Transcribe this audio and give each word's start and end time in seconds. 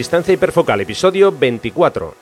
Distancia 0.00 0.32
hiperfocal, 0.32 0.80
episodio 0.80 1.30
24. 1.30 2.14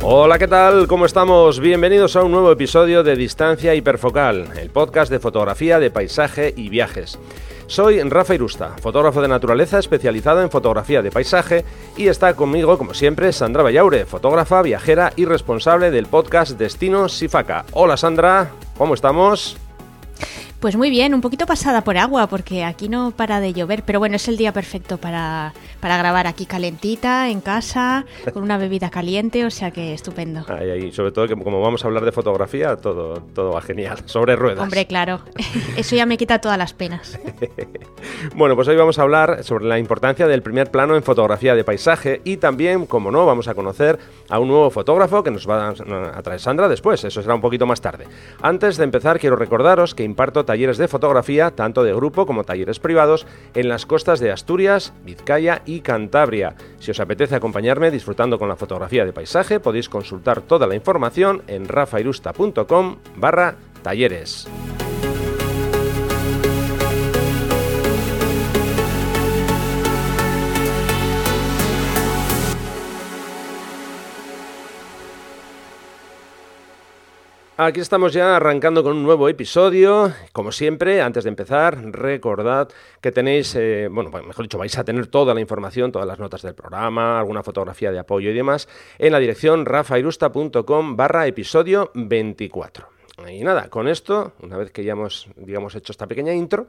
Hola, 0.00 0.38
¿qué 0.38 0.48
tal? 0.48 0.86
¿Cómo 0.86 1.04
estamos? 1.04 1.60
Bienvenidos 1.60 2.16
a 2.16 2.22
un 2.22 2.32
nuevo 2.32 2.50
episodio 2.50 3.02
de 3.02 3.14
Distancia 3.14 3.74
Hiperfocal, 3.74 4.48
el 4.56 4.70
podcast 4.70 5.12
de 5.12 5.20
fotografía 5.20 5.78
de 5.78 5.90
paisaje 5.90 6.54
y 6.56 6.70
viajes. 6.70 7.18
Soy 7.66 8.00
Rafa 8.02 8.34
Irusta, 8.34 8.76
fotógrafo 8.80 9.22
de 9.22 9.28
naturaleza 9.28 9.78
especializado 9.78 10.42
en 10.42 10.50
fotografía 10.50 11.02
de 11.02 11.10
paisaje 11.10 11.64
y 11.96 12.08
está 12.08 12.34
conmigo, 12.34 12.76
como 12.78 12.94
siempre, 12.94 13.32
Sandra 13.32 13.62
Vallaure, 13.62 14.04
fotógrafa, 14.04 14.62
viajera 14.62 15.12
y 15.16 15.24
responsable 15.24 15.90
del 15.90 16.06
podcast 16.06 16.58
Destino 16.58 17.08
Sifaca. 17.08 17.64
Hola 17.72 17.96
Sandra, 17.96 18.50
¿cómo 18.76 18.94
estamos? 18.94 19.56
Pues 20.64 20.76
muy 20.76 20.88
bien, 20.88 21.12
un 21.12 21.20
poquito 21.20 21.44
pasada 21.44 21.84
por 21.84 21.98
agua 21.98 22.26
porque 22.26 22.64
aquí 22.64 22.88
no 22.88 23.10
para 23.10 23.38
de 23.38 23.52
llover, 23.52 23.82
pero 23.84 23.98
bueno, 23.98 24.16
es 24.16 24.28
el 24.28 24.38
día 24.38 24.50
perfecto 24.50 24.96
para, 24.96 25.52
para 25.78 25.98
grabar 25.98 26.26
aquí 26.26 26.46
calentita, 26.46 27.28
en 27.28 27.42
casa, 27.42 28.06
con 28.32 28.42
una 28.42 28.56
bebida 28.56 28.88
caliente, 28.88 29.44
o 29.44 29.50
sea 29.50 29.72
que 29.72 29.92
estupendo. 29.92 30.46
Y 30.84 30.90
sobre 30.92 31.12
todo 31.12 31.28
que 31.28 31.36
como 31.36 31.60
vamos 31.60 31.84
a 31.84 31.88
hablar 31.88 32.06
de 32.06 32.12
fotografía, 32.12 32.76
todo, 32.76 33.20
todo 33.34 33.52
va 33.52 33.60
genial, 33.60 33.98
sobre 34.06 34.36
ruedas. 34.36 34.62
Hombre, 34.62 34.86
claro, 34.86 35.20
eso 35.76 35.96
ya 35.96 36.06
me 36.06 36.16
quita 36.16 36.40
todas 36.40 36.56
las 36.56 36.72
penas. 36.72 37.20
bueno, 38.34 38.56
pues 38.56 38.66
hoy 38.66 38.76
vamos 38.76 38.98
a 38.98 39.02
hablar 39.02 39.44
sobre 39.44 39.66
la 39.66 39.78
importancia 39.78 40.26
del 40.26 40.40
primer 40.40 40.70
plano 40.70 40.96
en 40.96 41.02
fotografía 41.02 41.54
de 41.54 41.62
paisaje 41.62 42.22
y 42.24 42.38
también, 42.38 42.86
como 42.86 43.10
no, 43.10 43.26
vamos 43.26 43.48
a 43.48 43.54
conocer 43.54 43.98
a 44.30 44.38
un 44.38 44.48
nuevo 44.48 44.70
fotógrafo 44.70 45.22
que 45.22 45.30
nos 45.30 45.46
va 45.46 45.68
a 45.68 46.22
traer 46.22 46.40
Sandra 46.40 46.70
después, 46.70 47.04
eso 47.04 47.20
será 47.20 47.34
un 47.34 47.42
poquito 47.42 47.66
más 47.66 47.82
tarde. 47.82 48.06
Antes 48.40 48.78
de 48.78 48.84
empezar, 48.84 49.20
quiero 49.20 49.36
recordaros 49.36 49.94
que 49.94 50.04
imparto 50.04 50.46
talleres 50.46 50.53
de 50.54 50.88
fotografía, 50.88 51.50
tanto 51.50 51.82
de 51.82 51.92
grupo 51.92 52.26
como 52.26 52.44
talleres 52.44 52.78
privados, 52.78 53.26
en 53.54 53.68
las 53.68 53.86
costas 53.86 54.20
de 54.20 54.30
Asturias, 54.30 54.92
Vizcaya 55.04 55.62
y 55.66 55.80
Cantabria. 55.80 56.54
Si 56.78 56.92
os 56.92 57.00
apetece 57.00 57.34
acompañarme 57.34 57.90
disfrutando 57.90 58.38
con 58.38 58.48
la 58.48 58.56
fotografía 58.56 59.04
de 59.04 59.12
paisaje, 59.12 59.60
podéis 59.60 59.88
consultar 59.88 60.40
toda 60.42 60.66
la 60.66 60.74
información 60.74 61.42
en 61.48 61.66
rafairusta.com 61.68 62.96
barra 63.16 63.56
talleres. 63.82 64.48
Aquí 77.56 77.78
estamos 77.78 78.12
ya 78.12 78.34
arrancando 78.34 78.82
con 78.82 78.96
un 78.96 79.04
nuevo 79.04 79.28
episodio. 79.28 80.12
Como 80.32 80.50
siempre, 80.50 81.00
antes 81.00 81.22
de 81.22 81.30
empezar, 81.30 81.80
recordad 81.92 82.68
que 83.00 83.12
tenéis, 83.12 83.54
eh, 83.54 83.86
bueno, 83.88 84.10
pues 84.10 84.26
mejor 84.26 84.44
dicho, 84.44 84.58
vais 84.58 84.76
a 84.76 84.82
tener 84.82 85.06
toda 85.06 85.34
la 85.34 85.40
información, 85.40 85.92
todas 85.92 86.08
las 86.08 86.18
notas 86.18 86.42
del 86.42 86.56
programa, 86.56 87.16
alguna 87.16 87.44
fotografía 87.44 87.92
de 87.92 88.00
apoyo 88.00 88.28
y 88.30 88.34
demás, 88.34 88.68
en 88.98 89.12
la 89.12 89.20
dirección 89.20 89.66
rafairusta.com 89.66 90.96
barra 90.96 91.28
episodio 91.28 91.92
24. 91.94 92.88
Y 93.28 93.44
nada, 93.44 93.68
con 93.68 93.86
esto, 93.86 94.32
una 94.42 94.56
vez 94.56 94.72
que 94.72 94.82
ya 94.82 94.94
hemos, 94.94 95.28
digamos, 95.36 95.76
hecho 95.76 95.92
esta 95.92 96.08
pequeña 96.08 96.34
intro, 96.34 96.66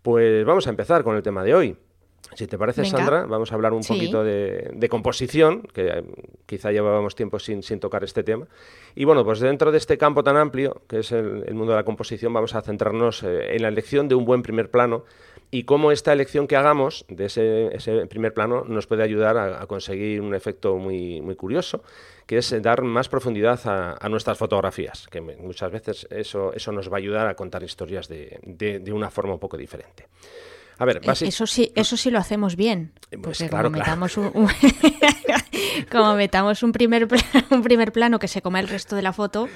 pues 0.00 0.46
vamos 0.46 0.66
a 0.66 0.70
empezar 0.70 1.04
con 1.04 1.14
el 1.14 1.22
tema 1.22 1.44
de 1.44 1.54
hoy. 1.54 1.76
Si 2.34 2.46
te 2.46 2.58
parece, 2.58 2.84
Sandra, 2.84 3.26
vamos 3.26 3.52
a 3.52 3.54
hablar 3.54 3.72
un 3.72 3.82
poquito 3.82 4.24
de, 4.24 4.88
composición, 4.88 5.62
que 5.72 5.88
eh, 5.88 6.04
quizá 6.46 6.70
llevábamos 6.72 7.14
tiempo 7.14 7.38
sin, 7.38 7.62
sin, 7.62 7.80
tocar 7.80 8.04
este 8.04 8.22
tema. 8.22 8.46
Y 8.94 9.04
bueno, 9.04 9.24
pues 9.24 9.40
dentro 9.40 9.70
de 9.72 9.78
este 9.78 9.98
campo 9.98 10.22
tan 10.22 10.36
amplio, 10.36 10.82
que 10.88 11.00
es 11.00 11.12
el, 11.12 11.54
mundo 11.54 11.72
de 11.72 11.78
la 11.78 11.84
composición, 11.84 12.32
vamos 12.32 12.54
a 12.54 12.62
centrarnos 12.62 13.22
eh, 13.22 13.54
en 13.56 13.62
la 13.62 13.68
elección 13.68 14.08
de 14.08 14.14
un 14.14 14.24
buen 14.24 14.42
primer 14.42 14.70
plano 14.70 15.04
y 15.50 15.64
cómo 15.64 15.92
esta 15.92 16.12
elección 16.12 16.46
que 16.46 16.56
hagamos 16.56 17.04
de 17.08 17.26
ese, 17.26 18.06
primer 18.08 18.32
plano 18.32 18.64
nos 18.66 18.86
puede 18.86 19.02
ayudar 19.02 19.36
a, 19.36 19.66
conseguir 19.66 20.22
un 20.22 20.34
efecto 20.34 20.76
muy, 20.76 21.20
muy 21.20 21.36
curioso, 21.36 21.82
que 22.26 22.38
es 22.38 22.62
dar 22.62 22.80
más 22.82 23.10
profundidad 23.10 23.60
a, 23.64 24.08
nuestras 24.08 24.38
fotografías, 24.38 25.06
que 25.08 25.20
muchas 25.20 25.70
veces 25.70 26.06
eso, 26.10 26.54
eso 26.54 26.72
nos 26.72 26.90
va 26.90 26.96
a 26.96 26.98
ayudar 26.98 27.26
a 27.26 27.34
contar 27.34 27.62
historias 27.62 28.08
de, 28.08 28.38
de 28.46 28.92
una 28.92 29.10
forma 29.10 29.34
un 29.34 29.40
poco 29.40 29.58
diferente. 29.58 30.06
A 30.78 30.84
ver, 30.84 31.00
eso 31.04 31.46
sí, 31.46 31.72
eso 31.74 31.96
sí 31.96 32.10
lo 32.10 32.18
hacemos 32.18 32.56
bien. 32.56 32.92
Pues 33.22 33.38
porque 33.38 33.50
como 33.50 33.70
metamos 33.70 34.16
un, 34.16 34.32
como 35.90 36.14
metamos 36.14 36.62
un 36.62 36.72
primer 36.72 37.06
un 37.50 37.62
primer 37.62 37.92
plano 37.92 38.18
que 38.18 38.28
se 38.28 38.42
come 38.42 38.60
el 38.60 38.68
resto 38.68 38.96
de 38.96 39.02
la 39.02 39.12
foto, 39.12 39.48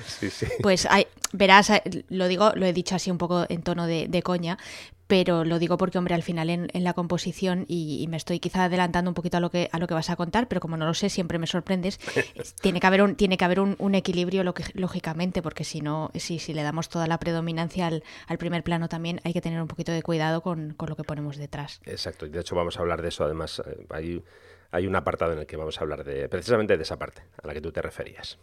pues 0.63 0.87
hay, 0.91 1.07
verás, 1.33 1.73
lo 2.09 2.29
digo, 2.29 2.53
lo 2.55 2.67
he 2.67 2.73
dicho 2.73 2.95
así 2.95 3.11
un 3.11 3.19
poco 3.19 3.47
en 3.49 3.63
tono 3.63 3.87
de, 3.87 4.09
de 4.09 4.23
coña, 4.23 4.59
pero 5.07 5.45
lo 5.45 5.59
digo 5.59 5.77
porque, 5.77 5.99
hombre, 5.99 6.15
al 6.15 6.23
final 6.23 6.51
en, 6.51 6.69
la 6.73 6.93
composición, 6.93 7.65
y, 7.69 8.07
me 8.09 8.17
estoy 8.17 8.41
quizá 8.41 8.65
adelantando 8.65 9.11
un 9.11 9.15
poquito 9.15 9.37
a 9.37 9.41
lo, 9.41 9.51
que, 9.51 9.69
a 9.73 9.79
lo 9.79 9.87
que 9.87 9.95
vas 9.95 10.11
a 10.11 10.17
contar, 10.17 10.49
pero 10.49 10.61
como 10.61 10.77
no 10.77 10.87
lo 10.87 10.95
sé, 10.95 11.09
siempre 11.09 11.39
me 11.39 11.47
sorprendes, 11.47 11.99
tiene 12.61 12.81
que 12.81 12.87
haber 12.87 13.03
un, 13.03 13.15
tiene 13.15 13.37
que 13.37 13.45
haber 13.45 13.61
un, 13.61 13.95
equilibrio 13.95 14.45
lógicamente, 14.75 15.43
porque 15.43 15.65
si 15.65 15.81
no, 15.81 16.11
si, 16.15 16.39
si 16.39 16.53
le 16.53 16.63
damos 16.63 16.89
toda 16.89 17.07
la 17.07 17.19
predominancia 17.19 17.87
al, 17.87 18.03
al, 18.27 18.39
primer 18.39 18.63
plano 18.63 18.89
también, 18.89 19.21
hay 19.25 19.33
que 19.33 19.41
tener 19.41 19.61
un 19.61 19.69
poquito 19.69 19.93
de 19.93 20.03
cuidado 20.03 20.43
con, 20.43 20.75
con, 20.75 20.89
lo 20.89 20.97
que 20.97 21.05
ponemos 21.05 21.37
detrás. 21.37 21.81
Exacto, 21.87 22.27
y 22.27 22.31
de 22.31 22.41
hecho 22.41 22.55
vamos 22.57 22.77
a 22.79 22.81
hablar 22.81 23.01
de 23.01 23.09
eso, 23.09 23.25
además, 23.25 23.63
eh, 23.65 23.87
hay, 23.91 24.23
hay 24.71 24.87
un 24.87 24.97
apartado 24.97 25.33
en 25.33 25.39
el 25.39 25.47
que 25.47 25.57
vamos 25.57 25.79
a 25.79 25.81
hablar 25.83 26.05
de 26.05 26.29
precisamente 26.29 26.77
de 26.77 26.83
esa 26.83 26.99
parte 26.99 27.23
a 27.43 27.47
la 27.47 27.55
que 27.55 27.61
tú 27.61 27.73
te 27.73 27.81
referías. 27.81 28.39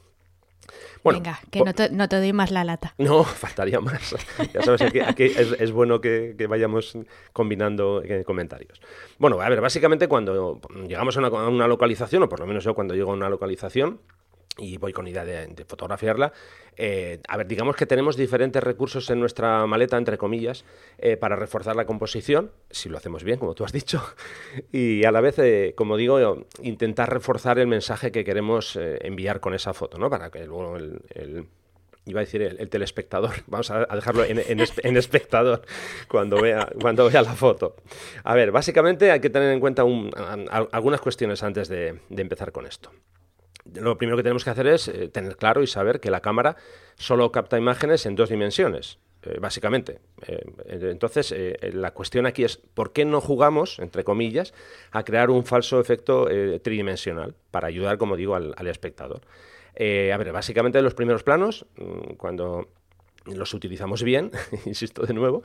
Venga, 1.04 1.40
que 1.52 1.62
no 1.62 1.74
te, 1.74 1.90
no 1.90 2.08
te, 2.08 2.18
doy 2.18 2.34
más 2.34 2.52
la 2.52 2.64
lata. 2.64 2.94
No, 3.04 3.24
faltaría 3.24 3.80
más. 3.82 4.16
Ya 4.54 4.62
sabes, 4.62 4.82
aquí, 4.82 5.24
es, 5.26 5.72
bueno 5.72 6.00
que, 6.00 6.36
vayamos 6.48 6.98
combinando 7.34 8.02
eh, 8.04 8.24
comentarios. 8.24 8.82
Bueno, 9.18 9.42
a 9.42 9.50
ver, 9.50 9.62
básicamente 9.62 10.08
cuando 10.08 10.62
llegamos 10.88 11.18
a 11.18 11.20
una, 11.20 11.28
a 11.28 11.50
una 11.50 11.68
localización, 11.68 12.24
o 12.24 12.30
por 12.30 12.40
lo 12.40 12.48
menos 12.48 12.64
yo 12.64 12.74
cuando 12.74 12.96
llego 12.96 13.12
a 13.12 13.16
una 13.16 13.30
localización, 13.30 14.00
y 14.58 14.78
voy 14.78 14.94
con 14.94 15.08
idea 15.08 15.26
de, 15.26 15.66
fotografiarla. 15.66 16.32
Eh, 16.76 17.20
a 17.28 17.38
ver, 17.38 17.48
digamos 17.48 17.76
que 17.76 17.86
tenemos 17.86 18.18
diferentes 18.18 18.64
recursos 18.64 19.10
en 19.10 19.20
nuestra 19.20 19.66
maleta, 19.66 19.98
entre 19.98 20.18
comillas, 20.18 20.66
eh, 20.98 21.18
para 21.18 21.36
reforzar 21.36 21.76
la 21.76 21.86
composición, 21.86 22.52
si 22.70 22.90
lo 22.90 22.98
hacemos 22.98 23.24
bien, 23.24 23.40
como 23.40 23.54
tú 23.56 23.64
has 23.64 23.72
dicho, 23.72 24.04
y 24.72 25.04
a 25.06 25.12
la 25.12 25.22
vez, 25.22 25.40
eh, 25.40 25.74
como 25.76 25.98
digo, 25.98 26.46
intentar 26.62 27.12
reforzar 27.12 27.60
el 27.60 27.68
mensaje 27.68 28.12
que 28.12 28.24
queremos 28.24 28.78
enviar 29.02 29.40
con 29.40 29.54
esa 29.54 29.74
foto, 29.74 29.98
¿no? 29.98 30.10
Para 30.10 30.30
que 30.30 30.46
luego 30.46 30.78
el, 30.78 31.48
iba 32.06 32.20
a 32.20 32.24
decir 32.26 32.42
el, 32.42 32.70
telespectador, 32.70 33.32
vamos 33.48 33.72
a, 33.72 33.86
dejarlo 33.86 34.24
en, 34.24 34.98
espectador 34.98 35.62
cuando 36.08 36.42
vea, 36.42 36.70
cuando 36.80 37.10
vea 37.10 37.22
la 37.22 37.34
foto. 37.34 37.76
A 38.24 38.36
ver, 38.36 38.52
básicamente 38.52 39.12
hay 39.12 39.20
que 39.20 39.30
tener 39.30 39.52
en 39.52 39.60
cuenta 39.60 39.84
algunas 40.72 41.02
cuestiones 41.02 41.42
antes 41.44 41.70
de 41.70 42.00
empezar 42.10 42.52
con 42.52 42.66
esto 42.66 42.92
lo 43.66 43.98
primero 43.98 44.18
que 44.18 44.24
tenemos 44.24 44.44
que 44.44 44.50
hacer 44.50 44.68
es 44.68 44.88
eh, 44.88 45.08
tener 45.08 45.38
claro 45.38 45.64
y 45.64 45.68
saber 45.68 46.00
que 46.00 46.12
la 46.12 46.22
cámara 46.22 46.58
solo 46.96 47.32
capta 47.32 47.58
imágenes 47.58 48.06
en 48.06 48.16
dos 48.16 48.30
dimensiones, 48.30 49.00
eh, 49.24 49.38
básicamente. 49.40 50.00
Eh, 50.28 50.44
entonces, 50.68 51.34
la 51.74 51.92
cuestión 51.92 52.26
aquí 52.26 52.44
es 52.44 52.58
por 52.58 52.92
qué 52.92 53.06
no 53.06 53.22
jugamos, 53.22 53.80
entre 53.80 54.04
comillas, 54.04 54.54
a 54.92 55.04
crear 55.04 55.30
un 55.30 55.46
falso 55.46 55.80
efecto 55.80 56.28
tridimensional 56.62 57.36
para 57.52 57.68
ayudar, 57.68 57.98
como 57.98 58.18
digo, 58.18 58.36
al, 58.36 58.68
espectador. 58.68 59.22
a 59.76 60.18
ver, 60.18 60.32
básicamente 60.32 60.82
los 60.82 60.94
primeros 60.94 61.24
planos, 61.24 61.66
mm, 61.78 62.14
cuando 62.16 62.70
los 63.26 63.54
utilizamos 63.54 64.04
bien, 64.04 64.32
insisto 64.66 65.06
de 65.06 65.14
nuevo, 65.14 65.44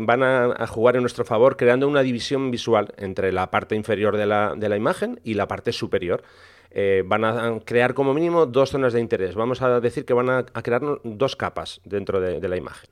van 0.00 0.24
a, 0.24 0.66
jugar 0.66 0.96
en 0.96 1.02
nuestro 1.02 1.24
favor 1.24 1.56
creando 1.56 1.86
una 1.86 2.02
división 2.02 2.50
visual 2.50 2.92
entre 2.96 3.30
la 3.32 3.52
parte 3.52 3.76
inferior 3.76 4.16
de 4.16 4.26
la, 4.26 4.54
de 4.56 4.68
la 4.68 4.76
imagen 4.76 5.20
y 5.22 5.34
la 5.34 5.46
parte 5.46 5.72
superior. 5.72 6.24
Eh, 6.78 7.02
van 7.06 7.24
a 7.24 7.58
crear 7.64 7.94
como 7.94 8.12
mínimo 8.12 8.44
dos 8.44 8.68
zonas 8.68 8.92
de 8.92 9.00
interés. 9.00 9.34
Vamos 9.34 9.62
a 9.62 9.80
decir 9.80 10.04
que 10.04 10.12
van 10.12 10.28
a, 10.28 10.44
crear 10.44 10.82
dos 11.04 11.34
capas 11.34 11.80
dentro 11.86 12.20
de, 12.20 12.46
la 12.46 12.56
imagen. 12.58 12.90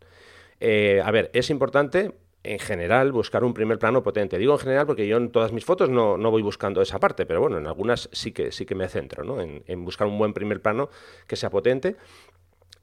Eh, 0.59 1.03
a 1.05 1.11
ver, 1.11 1.31
es 1.35 1.51
importante 1.51 2.15
en 2.45 2.59
general 2.59 3.13
buscar 3.13 3.45
un 3.45 3.53
primer 3.53 3.79
plano 3.79 4.03
potente. 4.03 4.39
Digo 4.39 4.55
en 4.55 4.59
general 4.59 4.87
porque 4.87 5.07
yo 5.07 5.19
en 5.19 5.31
todas 5.31 5.53
mis 5.53 5.67
fotos 5.67 5.91
no, 5.91 6.17
voy 6.17 6.41
buscando 6.41 6.81
esa 6.81 6.99
parte, 6.99 7.27
pero 7.27 7.43
bueno, 7.43 7.59
en 7.59 7.67
algunas 7.67 8.09
sí 8.11 8.33
que, 8.33 8.53
sí 8.53 8.65
que 8.65 8.75
me 8.75 8.89
centro 8.89 9.23
¿no? 9.23 9.43
en, 9.43 9.85
buscar 9.85 10.09
un 10.09 10.17
buen 10.17 10.33
primer 10.33 10.63
plano 10.63 10.89
que 11.27 11.37
sea 11.37 11.51
potente 11.51 11.97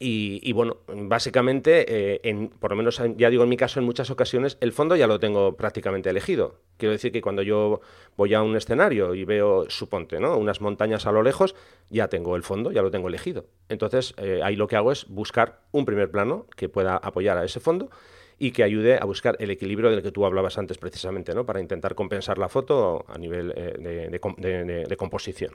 y, 0.03 0.51
bueno, 0.53 0.77
básicamente, 0.88 1.86
eh, 1.88 2.21
en, 2.24 2.50
por 2.50 2.71
lo 2.71 2.77
menos 2.77 3.00
ya 3.18 3.30
digo 3.30 3.44
en 3.44 3.50
mi 3.50 3.57
caso, 3.57 3.80
en 3.80 3.86
muchas 3.86 4.09
ocasiones 4.09 4.57
el 4.59 4.71
fondo 4.71 4.95
ya 4.95 5.06
lo 5.06 5.19
tengo 5.19 5.56
prácticamente 5.56 6.09
elegido. 6.09 6.56
Quiero 6.77 6.94
decir 6.94 7.12
que 7.12 7.21
cuando 7.21 7.44
yo 7.44 7.81
voy 8.18 8.33
a 8.33 8.42
un 8.42 8.56
escenario 8.56 9.13
y 9.13 9.25
veo, 9.25 9.69
suponte, 9.69 10.19
¿no? 10.19 10.38
unas 10.38 10.59
montañas 10.59 11.06
a 11.06 11.12
lo 11.12 11.21
lejos, 11.21 11.56
ya 11.92 12.07
tengo 12.07 12.36
el 12.36 12.42
fondo, 12.42 12.71
ya 12.71 12.81
lo 12.81 12.89
tengo 12.89 13.09
elegido. 13.09 13.45
Entonces, 13.69 14.15
eh, 14.18 14.42
ahí 14.44 14.56
lo 14.56 14.68
que 14.68 14.75
hago 14.75 14.92
es 14.92 15.07
buscar 15.07 15.62
un 15.71 15.86
primer 15.86 16.09
plano 16.09 16.47
que 16.56 16.68
pueda 16.68 16.97
apoyar 16.97 17.38
a 17.38 17.45
ese 17.45 17.59
fondo 17.59 17.92
y 18.39 18.54
que 18.54 18.63
ayude 18.63 18.95
a 18.95 19.06
buscar 19.06 19.36
el 19.39 19.51
equilibrio 19.51 19.92
del 19.92 20.01
que 20.01 20.12
tú 20.12 20.25
hablabas 20.25 20.57
antes 20.57 20.80
precisamente, 20.80 21.36
¿no? 21.36 21.45
Para 21.45 21.62
intentar 21.62 21.94
compensar 21.94 22.39
la 22.39 22.50
foto 22.50 23.06
a 23.07 23.19
nivel 23.19 23.54
eh, 23.56 24.09
de, 24.09 24.97
composición. 24.97 25.54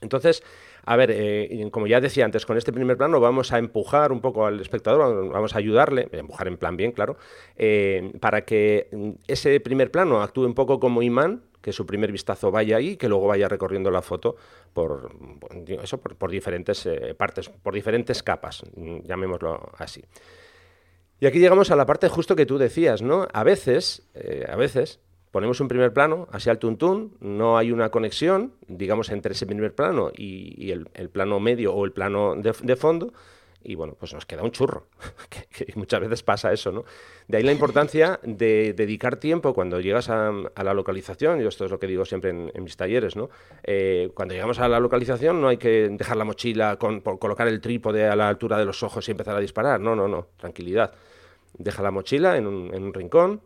Entonces, 0.00 0.42
a 0.84 0.96
ver, 0.96 1.10
eh, 1.12 1.68
como 1.70 1.86
ya 1.86 2.00
decía 2.00 2.24
antes, 2.24 2.46
con 2.46 2.56
este 2.56 2.72
primer 2.72 2.96
plano 2.96 3.20
vamos 3.20 3.52
a 3.52 3.58
empujar 3.58 4.12
un 4.12 4.20
poco 4.20 4.46
al 4.46 4.60
espectador, 4.60 5.30
vamos 5.30 5.54
a 5.54 5.58
ayudarle, 5.58 6.08
empujar 6.12 6.48
en 6.48 6.56
plan 6.56 6.76
bien, 6.76 6.92
claro, 6.92 7.16
eh, 7.56 8.12
para 8.20 8.44
que 8.44 9.16
ese 9.26 9.60
primer 9.60 9.90
plano 9.90 10.22
actúe 10.22 10.44
un 10.44 10.54
poco 10.54 10.80
como 10.80 11.02
imán, 11.02 11.42
que 11.60 11.72
su 11.72 11.84
primer 11.84 12.10
vistazo 12.10 12.50
vaya 12.50 12.76
ahí, 12.76 12.96
que 12.96 13.08
luego 13.08 13.26
vaya 13.26 13.46
recorriendo 13.46 13.90
la 13.90 14.00
foto 14.00 14.36
por, 14.72 15.10
eso, 15.82 15.98
por, 15.98 16.30
diferentes 16.30 16.86
eh, 16.86 17.14
partes, 17.14 17.50
por 17.50 17.74
diferentes 17.74 18.22
capas, 18.22 18.62
llamémoslo 19.04 19.70
así. 19.76 20.02
Y 21.20 21.26
aquí 21.26 21.38
llegamos 21.38 21.70
a 21.70 21.76
la 21.76 21.84
parte 21.84 22.08
justo 22.08 22.34
que 22.34 22.46
tú 22.46 22.56
decías, 22.56 23.02
¿no? 23.02 23.28
A 23.34 23.44
veces, 23.44 24.08
a 24.48 24.56
veces, 24.56 25.00
ponemos 25.30 25.60
un 25.60 25.68
primer 25.68 25.92
plano, 25.92 26.28
así 26.32 26.50
al 26.50 26.58
tuntún, 26.58 27.16
no 27.20 27.56
hay 27.56 27.70
una 27.70 27.90
conexión, 27.90 28.52
digamos, 28.66 29.10
entre 29.10 29.32
ese 29.32 29.46
primer 29.46 29.74
plano 29.74 30.10
y, 30.16 30.70
el, 30.70 30.86
plano 31.10 31.40
medio 31.40 31.74
o 31.74 31.84
el 31.84 31.92
plano 31.92 32.34
de, 32.36 32.76
fondo, 32.76 33.12
y 33.62 33.74
bueno, 33.74 33.94
pues 33.98 34.12
nos 34.12 34.26
queda 34.26 34.42
un 34.42 34.50
churro, 34.50 34.86
que, 35.28 35.72
muchas 35.76 36.00
veces 36.00 36.22
pasa 36.22 36.52
eso, 36.52 36.72
¿no? 36.72 36.84
De 37.28 37.36
ahí 37.36 37.44
la 37.44 37.52
importancia 37.52 38.18
de 38.24 38.72
dedicar 38.72 39.16
tiempo 39.16 39.54
cuando 39.54 39.80
llegas 39.80 40.08
a, 40.10 40.32
la 40.32 40.74
localización, 40.74 41.40
y 41.40 41.46
esto 41.46 41.64
es 41.64 41.70
lo 41.70 41.78
que 41.78 41.86
digo 41.86 42.04
siempre 42.04 42.30
en, 42.30 42.64
mis 42.64 42.76
talleres, 42.76 43.14
¿no? 43.14 43.30
Eh, 43.62 44.10
cuando 44.14 44.34
llegamos 44.34 44.58
a 44.58 44.68
la 44.68 44.80
localización 44.80 45.40
no 45.40 45.48
hay 45.48 45.58
que 45.58 45.90
dejar 45.90 46.16
la 46.16 46.24
mochila, 46.24 46.76
con, 46.76 47.00
colocar 47.02 47.46
el 47.46 47.60
trípode 47.60 48.08
a 48.08 48.16
la 48.16 48.28
altura 48.28 48.58
de 48.58 48.64
los 48.64 48.82
ojos 48.82 49.06
y 49.08 49.12
empezar 49.12 49.36
a 49.36 49.40
disparar, 49.40 49.80
no, 49.80 49.94
no, 49.94 50.08
no, 50.08 50.26
tranquilidad. 50.38 50.92
Deja 51.56 51.82
la 51.82 51.90
mochila 51.90 52.36
en 52.36 52.46
un 52.46 52.94
rincón, 52.94 53.42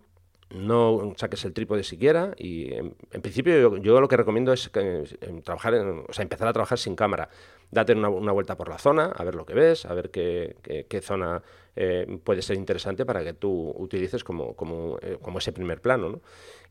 no 0.55 1.15
saques 1.17 1.45
el 1.45 1.53
trípode 1.53 1.83
siquiera 1.83 2.33
y 2.39 2.73
en, 2.73 2.95
principio 3.23 3.77
yo, 3.77 4.01
lo 4.01 4.09
que 4.09 4.17
recomiendo 4.17 4.53
es 4.53 4.71
trabajar 5.43 5.75
o 5.75 6.13
sea, 6.13 6.23
empezar 6.23 6.49
a 6.49 6.53
trabajar 6.53 6.79
sin 6.79 6.95
cámara. 6.95 7.29
Date 7.71 7.95
una, 7.95 8.09
vuelta 8.09 8.57
por 8.57 8.69
la 8.69 8.79
zona, 8.79 9.07
a 9.07 9.25
ver 9.25 9.35
lo 9.35 9.45
que 9.45 9.55
ves, 9.55 9.85
a 9.85 9.95
ver 9.95 10.11
qué, 10.11 11.01
zona 11.03 11.43
eh, 11.75 12.19
puede 12.23 12.41
ser 12.41 12.57
interesante 12.57 13.05
para 13.05 13.25
que 13.25 13.33
tú 13.33 13.75
utilices 13.77 14.23
como, 14.23 14.55
como, 14.55 14.99
eh, 15.03 15.19
ese 15.39 15.53
primer 15.53 15.81
plano. 15.81 16.21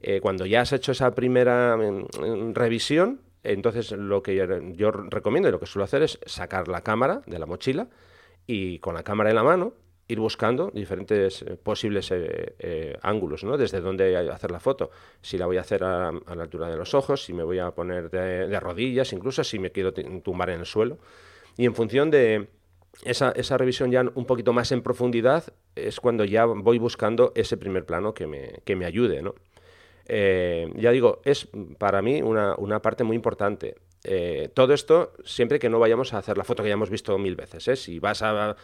Eh, 0.01 0.21
cuando 0.21 0.45
ya 0.45 0.61
has 0.61 0.71
hecho 0.71 0.93
esa 0.93 1.13
primera 1.13 1.75
mm, 1.75 2.53
revisión, 2.53 3.19
entonces 3.43 3.91
lo 3.91 4.23
que 4.23 4.35
yo 4.75 4.91
recomiendo 4.91 5.49
y 5.49 5.51
lo 5.51 5.59
que 5.59 5.65
suelo 5.65 5.83
hacer 5.83 6.03
es 6.03 6.19
sacar 6.25 6.69
la 6.69 6.81
cámara 6.81 7.21
de 7.25 7.39
la 7.39 7.45
mochila 7.45 7.89
y 8.47 8.79
con 8.79 8.95
la 8.95 9.03
cámara 9.03 9.29
en 9.29 9.35
la 9.35 9.43
mano 9.43 9.73
ir 10.07 10.19
buscando 10.19 10.69
diferentes 10.73 11.41
eh, 11.41 11.57
posibles 11.61 12.11
eh, 12.11 12.55
eh, 12.59 12.97
ángulos, 13.01 13.43
¿no? 13.43 13.57
Desde 13.57 13.79
dónde 13.79 14.17
hacer 14.29 14.51
la 14.51 14.59
foto. 14.59 14.91
Si 15.21 15.37
la 15.37 15.45
voy 15.45 15.57
a 15.57 15.61
hacer 15.61 15.83
a, 15.83 16.11
la 16.11 16.43
altura 16.43 16.69
de 16.69 16.77
los 16.77 16.93
ojos, 16.93 17.23
si 17.23 17.33
me 17.33 17.43
voy 17.43 17.59
a 17.59 17.71
poner 17.71 18.09
de, 18.09 18.59
rodillas, 18.59 19.13
incluso 19.13 19.43
si 19.43 19.59
me 19.59 19.71
quiero 19.71 19.93
tumbar 19.93 20.49
en 20.49 20.61
el 20.61 20.65
suelo. 20.65 20.97
Y 21.57 21.65
en 21.65 21.75
función 21.75 22.11
de 22.11 22.47
esa, 23.03 23.31
esa, 23.31 23.57
revisión 23.57 23.91
ya 23.91 24.03
un 24.13 24.25
poquito 24.25 24.53
más 24.53 24.71
en 24.71 24.81
profundidad, 24.81 25.53
es 25.75 25.99
cuando 25.99 26.25
ya 26.25 26.45
voy 26.45 26.79
buscando 26.79 27.31
ese 27.35 27.57
primer 27.57 27.85
plano 27.85 28.13
que 28.13 28.27
me, 28.27 28.61
que 28.65 28.75
me 28.75 28.85
ayude, 28.85 29.21
¿no? 29.21 29.35
ya 30.05 30.91
digo, 30.91 31.21
es 31.23 31.47
para 31.77 32.01
mí 32.01 32.21
una, 32.21 32.55
una 32.57 32.81
parte 32.81 33.05
muy 33.05 33.15
importante. 33.15 33.75
Eh, 34.05 34.49
todo 34.53 34.73
esto 34.73 35.13
siempre 35.23 35.59
que 35.59 35.69
no 35.69 35.79
vayamos 35.79 36.13
a 36.13 36.17
hacer 36.17 36.37
la 36.37 36.43
foto 36.43 36.61
que 36.61 36.69
ya 36.69 36.73
hemos 36.73 36.89
visto 36.89 37.17
mil 37.17 37.35
veces. 37.35 37.67
¿eh? 37.67 37.75
Si 37.75 37.99
vas 37.99 38.21
a, 38.21 38.55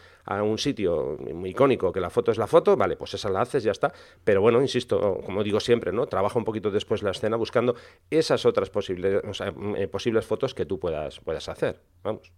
un 0.44 0.58
sitio 0.58 1.18
muy 1.34 1.52
icónico 1.52 1.92
que 1.92 2.02
la 2.02 2.10
foto 2.10 2.32
es 2.32 2.38
la 2.38 2.48
foto, 2.48 2.76
vale, 2.76 2.98
pues 2.98 3.14
esa 3.14 3.30
la 3.30 3.42
haces, 3.42 3.64
ya 3.64 3.72
está. 3.72 3.94
Pero 4.24 4.42
bueno, 4.42 4.62
insisto, 4.62 5.22
como 5.26 5.44
digo 5.44 5.60
siempre, 5.60 5.92
¿no? 5.92 6.08
Trabaja 6.08 6.38
un 6.38 6.46
poquito 6.46 6.72
después 6.72 7.04
la 7.04 7.12
escena 7.12 7.38
buscando 7.38 7.76
esas 8.10 8.46
otras 8.46 8.70
posibles, 8.70 9.24
eh, 9.78 9.88
posibles 9.88 10.26
fotos 10.26 10.54
que 10.54 10.66
tú 10.66 10.80
puedas, 10.80 11.20
puedas 11.20 11.48
hacer. 11.48 11.80
Vamos. 12.04 12.32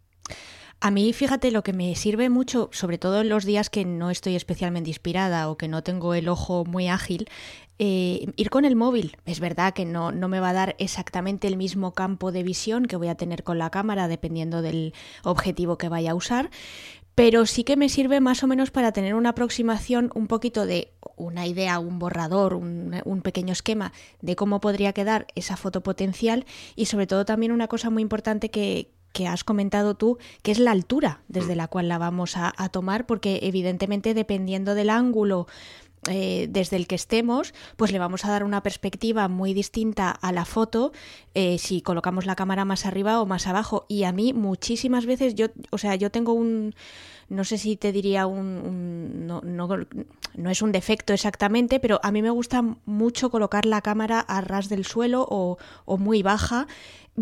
A 0.84 0.90
mí, 0.90 1.14
fíjate, 1.14 1.52
lo 1.52 1.62
que 1.62 1.74
me 1.74 1.94
sirve 1.94 2.32
mucho, 2.32 2.70
sobre 2.74 2.98
todo 2.98 3.22
en 3.22 3.30
los 3.30 3.46
días 3.46 3.70
que 3.70 3.86
no 3.86 4.10
estoy 4.10 4.36
especialmente 4.36 4.90
inspirada 4.90 5.48
o 5.48 5.56
que 5.56 5.68
no 5.68 5.84
tengo 5.84 6.16
el 6.16 6.28
ojo 6.28 6.66
muy 6.66 6.88
ágil, 6.88 7.30
eh, 7.78 8.26
ir 8.36 8.50
con 8.50 8.66
el 8.66 8.76
móvil. 8.76 9.16
Es 9.26 9.40
verdad 9.40 9.76
que 9.76 9.86
no, 9.86 10.12
no 10.12 10.28
me 10.28 10.40
va 10.40 10.50
a 10.50 10.54
dar 10.54 10.76
exactamente 10.80 11.48
el 11.48 11.56
mismo 11.56 11.94
campo 11.94 12.32
de 12.32 12.42
visión 12.42 12.88
que 12.88 12.96
voy 12.96 13.10
a 13.10 13.16
tener 13.16 13.44
con 13.44 13.60
la 13.60 13.70
cámara, 13.70 14.08
dependiendo 14.08 14.64
del 14.64 14.96
objetivo 15.24 15.78
que 15.78 15.88
vaya 15.88 16.12
a 16.12 16.16
usar, 16.16 16.50
pero 17.14 17.46
sí 17.46 17.64
que 17.64 17.78
me 17.78 17.88
sirve 17.88 18.20
más 18.20 18.42
o 18.42 18.48
menos 18.48 18.72
para 18.72 18.92
tener 18.92 19.14
una 19.14 19.30
aproximación 19.30 20.10
un 20.16 20.26
poquito 20.26 20.66
de 20.66 20.94
una 21.16 21.46
idea, 21.46 21.78
un 21.78 22.00
borrador, 22.00 22.56
un, 22.56 23.00
un, 23.06 23.22
pequeño 23.22 23.54
esquema 23.54 23.94
de 24.22 24.36
cómo 24.36 24.60
podría 24.60 24.94
quedar 24.94 25.28
esa 25.36 25.58
foto 25.58 25.82
potencial 25.82 26.48
y 26.76 26.86
sobre 26.86 27.06
todo 27.06 27.24
también 27.24 27.52
una 27.52 27.68
cosa 27.68 27.92
muy 27.92 28.02
importante 28.02 28.50
que, 28.50 28.90
que 29.14 29.28
has 29.28 29.44
comentado 29.44 29.96
tú, 29.96 30.18
que 30.42 30.52
es 30.52 30.60
la 30.60 30.72
altura 30.72 31.22
desde 31.28 31.54
mm. 31.54 31.58
la 31.58 31.68
cual 31.68 31.88
la 31.88 31.98
vamos 31.98 32.36
a, 32.38 32.52
tomar, 32.70 33.06
porque 33.06 33.40
evidentemente 33.44 34.14
dependiendo 34.14 34.76
del 34.76 34.90
ángulo 34.90 35.48
eh, 36.10 36.48
desde 36.50 36.78
el 36.78 36.88
que 36.88 36.96
estemos, 36.96 37.54
pues 37.76 37.92
le 37.92 38.00
vamos 38.00 38.26
a 38.26 38.30
dar 38.30 38.44
una 38.44 38.64
perspectiva 38.64 39.28
muy 39.28 39.54
distinta 39.54 40.10
a 40.10 40.32
la 40.32 40.46
foto 40.46 40.92
eh, 41.36 41.58
si 41.60 41.82
colocamos 41.82 42.26
la 42.26 42.36
cámara 42.36 42.66
más 42.66 42.86
arriba 42.86 43.22
o 43.22 43.26
más 43.26 43.46
abajo. 43.48 43.86
Y 43.88 44.04
a 44.04 44.12
mí 44.12 44.34
muchísimas 44.34 45.06
veces 45.06 45.36
yo, 45.36 45.48
o 45.70 45.78
sea, 45.78 45.96
yo 45.96 46.10
tengo 46.10 46.34
un, 46.34 46.74
no 47.30 47.44
sé 47.44 47.58
si 47.58 47.78
te 47.78 47.92
diría 47.92 48.26
un, 48.28 49.26
no, 49.26 49.42
no, 49.42 49.70
no, 50.36 50.50
es 50.50 50.62
un 50.62 50.72
defecto 50.72 51.14
exactamente, 51.14 51.80
pero 51.80 52.00
a 52.04 52.12
mí 52.12 52.22
me 52.22 52.30
gusta 52.30 52.62
mucho 52.86 53.30
colocar 53.30 53.66
la 53.66 53.82
cámara 53.82 54.20
a 54.20 54.42
ras 54.42 54.70
del 54.70 54.86
suelo 54.86 55.26
o, 55.30 55.58
o 55.86 55.98
muy 55.98 56.24
baja 56.24 56.68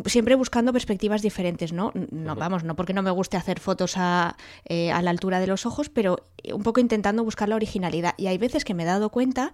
siempre 0.05 0.35
buscando 0.35 0.73
perspectivas 0.73 1.21
diferentes, 1.21 1.73
¿no? 1.73 1.91
No, 2.11 2.35
vamos, 2.35 2.63
no 2.63 2.75
porque 2.75 2.93
no 2.93 3.01
me 3.01 3.11
guste 3.11 3.37
hacer 3.37 3.59
fotos 3.59 3.93
a, 3.97 4.37
eh, 4.65 4.91
a 4.91 5.01
la 5.01 5.11
altura 5.11 5.39
de 5.39 5.47
los 5.47 5.65
ojos, 5.65 5.89
pero 5.89 6.17
un 6.53 6.63
poco 6.63 6.79
intentando 6.79 7.23
buscar 7.23 7.49
la 7.49 7.55
originalidad. 7.55 8.13
Y 8.17 8.27
hay 8.27 8.37
veces 8.37 8.65
que 8.65 8.73
me 8.73 8.83
he 8.83 8.85
dado 8.85 9.09
cuenta 9.09 9.51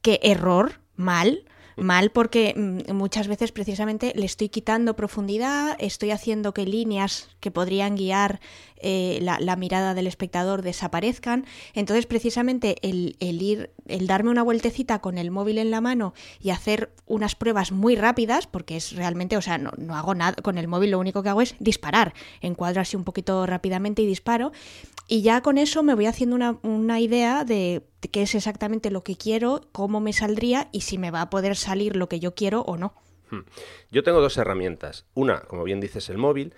que 0.00 0.20
error, 0.22 0.80
mal, 0.96 1.44
mal 1.76 2.10
porque 2.10 2.54
mm, 2.56 2.92
muchas 2.94 3.28
veces 3.28 3.52
precisamente 3.52 4.12
le 4.14 4.26
estoy 4.26 4.48
quitando 4.48 4.96
profundidad, 4.96 5.76
estoy 5.78 6.10
haciendo 6.10 6.52
que 6.52 6.66
líneas 6.66 7.28
que 7.40 7.50
podrían 7.50 7.96
guiar 7.96 8.40
eh, 8.82 9.18
la, 9.22 9.56
mirada 9.56 9.94
del 9.94 10.06
espectador 10.06 10.62
desaparezcan. 10.62 11.46
Entonces, 11.74 12.06
precisamente 12.06 12.76
el, 12.82 13.16
ir, 13.20 13.70
el 13.86 14.06
darme 14.06 14.30
una 14.30 14.42
vueltecita 14.42 15.00
con 15.00 15.18
el 15.18 15.30
móvil 15.30 15.58
en 15.58 15.70
la 15.70 15.80
mano 15.80 16.14
y 16.40 16.50
hacer 16.50 16.92
unas 17.06 17.34
pruebas 17.34 17.72
muy 17.72 17.96
rápidas, 17.96 18.46
porque 18.46 18.76
es 18.76 18.92
realmente, 18.96 19.36
o 19.36 19.42
sea, 19.42 19.58
no, 19.58 19.70
no 19.78 19.96
hago 19.96 20.14
nada 20.14 20.34
con 20.42 20.58
el 20.58 20.68
móvil, 20.68 20.90
lo 20.90 20.98
único 20.98 21.22
que 21.22 21.28
hago 21.28 21.42
es 21.42 21.54
disparar, 21.58 22.14
encuadro 22.40 22.80
así 22.80 22.96
un 22.96 23.04
poquito 23.04 23.46
rápidamente 23.46 24.02
y 24.02 24.06
disparo. 24.06 24.52
Y 25.08 25.22
ya 25.22 25.42
con 25.42 25.58
eso 25.58 25.82
me 25.82 25.94
voy 25.94 26.06
haciendo 26.06 26.36
una, 26.36 26.58
una 26.62 27.00
idea 27.00 27.44
de 27.44 27.82
qué 28.10 28.22
es 28.22 28.34
exactamente 28.34 28.90
lo 28.90 29.02
que 29.02 29.16
quiero, 29.16 29.60
cómo 29.72 30.00
me 30.00 30.12
saldría 30.12 30.68
y 30.72 30.82
si 30.82 30.98
me 30.98 31.10
va 31.10 31.22
a 31.22 31.30
poder 31.30 31.56
salir 31.56 31.96
lo 31.96 32.08
que 32.08 32.20
yo 32.20 32.34
quiero 32.34 32.62
o 32.62 32.76
no. 32.76 32.94
Hmm. 33.30 33.40
Yo 33.90 34.02
tengo 34.02 34.20
dos 34.20 34.36
herramientas. 34.36 35.06
Una, 35.14 35.40
como 35.40 35.64
bien 35.64 35.80
dices, 35.80 36.08
el 36.10 36.18
móvil. 36.18 36.54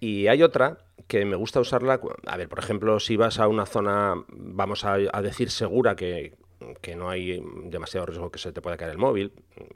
Y 0.00 0.28
hay 0.28 0.42
otra 0.42 0.78
que 1.06 1.24
me 1.26 1.36
gusta 1.36 1.60
usarla. 1.60 2.00
A 2.26 2.36
ver, 2.36 2.48
por 2.48 2.58
ejemplo, 2.58 2.98
si 3.00 3.16
vas 3.16 3.38
a 3.38 3.48
una 3.48 3.66
zona, 3.66 4.14
vamos 4.28 4.84
a, 4.84 4.96
decir, 4.96 5.50
segura 5.50 5.94
que, 5.94 6.38
que 6.80 6.96
no 6.96 7.10
hay 7.10 7.42
demasiado 7.64 8.06
riesgo 8.06 8.30
que 8.30 8.38
se 8.38 8.52
te 8.52 8.62
pueda 8.62 8.78
caer 8.78 8.92
el 8.92 8.98
móvil. 8.98 9.32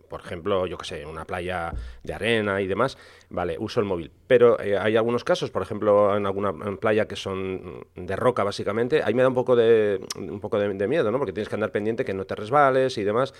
Por 0.08 0.20
ejemplo, 0.20 0.66
yo 0.66 0.78
que 0.78 0.86
sé, 0.86 1.04
una 1.04 1.26
playa 1.26 1.74
de 2.02 2.14
arena 2.14 2.62
y 2.62 2.66
demás, 2.66 2.96
vale, 3.28 3.56
uso 3.58 3.80
el 3.80 3.86
móvil. 3.86 4.12
Pero 4.26 4.58
eh, 4.60 4.78
hay 4.78 4.96
algunos 4.96 5.24
casos, 5.24 5.50
por 5.50 5.60
ejemplo, 5.60 6.16
en 6.16 6.24
alguna 6.24 6.54
playa 6.76 7.06
que 7.06 7.16
son 7.16 7.86
de 7.94 8.16
roca, 8.16 8.44
básicamente, 8.44 9.02
ahí 9.02 9.12
me 9.12 9.22
da 9.22 9.28
un 9.28 9.34
poco 9.34 9.56
de, 9.56 10.00
un 10.16 10.40
poco 10.40 10.58
de, 10.58 10.88
miedo, 10.88 11.10
¿no? 11.10 11.18
Porque 11.18 11.32
tienes 11.32 11.50
que 11.50 11.56
andar 11.56 11.72
pendiente 11.72 12.04
que 12.04 12.14
no 12.14 12.24
te 12.24 12.34
resbales 12.34 12.96
y 12.96 13.04
demás. 13.04 13.34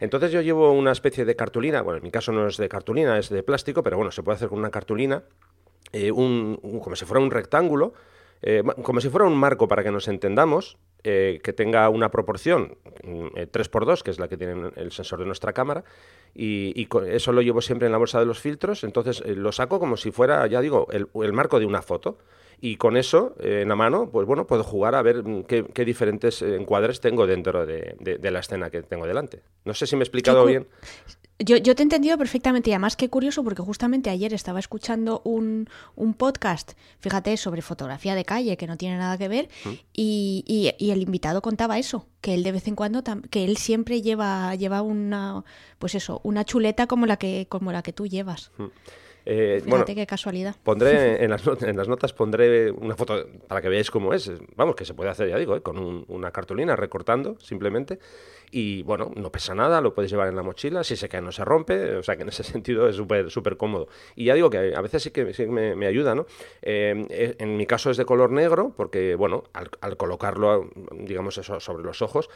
Entonces 0.00 0.32
yo 0.32 0.40
llevo 0.40 0.72
una 0.72 0.92
especie 0.92 1.26
de 1.26 1.36
cartulina, 1.36 1.82
bueno, 1.82 1.98
en 1.98 2.04
mi 2.04 2.10
caso 2.10 2.32
no 2.32 2.46
es 2.46 2.56
de 2.56 2.68
cartulina, 2.68 3.18
es 3.18 3.28
de 3.28 3.42
plástico, 3.42 3.82
pero 3.82 3.96
bueno, 3.96 4.10
se 4.10 4.22
puede 4.22 4.36
hacer 4.36 4.48
con 4.48 4.58
una 4.58 4.70
cartulina 4.70 5.22
eh, 5.92 6.12
un, 6.12 6.58
como 6.82 6.94
si 6.96 7.04
fuera 7.04 7.22
un 7.22 7.30
rectángulo, 7.30 7.92
eh, 8.42 8.62
como 8.82 9.00
si 9.00 9.08
fuera 9.08 9.26
un 9.26 9.36
marco 9.36 9.68
para 9.68 9.82
que 9.82 9.90
nos 9.90 10.08
entendamos, 10.08 10.78
eh, 11.02 11.40
que 11.42 11.52
tenga 11.52 11.88
una 11.88 12.10
proporción 12.10 12.76
3x2, 13.02 14.02
que 14.02 14.10
es 14.10 14.18
la 14.18 14.28
que 14.28 14.36
tiene 14.36 14.70
el 14.76 14.92
sensor 14.92 15.18
de 15.18 15.26
nuestra 15.26 15.52
cámara, 15.52 15.84
y, 16.34 16.88
eso 17.08 17.32
lo 17.32 17.42
llevo 17.42 17.60
siempre 17.60 17.86
en 17.86 17.92
la 17.92 17.98
bolsa 17.98 18.20
de 18.20 18.26
los 18.26 18.38
filtros, 18.38 18.84
entonces 18.84 19.22
lo 19.26 19.50
saco 19.52 19.80
como 19.80 19.96
si 19.96 20.10
fuera, 20.10 20.46
ya 20.46 20.60
digo, 20.60 20.86
el, 20.92 21.32
marco 21.32 21.58
de 21.58 21.66
una 21.66 21.82
foto. 21.82 22.18
Y 22.62 22.76
con 22.76 22.98
eso 22.98 23.34
en 23.40 23.70
la 23.70 23.74
mano, 23.74 24.10
pues 24.10 24.26
bueno, 24.26 24.46
puedo 24.46 24.62
jugar 24.62 24.94
a 24.94 25.00
ver 25.00 25.24
qué, 25.48 25.84
diferentes 25.86 26.42
encuadres 26.42 27.00
tengo 27.00 27.26
dentro 27.26 27.64
de, 27.64 27.96
la 28.22 28.38
escena 28.38 28.68
que 28.68 28.82
tengo 28.82 29.06
delante. 29.06 29.42
No 29.64 29.72
sé 29.72 29.86
si 29.86 29.96
me 29.96 30.02
he 30.02 30.04
explicado 30.04 30.44
bien. 30.44 30.68
Yo, 31.40 31.56
yo, 31.56 31.74
te 31.74 31.82
he 31.82 31.84
entendido 31.84 32.16
perfectamente 32.18 32.70
y 32.70 32.72
además 32.72 32.96
qué 32.96 33.08
curioso 33.08 33.42
porque 33.42 33.62
justamente 33.62 34.10
ayer 34.10 34.32
estaba 34.34 34.58
escuchando 34.58 35.22
un, 35.24 35.68
un, 35.96 36.14
podcast, 36.14 36.72
fíjate, 37.00 37.36
sobre 37.36 37.62
fotografía 37.62 38.14
de 38.14 38.24
calle 38.24 38.56
que 38.56 38.66
no 38.66 38.76
tiene 38.76 38.98
nada 38.98 39.18
que 39.18 39.28
ver 39.28 39.48
mm. 39.64 39.68
y, 39.92 40.74
y, 40.78 40.90
el 40.90 41.02
invitado 41.02 41.42
contaba 41.42 41.78
eso, 41.78 42.06
que 42.20 42.34
él 42.34 42.42
de 42.42 42.52
vez 42.52 42.68
en 42.68 42.76
cuando, 42.76 43.02
que 43.30 43.44
él 43.44 43.56
siempre 43.56 44.02
lleva, 44.02 44.54
lleva 44.54 44.82
una, 44.82 45.44
pues 45.78 45.94
eso, 45.94 46.20
una 46.24 46.44
chuleta 46.44 46.86
como 46.86 47.06
la 47.06 47.16
que, 47.16 47.46
como 47.48 47.72
la 47.72 47.82
que 47.82 47.92
tú 47.92 48.06
llevas. 48.06 48.50
Mm. 48.58 48.64
Eh, 49.26 49.60
Fíjate 49.64 49.94
qué 49.94 50.06
casualidad. 50.06 50.56
Pondré 50.62 51.22
en 51.22 51.30
las, 51.30 51.46
en 51.62 51.76
las, 51.76 51.88
notas 51.88 52.12
pondré 52.12 52.70
una 52.70 52.96
foto 52.96 53.26
para 53.48 53.60
que 53.60 53.68
veáis 53.68 53.90
cómo 53.90 54.14
es. 54.14 54.30
Vamos, 54.56 54.74
que 54.76 54.84
se 54.84 54.94
puede 54.94 55.10
hacer, 55.10 55.28
ya 55.28 55.38
digo, 55.38 55.56
¿eh? 55.56 55.62
con 55.62 56.04
una 56.08 56.30
cartulina 56.30 56.76
recortando 56.76 57.36
simplemente 57.40 57.98
y 58.50 58.82
bueno, 58.82 59.12
no 59.14 59.30
pesa 59.30 59.54
nada, 59.54 59.80
lo 59.80 59.94
puedes 59.94 60.10
llevar 60.10 60.28
en 60.28 60.36
la 60.36 60.42
mochila, 60.42 60.82
si 60.82 60.96
se 60.96 61.08
cae 61.08 61.20
no 61.20 61.32
se 61.32 61.44
rompe, 61.44 61.96
o 61.96 62.02
sea 62.02 62.16
que 62.16 62.22
en 62.22 62.28
ese 62.28 62.42
sentido 62.42 62.88
es 62.88 62.96
súper 62.96 63.30
súper 63.30 63.56
cómodo. 63.56 63.88
Y 64.16 64.24
ya 64.26 64.34
digo 64.34 64.50
que 64.50 64.74
a 64.74 64.80
veces 64.80 65.02
sí 65.02 65.10
que, 65.10 65.32
sí 65.32 65.46
me, 65.46 65.86
ayuda, 65.86 66.14
¿no? 66.14 66.26
Eh, 66.62 67.36
en 67.38 67.56
mi 67.56 67.66
caso 67.66 67.90
es 67.90 67.96
de 67.96 68.04
color 68.04 68.30
negro, 68.30 68.72
porque 68.76 69.14
bueno, 69.14 69.44
al, 69.52 69.96
colocarlo, 69.96 70.70
digamos 70.92 71.38
eso, 71.38 71.60
sobre 71.60 71.84
los 71.84 72.02
ojos, 72.02 72.28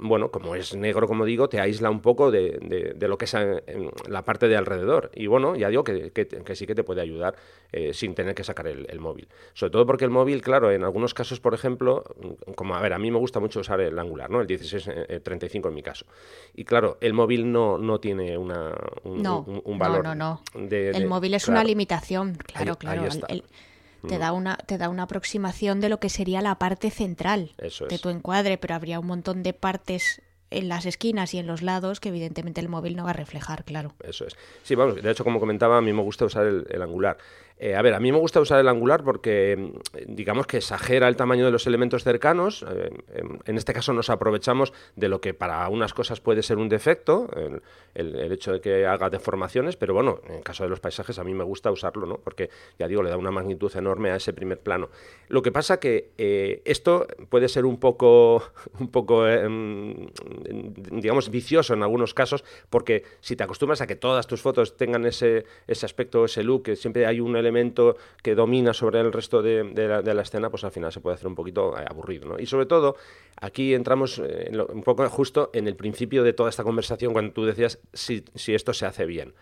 bueno, 0.00 0.30
como 0.30 0.54
es 0.54 0.74
negro, 0.74 1.06
como 1.06 1.24
digo, 1.24 1.48
te 1.48 1.60
aísla 1.60 1.90
un 1.90 2.00
poco 2.00 2.30
de, 2.30 2.94
de, 2.96 3.08
lo 3.08 3.18
que 3.18 3.26
es 3.26 3.36
la 4.08 4.24
parte 4.24 4.48
de 4.48 4.56
alrededor. 4.56 5.10
Y 5.14 5.26
bueno, 5.26 5.56
ya 5.56 5.68
digo 5.68 5.84
que, 5.84 6.10
que, 6.24 6.56
sí 6.56 6.66
que 6.66 6.74
te 6.74 6.84
puede 6.84 7.02
ayudar 7.02 7.36
sin 7.92 8.14
tener 8.14 8.34
que 8.34 8.44
sacar 8.44 8.66
el, 8.68 8.86
el, 8.88 9.00
móvil. 9.00 9.28
Sobre 9.52 9.70
todo 9.70 9.86
porque 9.86 10.04
el 10.04 10.10
móvil, 10.10 10.40
claro, 10.40 10.70
en 10.70 10.82
algunos 10.82 11.12
casos, 11.12 11.40
por 11.40 11.52
ejemplo, 11.52 12.04
como 12.54 12.74
a 12.74 12.80
ver, 12.80 12.92
a 12.92 12.98
mí 12.98 13.10
me 13.10 13.18
gusta 13.18 13.40
mucho 13.40 13.60
usar 13.60 13.80
el 13.80 13.98
angular, 13.98 14.30
¿no? 14.30 14.40
El 14.40 14.46
16-35 14.46 15.68
en 15.68 15.74
mi 15.74 15.82
caso. 15.82 16.06
Y 16.54 16.64
claro, 16.64 16.98
el 17.00 17.12
móvil 17.12 17.50
no, 17.50 17.78
no 17.78 18.00
tiene 18.00 18.36
una, 18.38 18.74
un, 19.04 19.22
valor. 19.78 20.04
No, 20.04 20.14
no, 20.14 20.42
no. 20.54 20.68
el 20.70 21.06
móvil 21.06 21.34
es 21.34 21.48
una 21.48 21.64
limitación, 21.64 22.34
claro, 22.34 22.76
claro. 22.76 23.08
te, 23.08 24.16
mm. 24.16 24.18
da 24.18 24.32
una, 24.32 24.56
te 24.56 24.78
da 24.78 24.88
una 24.88 25.04
aproximación 25.04 25.80
de 25.80 25.88
lo 25.88 25.98
que 25.98 26.08
sería 26.08 26.40
la 26.42 26.58
parte 26.58 26.90
central 26.90 27.52
de 27.58 27.98
tu 27.98 28.08
encuadre, 28.08 28.58
pero 28.58 28.74
habría 28.74 29.00
un 29.00 29.06
montón 29.06 29.42
de 29.42 29.52
partes 29.52 30.22
en 30.50 30.68
las 30.68 30.86
esquinas 30.86 31.34
y 31.34 31.38
en 31.38 31.46
los 31.46 31.62
lados 31.62 32.00
que 32.00 32.10
evidentemente 32.10 32.60
el 32.60 32.68
móvil 32.68 32.96
no 32.96 33.04
va 33.04 33.10
a 33.10 33.14
reflejar, 33.14 33.64
claro. 33.64 33.94
Eso 34.02 34.26
es. 34.26 34.36
Sí, 34.62 34.74
vamos, 34.74 35.02
de 35.02 35.10
hecho, 35.10 35.24
como 35.24 35.40
comentaba, 35.40 35.78
a 35.78 35.80
mí 35.80 35.92
me 35.92 36.02
gusta 36.02 36.24
usar 36.24 36.46
el 36.46 36.82
angular. 36.82 37.18
Eh, 37.58 37.74
a 37.74 37.80
ver, 37.80 37.94
a 37.94 38.00
mí 38.00 38.12
me 38.12 38.18
gusta 38.18 38.38
usar 38.40 38.60
el 38.60 38.68
angular 38.68 39.02
porque 39.02 39.56
mm, 39.56 40.14
digamos 40.14 40.46
que 40.46 40.58
exagera 40.58 41.08
el 41.08 41.16
tamaño 41.16 41.46
de 41.46 41.50
los 41.50 41.66
elementos 41.66 42.04
cercanos. 42.04 42.64
Eh, 42.68 42.90
en 43.44 43.56
este 43.56 43.72
caso 43.72 43.92
nos 43.92 44.10
aprovechamos 44.10 44.72
de 44.94 45.08
lo 45.08 45.20
que 45.20 45.32
para 45.32 45.66
unas 45.68 45.94
cosas 45.94 46.20
puede 46.20 46.42
ser 46.42 46.58
un 46.58 46.68
defecto, 46.68 47.28
el, 47.94 48.32
hecho 48.32 48.52
de 48.52 48.60
que 48.60 48.86
haga 48.86 49.08
deformaciones, 49.08 49.76
pero 49.76 49.94
bueno, 49.94 50.20
en 50.28 50.36
el 50.36 50.42
caso 50.42 50.64
de 50.64 50.70
los 50.70 50.80
paisajes 50.80 51.18
a 51.18 51.24
mí 51.24 51.32
me 51.32 51.44
gusta 51.44 51.70
usarlo, 51.70 52.06
¿no? 52.06 52.18
Porque 52.18 52.50
ya 52.78 52.88
digo, 52.88 53.02
le 53.02 53.08
da 53.08 53.16
una 53.16 53.30
magnitud 53.30 53.74
enorme 53.74 54.10
a 54.10 54.16
ese 54.16 54.32
primer 54.32 54.60
plano. 54.60 54.90
Lo 55.28 55.40
que 55.42 55.52
pasa 55.52 55.80
que 55.80 56.10
eh, 56.18 56.60
esto 56.64 57.06
puede 57.30 57.48
ser 57.48 57.64
un 57.64 57.78
poco, 57.78 58.42
un 58.78 58.90
poco 58.90 59.24
mm, 59.24 60.06
digamos, 60.92 61.30
vicioso 61.30 61.72
en 61.72 61.82
algunos 61.82 62.12
casos, 62.12 62.44
porque 62.68 63.04
si 63.20 63.34
te 63.34 63.44
acostumbras 63.44 63.80
a 63.80 63.86
que 63.86 63.96
todas 63.96 64.26
tus 64.26 64.42
fotos 64.42 64.76
tengan 64.76 65.06
ese, 65.06 65.46
ese 65.66 65.86
aspecto, 65.86 66.26
ese 66.26 66.42
look, 66.42 66.76
siempre 66.76 67.06
hay 67.06 67.20
un 67.20 67.36
elemento 67.36 67.45
que 68.22 68.34
domina 68.34 68.72
sobre 68.72 69.00
el 69.00 69.12
resto 69.12 69.42
de, 69.42 69.64
la, 69.74 70.22
escena, 70.22 70.50
pues 70.50 70.64
al 70.64 70.70
final 70.70 70.92
se 70.92 71.00
puede 71.00 71.14
hacer 71.14 71.26
un 71.26 71.34
poquito 71.34 71.78
eh, 71.78 71.84
aburrido. 71.88 72.28
¿no? 72.28 72.38
Y 72.38 72.46
sobre 72.46 72.66
todo, 72.66 72.96
aquí 73.40 73.74
entramos 73.74 74.20
eh, 74.24 74.50
un 74.68 74.82
poco 74.82 75.08
justo 75.08 75.50
en 75.52 75.68
el 75.68 75.76
principio 75.76 76.22
de 76.22 76.32
toda 76.32 76.50
esta 76.50 76.64
conversación 76.64 77.12
cuando 77.12 77.32
tú 77.32 77.44
decías 77.44 77.78
si, 77.92 78.24
esto 78.46 78.72
se 78.72 78.86
hace 78.86 79.06
bien. 79.06 79.34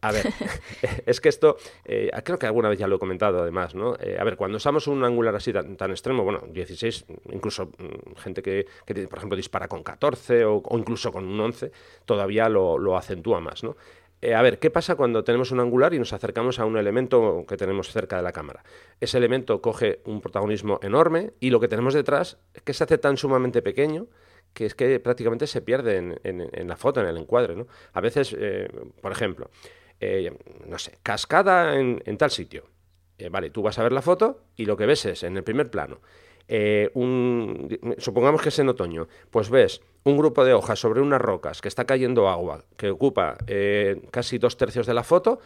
A 0.00 0.12
ver, 0.12 0.26
es 1.06 1.20
que 1.20 1.28
esto, 1.28 1.56
eh, 1.84 2.10
creo 2.24 2.38
que 2.38 2.46
alguna 2.46 2.68
vez 2.68 2.78
ya 2.78 2.86
lo 2.86 2.96
he 2.96 2.98
comentado 2.98 3.40
además, 3.40 3.74
¿no? 3.74 3.94
a 3.94 4.24
ver, 4.24 4.36
cuando 4.36 4.58
usamos 4.58 4.86
un 4.86 5.02
angular 5.04 5.34
así 5.34 5.52
tan, 5.52 5.90
extremo, 5.90 6.24
bueno, 6.24 6.42
16, 6.50 7.06
incluso 7.32 7.66
mm, 7.66 8.16
gente 8.16 8.42
que, 8.42 8.66
por 9.08 9.18
ejemplo, 9.18 9.36
dispara 9.36 9.68
con 9.68 9.82
14 9.82 10.44
o, 10.44 10.62
incluso 10.72 11.10
con 11.10 11.24
un 11.24 11.40
11, 11.40 11.72
todavía 12.04 12.48
lo, 12.48 12.78
lo 12.78 12.96
acentúa 12.96 13.40
más, 13.40 13.64
¿no? 13.64 13.76
Eh, 14.24 14.34
a 14.34 14.40
ver, 14.40 14.58
¿qué 14.58 14.70
pasa 14.70 14.94
cuando 14.94 15.22
tenemos 15.22 15.50
un 15.50 15.60
angular 15.60 15.92
y 15.92 15.98
nos 15.98 16.14
acercamos 16.14 16.58
a 16.58 16.64
un 16.64 16.78
elemento 16.78 17.44
que 17.46 17.58
tenemos 17.58 17.92
cerca 17.92 18.16
de 18.16 18.22
la 18.22 18.32
cámara? 18.32 18.64
Ese 18.98 19.18
elemento 19.18 19.60
coge 19.60 20.00
un 20.06 20.22
protagonismo 20.22 20.80
enorme 20.82 21.34
y 21.40 21.50
lo 21.50 21.60
que 21.60 21.68
tenemos 21.68 21.92
detrás 21.92 22.38
es 22.54 22.62
que 22.62 22.72
se 22.72 22.84
hace 22.84 22.96
tan 22.96 23.18
sumamente 23.18 23.60
pequeño 23.60 24.06
que 24.54 24.64
es 24.64 24.74
que 24.74 24.98
prácticamente 24.98 25.46
se 25.46 25.60
pierde 25.60 25.98
en, 25.98 26.68
la 26.68 26.76
foto, 26.78 27.02
en 27.02 27.06
el 27.08 27.18
encuadre. 27.18 27.54
¿no? 27.54 27.66
A 27.92 28.00
veces, 28.00 28.34
eh, 28.38 28.66
por 29.02 29.12
ejemplo, 29.12 29.50
eh, 30.00 30.34
no 30.68 30.78
sé, 30.78 30.96
cascada 31.02 31.78
en, 31.78 32.16
tal 32.16 32.30
sitio. 32.30 32.64
vale, 33.30 33.50
tú 33.50 33.60
vas 33.60 33.78
a 33.78 33.82
ver 33.82 33.92
la 33.92 34.00
foto 34.00 34.46
y 34.56 34.64
lo 34.64 34.78
que 34.78 34.86
ves 34.86 35.04
es, 35.04 35.22
en 35.22 35.36
el 35.36 35.44
primer 35.44 35.70
plano, 35.70 36.00
un, 36.94 37.78
supongamos 37.98 38.42
que 38.42 38.50
es 38.50 38.58
en 38.58 38.68
otoño, 38.68 39.08
pues 39.30 39.50
ves 39.50 39.80
un 40.04 40.18
grupo 40.18 40.44
de 40.44 40.52
hojas 40.52 40.78
sobre 40.78 41.00
unas 41.00 41.20
rocas 41.20 41.60
que 41.60 41.68
está 41.68 41.84
cayendo 41.84 42.28
agua, 42.28 42.64
que 42.76 42.90
ocupa 42.90 43.38
eh, 43.46 44.02
casi 44.10 44.38
dos 44.38 44.56
tercios 44.56 44.86
de 44.86 44.94
la 44.94 45.02
foto, 45.02 45.40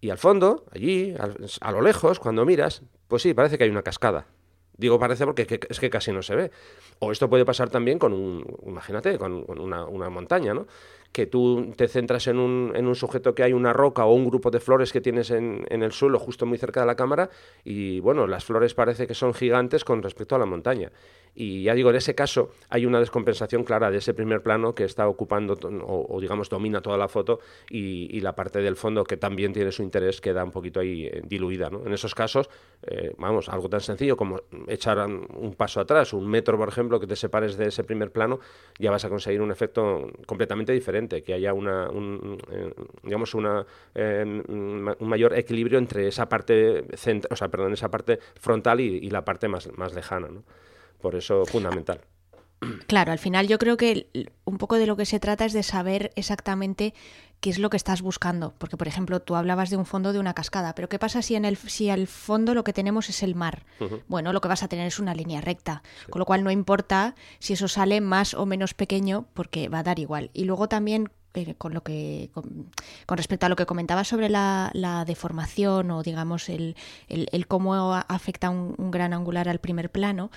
y 0.00 0.10
al 0.10 0.18
fondo, 0.18 0.64
allí, 0.70 1.14
a, 1.60 1.72
lo 1.72 1.80
lejos, 1.80 2.18
cuando 2.18 2.44
miras, 2.44 2.82
pues 3.08 3.22
sí, 3.22 3.32
parece 3.32 3.56
que 3.58 3.64
hay 3.64 3.70
una 3.70 3.82
cascada. 3.82 4.26
Digo 4.76 4.98
parece 4.98 5.24
porque 5.24 5.60
es 5.68 5.80
que 5.80 5.88
casi 5.88 6.12
no 6.12 6.20
se 6.20 6.34
ve. 6.34 6.50
O 6.98 7.12
esto 7.12 7.30
puede 7.30 7.44
pasar 7.44 7.70
también 7.70 7.98
con 7.98 8.12
un, 8.12 8.44
imagínate, 8.66 9.18
con, 9.18 9.44
una, 9.48 9.86
una, 9.86 10.10
montaña, 10.10 10.52
¿no? 10.52 10.66
Que 11.14 11.26
tú 11.26 11.72
te 11.76 11.86
centras 11.86 12.26
en 12.26 12.40
un, 12.40 12.72
en 12.74 12.88
un, 12.88 12.96
sujeto 12.96 13.36
que 13.36 13.44
hay 13.44 13.52
una 13.52 13.72
roca 13.72 14.04
o 14.04 14.12
un 14.12 14.26
grupo 14.26 14.50
de 14.50 14.58
flores 14.58 14.92
que 14.92 15.00
tienes 15.00 15.30
en, 15.30 15.64
en, 15.70 15.84
el 15.84 15.92
suelo 15.92 16.18
justo 16.18 16.44
muy 16.44 16.58
cerca 16.58 16.80
de 16.80 16.86
la 16.86 16.96
cámara 16.96 17.30
y 17.62 18.00
bueno, 18.00 18.26
las 18.26 18.44
flores 18.44 18.74
parece 18.74 19.06
que 19.06 19.14
son 19.14 19.32
gigantes 19.32 19.84
con 19.84 20.02
respecto 20.02 20.34
a 20.34 20.40
la 20.40 20.44
montaña. 20.44 20.90
Y 21.34 21.64
ya 21.64 21.74
digo, 21.74 21.90
en 21.90 21.96
ese 21.96 22.14
caso 22.14 22.50
hay 22.68 22.86
una 22.86 23.00
descompensación 23.00 23.64
clara 23.64 23.90
de 23.90 23.98
ese 23.98 24.14
primer 24.14 24.42
plano 24.42 24.74
que 24.74 24.84
está 24.84 25.08
ocupando 25.08 25.54
o, 25.84 26.20
digamos 26.20 26.48
domina 26.48 26.80
toda 26.80 26.96
la 26.96 27.08
foto 27.08 27.40
y, 27.68 28.20
la 28.24 28.34
parte 28.34 28.60
del 28.60 28.76
fondo 28.76 29.04
que 29.04 29.18
también 29.18 29.52
tiene 29.52 29.70
su 29.70 29.82
interés 29.82 30.22
queda 30.22 30.42
un 30.44 30.50
poquito 30.50 30.80
ahí 30.80 31.04
eh, 31.04 31.20
diluida. 31.26 31.68
¿no? 31.68 31.84
En 31.84 31.92
esos 31.92 32.14
casos, 32.14 32.48
eh, 32.82 33.12
vamos, 33.18 33.50
algo 33.50 33.68
tan 33.68 33.80
sencillo 33.80 34.16
como 34.16 34.40
echar 34.66 34.98
un 35.06 35.54
paso 35.54 35.80
atrás, 35.80 36.14
un 36.14 36.26
metro 36.26 36.56
por 36.56 36.68
ejemplo, 36.68 36.98
que 36.98 37.06
te 37.06 37.16
separes 37.16 37.58
de 37.58 37.66
ese 37.66 37.84
primer 37.84 38.12
plano, 38.12 38.40
ya 38.78 38.90
vas 38.90 39.04
a 39.04 39.10
conseguir 39.10 39.42
un 39.42 39.50
efecto 39.50 40.10
completamente 40.26 40.72
diferente, 40.72 41.22
que 41.22 41.34
haya 41.34 41.52
una, 41.52 41.90
un, 41.90 42.38
eh, 42.50 42.72
digamos 43.02 43.34
una, 43.34 43.66
un 43.94 44.96
mayor 45.00 45.36
equilibrio 45.36 45.78
entre 45.78 46.08
esa 46.08 46.28
parte, 46.28 46.84
o 47.30 47.36
sea, 47.36 47.48
perdón, 47.48 47.74
esa 47.74 47.90
parte 47.90 48.18
frontal 48.40 48.80
y, 48.80 48.98
y 49.02 49.10
la 49.10 49.22
parte 49.22 49.48
más, 49.48 49.68
más 49.76 49.94
lejana. 49.94 50.28
¿no? 50.28 50.44
Por 51.04 51.16
eso, 51.16 51.44
fundamental. 51.44 52.00
Claro, 52.86 53.12
al 53.12 53.18
final 53.18 53.46
yo 53.46 53.58
creo 53.58 53.76
que 53.76 54.08
un 54.46 54.56
poco 54.56 54.78
de 54.78 54.86
lo 54.86 54.96
que 54.96 55.04
se 55.04 55.20
trata 55.20 55.44
es 55.44 55.52
de 55.52 55.62
saber 55.62 56.12
exactamente 56.16 56.94
qué 57.40 57.50
es 57.50 57.58
lo 57.58 57.68
que 57.68 57.76
estás 57.76 58.00
buscando. 58.00 58.54
Porque, 58.56 58.78
por 58.78 58.88
ejemplo, 58.88 59.20
tú 59.20 59.36
hablabas 59.36 59.68
de 59.68 59.76
un 59.76 59.84
fondo 59.84 60.14
de 60.14 60.18
una 60.18 60.32
cascada, 60.32 60.74
pero 60.74 60.88
¿qué 60.88 60.98
pasa 60.98 61.20
si 61.20 61.34
en 61.34 61.44
el 61.44 61.58
si 61.58 61.90
al 61.90 62.06
fondo 62.06 62.54
lo 62.54 62.64
que 62.64 62.72
tenemos 62.72 63.10
es 63.10 63.22
el 63.22 63.34
mar? 63.34 63.66
Bueno, 64.08 64.32
lo 64.32 64.40
que 64.40 64.48
vas 64.48 64.62
a 64.62 64.68
tener 64.68 64.86
es 64.86 64.98
una 64.98 65.14
línea 65.14 65.42
recta, 65.42 65.82
con 66.08 66.20
lo 66.20 66.24
cual 66.24 66.42
no 66.42 66.50
importa 66.50 67.16
si 67.38 67.52
eso 67.52 67.68
sale 67.68 68.00
más 68.00 68.32
o 68.32 68.46
menos 68.46 68.72
pequeño, 68.72 69.26
porque 69.34 69.68
va 69.68 69.80
a 69.80 69.82
dar 69.82 69.98
igual. 69.98 70.30
Y 70.32 70.44
luego 70.44 70.70
también 70.70 71.10
eh, 71.34 71.56
con 71.56 71.74
lo 71.74 71.82
que 71.82 72.30
con, 72.32 72.70
respecto 73.08 73.46
a 73.46 73.48
lo 73.48 73.56
que 73.56 73.66
comentaba 73.66 74.04
sobre 74.04 74.28
la, 74.28 74.70
deformación 75.04 75.90
o 75.90 76.02
digamos 76.04 76.48
el, 76.48 76.76
el, 77.08 77.46
cómo 77.48 77.94
afecta 77.94 78.50
un, 78.50 78.90
gran 78.92 79.12
angular 79.12 79.48
al 79.48 79.58
primer 79.58 79.90
plano 79.90 80.30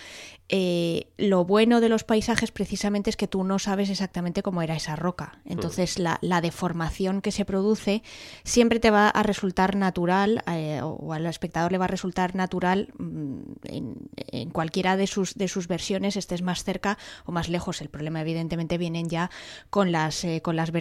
eh, 0.49 1.07
lo 1.17 1.43
bueno 1.43 1.81
de 1.81 1.89
los 1.89 2.03
paisajes 2.03 2.51
precisamente 2.51 3.09
es 3.09 3.17
que 3.17 3.27
tú 3.27 3.43
no 3.43 3.59
sabes 3.59 3.89
exactamente 3.89 4.41
cómo 4.41 4.61
era 4.61 4.75
esa 4.75 4.95
roca. 4.95 5.39
Entonces 5.45 5.99
la, 5.99 6.17
deformación 6.41 7.21
que 7.21 7.31
se 7.31 7.45
produce 7.45 8.03
siempre 8.43 8.79
te 8.79 8.91
va 8.91 9.09
a 9.09 9.23
resultar 9.23 9.75
natural 9.75 10.43
eh, 10.47 10.79
o 10.81 11.13
al 11.13 11.25
espectador 11.25 11.71
le 11.71 11.77
va 11.77 11.85
a 11.85 11.89
resultar 11.89 12.35
natural 12.35 12.93
mm, 12.97 13.39
en, 13.63 13.95
en, 14.15 14.49
cualquiera 14.51 14.95
de 14.97 15.07
sus 15.07 15.33
de 15.35 15.47
sus 15.47 15.67
versiones 15.67 16.15
estés 16.15 16.41
más 16.41 16.63
cerca 16.63 16.97
o 17.25 17.31
más 17.31 17.49
lejos. 17.49 17.81
El 17.81 17.89
problema 17.89 18.21
evidentemente 18.21 18.77
vienen 18.77 19.09
ya 19.09 19.29
con 19.69 19.91
las 19.91 20.25
con 20.41 20.55
las 20.55 20.71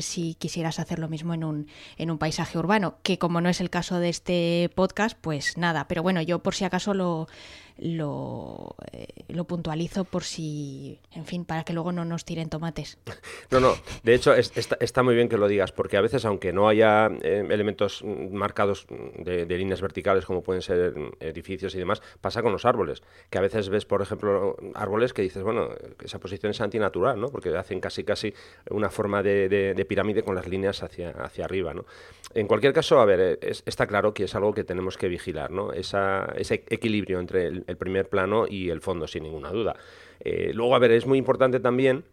si 0.00 0.34
quisieras 0.34 0.78
hacer 0.78 0.98
lo 0.98 1.08
mismo 1.08 1.34
en 1.34 1.44
un, 1.44 1.68
en 1.96 2.10
un 2.10 2.18
paisaje 2.18 2.58
urbano, 2.58 2.96
que 3.02 3.18
como 3.18 3.40
no 3.40 3.48
es 3.48 3.60
el 3.60 3.70
caso 3.70 3.98
de 3.98 4.08
este 4.08 4.70
podcast, 4.74 5.16
pues 5.20 5.56
nada, 5.56 5.88
pero 5.88 6.02
bueno, 6.02 6.22
yo 6.22 6.42
por 6.42 6.54
si 6.54 6.64
acaso 6.64 6.94
lo, 6.94 7.28
lo, 7.78 8.74
eh, 8.92 9.06
lo 9.28 9.44
puntualizo 9.44 10.04
por 10.04 10.24
si, 10.24 10.98
en 11.12 11.26
fin, 11.26 11.44
para 11.44 11.64
que 11.64 11.72
luego 11.72 11.92
no 11.92 12.04
nos 12.04 12.24
tiren 12.24 12.48
tomates. 12.48 12.98
No, 13.50 13.60
no, 13.60 13.74
de 14.02 14.14
hecho 14.14 14.34
está, 14.34 15.02
muy 15.04 15.14
bien 15.14 15.28
que 15.28 15.38
lo 15.38 15.46
digas, 15.46 15.70
porque 15.70 15.96
a 15.96 16.00
veces, 16.00 16.24
aunque 16.24 16.52
no 16.52 16.68
haya 16.68 17.08
eh, 17.22 17.46
elementos 17.48 18.02
marcados 18.04 18.86
de, 19.18 19.46
líneas 19.46 19.80
verticales 19.80 20.26
como 20.26 20.42
pueden 20.42 20.62
ser 20.62 20.94
edificios 21.20 21.74
y 21.74 21.78
demás, 21.78 22.02
pasa 22.20 22.42
con 22.42 22.50
los 22.50 22.64
árboles, 22.64 23.02
que 23.30 23.38
a 23.38 23.40
veces 23.40 23.68
ves, 23.68 23.84
por 23.84 24.02
ejemplo, 24.02 24.56
árboles 24.74 25.12
que 25.12 25.22
dices, 25.22 25.42
bueno, 25.42 25.68
esa 26.02 26.18
posición 26.18 26.50
es 26.50 26.60
antinatural, 26.60 27.20
¿no? 27.20 27.28
Porque 27.28 27.56
hacen 27.56 27.80
casi 27.80 28.02
casi 28.02 28.34
una 28.70 28.90
forma 28.90 29.22
de, 29.22 29.86
pirámide 29.88 30.24
con 30.24 30.34
las 30.34 30.48
líneas 30.48 30.82
hacia, 30.82 31.10
hacia 31.10 31.44
arriba, 31.44 31.72
¿no? 31.72 31.84
En 32.34 32.46
cualquier 32.46 32.72
caso, 32.72 33.00
a 33.00 33.04
ver, 33.04 33.38
está 33.40 33.86
claro 33.86 34.12
que 34.12 34.24
es 34.24 34.34
algo 34.34 34.52
que 34.52 34.64
tenemos 34.64 34.98
que 34.98 35.08
vigilar, 35.08 35.50
¿no? 35.50 35.72
ese 35.72 36.64
equilibrio 36.68 37.18
entre 37.18 37.46
el, 37.46 37.64
primer 37.76 38.08
plano 38.08 38.46
y 38.48 38.70
el 38.70 38.80
fondo, 38.80 39.08
sin 39.08 39.24
ninguna 39.24 39.50
duda. 39.50 39.76
Eh, 40.20 40.52
luego, 40.54 40.74
a 40.76 40.78
ver, 40.78 40.92
es 40.92 41.06
muy 41.06 41.18
importante 41.18 41.60
también 41.60 42.04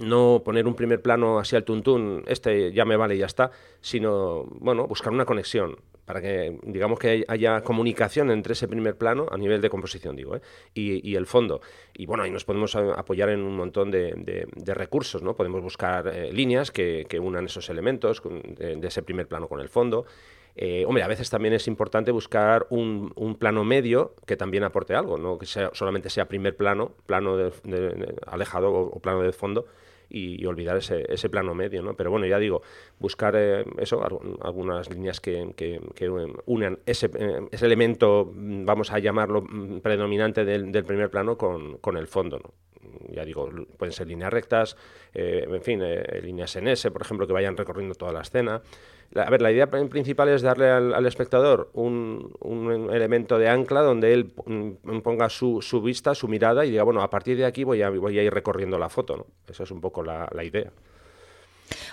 no 0.00 0.42
poner 0.44 0.66
un 0.66 0.74
primer 0.74 1.02
plano 1.02 1.38
así 1.38 1.56
al 1.56 1.64
tuntún, 1.64 2.24
este 2.26 2.72
ya 2.72 2.84
me 2.84 2.96
vale 2.96 3.16
y 3.16 3.18
ya 3.18 3.26
está, 3.26 3.50
sino, 3.80 4.44
bueno, 4.60 4.86
buscar 4.86 5.12
una 5.12 5.24
conexión 5.24 5.76
para 6.04 6.20
que, 6.20 6.58
digamos, 6.64 6.98
que 6.98 7.24
haya 7.28 7.62
comunicación 7.62 8.30
entre 8.30 8.54
ese 8.54 8.66
primer 8.66 8.96
plano, 8.96 9.26
a 9.30 9.38
nivel 9.38 9.60
de 9.60 9.70
composición, 9.70 10.16
digo, 10.16 10.36
¿eh? 10.36 10.40
y, 10.74 11.14
el 11.14 11.26
fondo. 11.26 11.60
Y 11.94 12.06
bueno, 12.06 12.24
ahí 12.24 12.30
nos 12.30 12.44
podemos 12.44 12.74
apoyar 12.74 13.28
en 13.28 13.40
un 13.42 13.56
montón 13.56 13.90
de, 13.90 14.46
recursos, 14.74 15.22
¿no? 15.22 15.36
Podemos 15.36 15.62
buscar 15.62 16.08
eh, 16.08 16.32
líneas 16.32 16.70
que, 16.70 17.06
unan 17.20 17.46
esos 17.46 17.70
elementos 17.70 18.20
de, 18.24 18.86
ese 18.86 19.02
primer 19.02 19.28
plano 19.28 19.48
con 19.48 19.60
el 19.60 19.68
fondo. 19.68 20.04
Eh, 20.54 20.84
hombre, 20.86 21.02
a 21.02 21.08
veces 21.08 21.30
también 21.30 21.54
es 21.54 21.66
importante 21.66 22.10
buscar 22.10 22.66
un, 22.70 23.12
plano 23.38 23.64
medio 23.64 24.14
que 24.26 24.36
también 24.36 24.64
aporte 24.64 24.94
algo, 24.94 25.16
no 25.16 25.38
que 25.38 25.46
sea, 25.46 25.70
solamente 25.72 26.10
sea 26.10 26.28
primer 26.28 26.56
plano, 26.56 26.92
plano 27.06 27.36
de, 27.36 28.14
alejado 28.26 28.72
o, 28.72 29.00
plano 29.00 29.22
de 29.22 29.32
fondo, 29.32 29.66
y, 30.10 30.44
olvidar 30.44 30.76
ese, 30.76 31.06
ese, 31.08 31.30
plano 31.30 31.54
medio, 31.54 31.82
¿no? 31.82 31.94
Pero 31.94 32.10
bueno, 32.10 32.26
ya 32.26 32.38
digo, 32.38 32.60
buscar 32.98 33.34
eh, 33.34 33.64
eso, 33.78 34.04
algunas 34.42 34.90
líneas 34.90 35.20
que, 35.20 35.54
que, 35.56 36.10
unan 36.44 36.80
ese, 36.84 37.10
eh, 37.18 37.48
ese, 37.50 37.64
elemento, 37.64 38.30
vamos 38.34 38.92
a 38.92 38.98
llamarlo 38.98 39.40
mm, 39.40 39.80
predominante 39.80 40.44
del, 40.44 40.70
del 40.70 40.84
primer 40.84 41.08
plano 41.08 41.38
con, 41.38 41.78
con 41.78 41.96
el 41.96 42.08
fondo, 42.08 42.38
¿no? 42.38 42.52
ya 43.10 43.24
digo, 43.24 43.48
pueden 43.78 43.92
ser 43.92 44.06
líneas 44.06 44.32
rectas, 44.32 44.76
en 45.14 45.62
fin, 45.62 45.82
líneas 46.22 46.56
en 46.56 46.68
S, 46.68 46.90
por 46.90 47.02
ejemplo, 47.02 47.26
que 47.26 47.32
vayan 47.32 47.56
recorriendo 47.56 47.94
toda 47.94 48.12
la 48.12 48.20
escena 48.20 48.60
a 49.14 49.30
ver, 49.30 49.42
la 49.42 49.52
idea 49.52 49.70
principal 49.70 50.28
es 50.28 50.42
darle 50.42 50.70
al, 50.70 51.06
espectador 51.06 51.70
un, 51.74 52.88
elemento 52.92 53.38
de 53.38 53.48
ancla 53.48 53.82
donde 53.82 54.12
él 54.12 54.32
mm, 54.46 55.00
ponga 55.00 55.28
su, 55.28 55.60
vista, 55.84 56.14
su 56.14 56.28
mirada 56.28 56.64
y 56.64 56.70
diga, 56.70 56.82
bueno, 56.82 57.02
a 57.02 57.10
partir 57.10 57.36
de 57.36 57.44
aquí 57.44 57.64
voy 57.64 57.82
a, 57.82 57.90
voy 57.90 58.18
a 58.18 58.22
ir 58.22 58.32
recorriendo 58.32 58.78
la 58.78 58.88
foto. 58.88 59.16
¿no? 59.16 59.26
Esa 59.46 59.64
es 59.64 59.70
un 59.70 59.80
poco 59.80 60.02
la 60.02 60.44
idea. 60.44 60.72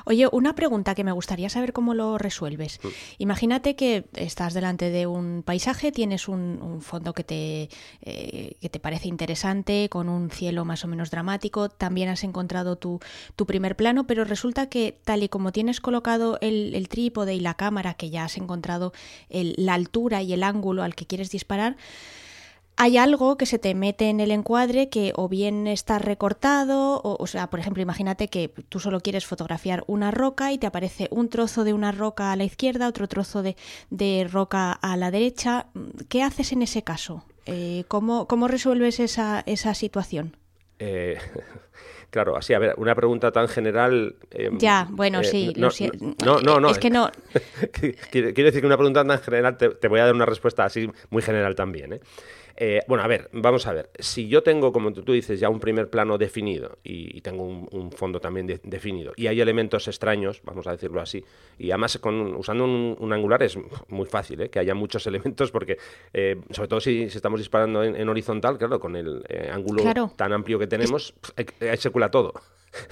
Oye, 0.05 0.27
una 0.31 0.55
pregunta 0.55 0.95
que 0.95 1.03
me 1.03 1.11
gustaría 1.11 1.49
saber 1.49 1.73
cómo 1.73 1.93
lo 1.93 2.17
resuelves. 2.17 2.79
Mm. 2.83 2.87
Imagínate 3.19 3.75
que 3.75 4.05
estás 4.13 4.53
delante 4.53 4.89
de 4.89 5.07
un 5.07 5.43
paisaje, 5.43 5.91
tienes 5.91 6.27
un, 6.27 6.79
fondo 6.81 7.13
que 7.13 7.23
te, 7.23 7.69
eh, 8.01 8.55
que 8.61 8.69
te 8.69 8.79
parece 8.79 9.07
interesante, 9.07 9.89
con 9.89 10.09
un 10.09 10.29
cielo 10.29 10.65
más 10.65 10.85
o 10.85 10.87
menos 10.87 11.11
dramático, 11.11 11.69
también 11.69 12.09
has 12.09 12.23
encontrado 12.23 12.77
tu, 12.77 12.99
tu 13.35 13.45
primer 13.45 13.75
plano, 13.75 14.07
pero 14.07 14.23
resulta 14.23 14.69
que 14.69 14.99
tal 15.03 15.23
y 15.23 15.29
como 15.29 15.51
tienes 15.51 15.81
colocado 15.81 16.37
el, 16.41 16.87
trípode 16.89 17.35
y 17.35 17.39
la 17.39 17.53
cámara, 17.53 17.93
que 17.93 18.09
ya 18.09 18.23
has 18.23 18.37
encontrado 18.37 18.93
la 19.29 19.73
altura 19.73 20.21
y 20.21 20.33
el 20.33 20.43
ángulo 20.43 20.83
al 20.83 20.95
que 20.95 21.05
quieres 21.05 21.29
disparar, 21.29 21.77
hay 22.81 22.97
algo 22.97 23.37
que 23.37 23.45
se 23.45 23.59
te 23.59 23.75
mete 23.75 24.09
en 24.09 24.21
el 24.21 24.31
encuadre 24.31 24.87
que 24.87 25.11
o 25.17 25.27
bien 25.27 25.67
está 25.67 25.99
recortado, 25.99 27.01
o, 27.01 27.21
o, 27.21 27.27
sea, 27.27 27.49
por 27.49 27.59
ejemplo, 27.59 27.83
imagínate 27.83 28.29
que 28.29 28.53
tú 28.69 28.79
solo 28.79 29.01
quieres 29.01 29.25
fotografiar 29.25 29.83
una 29.87 30.11
roca 30.11 30.53
y 30.53 30.57
te 30.57 30.65
aparece 30.65 31.09
un 31.11 31.27
trozo 31.27 31.65
de 31.65 31.73
una 31.73 31.91
roca 31.91 32.31
a 32.31 32.37
la 32.37 32.45
izquierda, 32.45 32.87
otro 32.87 33.09
trozo 33.09 33.43
de, 33.43 34.27
roca 34.31 34.71
a 34.71 34.95
la 34.95 35.11
derecha. 35.11 35.65
¿Qué 36.07 36.23
haces 36.23 36.53
en 36.53 36.61
ese 36.61 36.81
caso? 36.81 37.25
Eh, 37.45 37.83
¿cómo, 37.89 38.47
resuelves 38.47 39.01
esa, 39.01 39.43
esa 39.45 39.73
situación? 39.73 40.37
Eh, 40.79 41.17
claro, 42.11 42.37
así, 42.37 42.53
a 42.53 42.59
ver, 42.59 42.75
una 42.77 42.95
pregunta 42.95 43.33
tan 43.33 43.49
general. 43.49 44.15
Em, 44.31 44.57
ya, 44.57 44.87
bueno, 44.89 45.19
eh, 45.19 45.25
sí. 45.25 45.51
No, 45.57 45.69
no, 46.25 46.39
no, 46.39 46.59
no, 46.61 46.69
Es 46.69 46.79
que 46.79 46.89
no. 46.89 47.11
quiero 48.09 48.31
decir 48.31 48.61
que 48.61 48.67
una 48.67 48.77
pregunta 48.77 49.03
tan 49.03 49.19
general 49.19 49.57
te, 49.57 49.67
te, 49.67 49.89
voy 49.89 49.99
a 49.99 50.05
dar 50.05 50.15
una 50.15 50.25
respuesta 50.25 50.63
así 50.63 50.89
muy 51.09 51.21
general 51.21 51.55
también. 51.55 51.99
¿Eh? 52.59 52.69
Eh, 52.79 52.83
bueno, 52.87 53.03
a 53.03 53.07
ver, 53.07 53.29
vamos 53.33 53.65
a 53.67 53.73
ver. 53.73 53.89
Si 53.97 54.27
yo 54.27 54.43
tengo, 54.43 54.71
como 54.71 54.93
tú 54.93 55.11
dices, 55.11 55.39
ya 55.39 55.49
un 55.49 55.59
primer 55.59 55.89
plano 55.89 56.17
definido 56.17 56.77
y, 56.83 57.21
tengo 57.21 57.43
un, 57.43 57.91
fondo 57.91 58.19
también 58.19 58.47
definido 58.63 59.13
y 59.15 59.27
hay 59.27 59.41
elementos 59.41 59.87
extraños, 59.87 60.41
vamos 60.43 60.67
a 60.67 60.71
decirlo 60.71 61.01
así, 61.01 61.23
y 61.57 61.71
además 61.71 61.97
con, 61.97 62.35
usando 62.35 62.65
un, 62.65 63.13
angular 63.13 63.41
es 63.43 63.57
muy 63.87 64.05
fácil 64.05 64.41
¿eh? 64.41 64.49
que 64.49 64.59
haya 64.59 64.75
muchos 64.75 65.05
elementos 65.07 65.51
porque, 65.51 65.77
eh, 66.13 66.39
sobre 66.51 66.67
todo 66.67 66.79
si, 66.79 67.03
estamos 67.03 67.39
disparando 67.39 67.83
en, 67.83 68.07
horizontal, 68.09 68.57
claro, 68.57 68.79
con 68.79 68.95
el 68.95 69.23
ángulo 69.51 69.83
tan 70.15 70.33
amplio 70.33 70.59
que 70.59 70.67
tenemos, 70.67 71.13
ahí 71.35 71.77
se 71.77 71.89
cula 71.89 72.11
todo. 72.11 72.33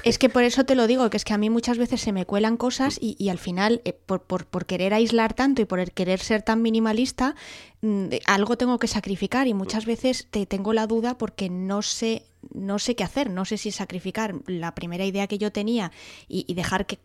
Es 0.04 0.18
que 0.18 0.30
por 0.30 0.44
eso 0.44 0.64
te 0.64 0.76
lo 0.76 0.88
digo, 0.88 1.10
que 1.10 1.18
es 1.18 1.26
que 1.26 1.34
a 1.34 1.38
mí 1.38 1.50
muchas 1.50 1.78
veces 1.78 2.02
se 2.02 2.12
me 2.12 2.26
cuelan 2.26 2.58
cosas 2.58 2.98
y, 3.02 3.30
al 3.30 3.38
final, 3.38 3.82
eh, 3.86 3.94
por, 3.94 4.22
por, 4.22 4.66
querer 4.66 4.94
aislar 4.94 5.34
tanto 5.34 5.62
y 5.62 5.66
por 5.66 5.92
querer 5.92 6.20
ser 6.20 6.42
tan 6.42 6.62
minimalista, 6.62 7.36
mm, 7.82 8.08
algo 8.26 8.58
tengo 8.58 8.80
que 8.80 8.88
sacrificar 8.88 9.48
y 9.48 9.54
muchas 9.54 9.86
veces 9.86 10.28
te 10.30 10.46
tengo 10.46 10.74
la 10.74 10.88
duda 10.88 11.18
porque 11.18 11.50
no 11.50 11.82
sé 11.82 12.24
no 12.54 12.80
sé 12.80 12.96
qué 12.96 13.04
hacer, 13.04 13.30
no 13.30 13.46
sé 13.46 13.58
si 13.58 13.72
sacrificar 13.72 14.36
la 14.48 14.76
primera 14.76 15.06
idea 15.06 15.28
que 15.28 15.38
yo 15.38 15.52
tenía 15.52 15.92
y, 16.28 16.54
dejar 16.54 16.86
que, 16.86 16.98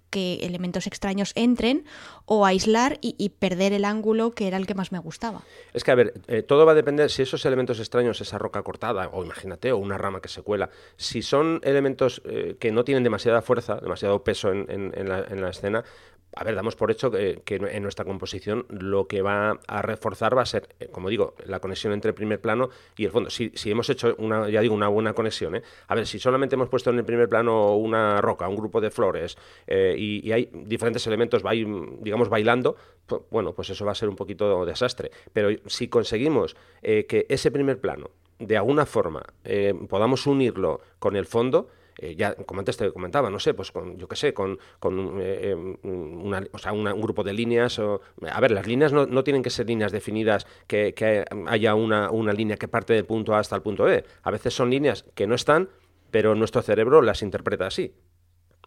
elementos 0.43 0.87
extraños 0.87 1.33
entren 1.35 1.85
o 2.27 2.45
aislar 2.45 2.99
y, 3.01 3.31
perder 3.31 3.73
el 3.73 3.85
ángulo 3.85 4.33
que 4.33 4.47
era 4.47 4.57
el 4.57 4.67
que 4.67 4.75
más 4.75 4.93
me 4.93 4.99
gustaba. 4.99 5.43
Es 5.73 5.85
que, 5.85 5.91
a 5.91 5.95
ver, 5.95 6.15
eh, 6.29 6.43
todo 6.43 6.67
va 6.67 6.73
a 6.73 6.75
depender 6.75 7.11
si 7.11 7.23
esos 7.23 7.45
elementos 7.47 7.81
extraños, 7.81 8.21
esa 8.21 8.39
roca 8.39 8.63
cortada, 8.63 9.09
o 9.13 9.25
imagínate, 9.25 9.73
o 9.73 9.79
una 9.79 9.99
rama 9.99 10.21
que 10.21 10.29
se 10.29 10.43
cuela, 10.43 10.71
si 10.97 11.23
son 11.23 11.61
elementos 11.63 12.23
eh, 12.25 12.57
que 12.61 12.73
no 12.73 12.85
tienen 12.85 13.05
demasiada 13.05 13.43
fuerza, 13.43 13.77
demasiado 13.77 14.23
peso 14.23 14.53
en, 14.53 14.93
la, 15.09 15.25
en 15.25 15.41
la 15.41 15.51
escena, 15.51 15.85
a 16.35 16.45
ver, 16.45 16.55
damos 16.55 16.77
por 16.77 16.91
hecho 16.91 17.11
que, 17.11 17.43
en 17.47 17.83
nuestra 17.83 18.05
composición 18.05 18.65
lo 18.69 19.07
que 19.07 19.23
va 19.23 19.61
a 19.67 19.83
reforzar 19.83 20.37
va 20.37 20.43
a 20.43 20.47
ser, 20.47 20.69
eh, 20.81 20.89
como 20.91 21.09
digo, 21.09 21.35
la 21.45 21.61
conexión 21.61 21.93
entre 21.93 22.11
el 22.11 22.15
primer 22.15 22.41
plano 22.41 22.71
y 22.97 23.05
el 23.05 23.11
fondo. 23.11 23.31
Si, 23.31 23.53
hemos 23.67 23.89
hecho 23.91 24.15
una, 24.19 24.49
ya 24.49 24.61
digo, 24.61 24.75
una 24.75 24.89
buena 24.89 25.13
conexión, 25.13 25.57
¿eh? 25.57 25.63
a 25.89 25.95
ver, 25.95 26.07
si 26.07 26.19
solamente 26.19 26.55
hemos 26.55 26.69
puesto 26.69 26.91
en 26.91 26.99
el 26.99 27.05
primer 27.05 27.29
plano 27.29 27.77
una 27.77 28.21
roca, 28.21 28.49
un 28.49 28.57
grupo 28.57 28.81
de 28.81 28.91
flores 28.91 29.37
eh, 29.67 29.95
y, 29.97 30.33
hay 30.33 30.49
diferentes 30.53 31.07
elementos, 31.07 31.43
digamos, 32.01 32.29
bailando, 32.31 32.77
pues, 33.07 33.23
bueno, 33.31 33.53
pues 33.53 33.69
eso 33.71 33.85
va 33.85 33.93
a 33.93 33.95
ser 33.95 34.09
un 34.09 34.17
poquito 34.17 34.65
desastre. 34.65 35.11
Pero 35.33 35.51
si 35.67 35.89
conseguimos 35.89 36.57
que 36.81 37.27
ese 37.29 37.51
primer 37.51 37.81
plano, 37.81 38.11
de 38.39 38.57
alguna 38.57 38.87
forma, 38.87 39.23
podamos 39.89 40.27
unirlo 40.27 40.81
con 40.99 41.17
el 41.17 41.27
fondo, 41.27 41.69
eh, 41.99 42.15
ya 42.17 42.35
como 42.35 42.61
antes 42.61 42.77
te 42.77 42.91
comentaba, 42.93 43.31
no 43.31 43.39
sé, 43.39 43.55
pues 43.55 43.71
con, 43.73 43.97
yo 43.99 44.09
qué 44.09 44.17
sé, 44.17 44.35
con, 44.35 44.59
con 44.79 45.21
eh, 45.21 45.51
eh, 45.51 45.55
una, 45.55 46.43
o 46.53 46.59
sea, 46.59 46.73
un 46.73 46.85
grupo 47.01 47.23
de 47.23 47.33
líneas. 47.33 47.79
O, 47.79 48.01
a 48.31 48.41
ver, 48.41 48.51
las 48.53 48.67
líneas 48.67 48.93
no, 48.93 49.07
no 49.07 49.25
tienen 49.25 49.43
que 49.43 49.51
ser 49.51 49.67
líneas 49.67 49.93
definidas, 49.93 50.47
que, 50.67 50.95
que 50.95 51.25
haya 51.47 51.75
una, 51.75 52.11
una 52.11 52.33
línea 52.33 52.57
que 52.57 52.69
parte 52.69 52.95
del 52.95 53.05
punto 53.05 53.35
A 53.35 53.39
hasta 53.39 53.57
el 53.57 53.63
punto 53.63 53.85
B. 53.85 54.05
A 54.23 54.31
veces 54.31 54.55
son 54.55 54.71
líneas 54.71 55.05
que 55.15 55.27
no 55.27 55.35
están, 55.35 55.69
pero 56.11 56.35
nuestro 56.35 56.63
cerebro 56.63 57.03
las 57.03 57.23
interpreta 57.23 57.67
así. 57.67 57.95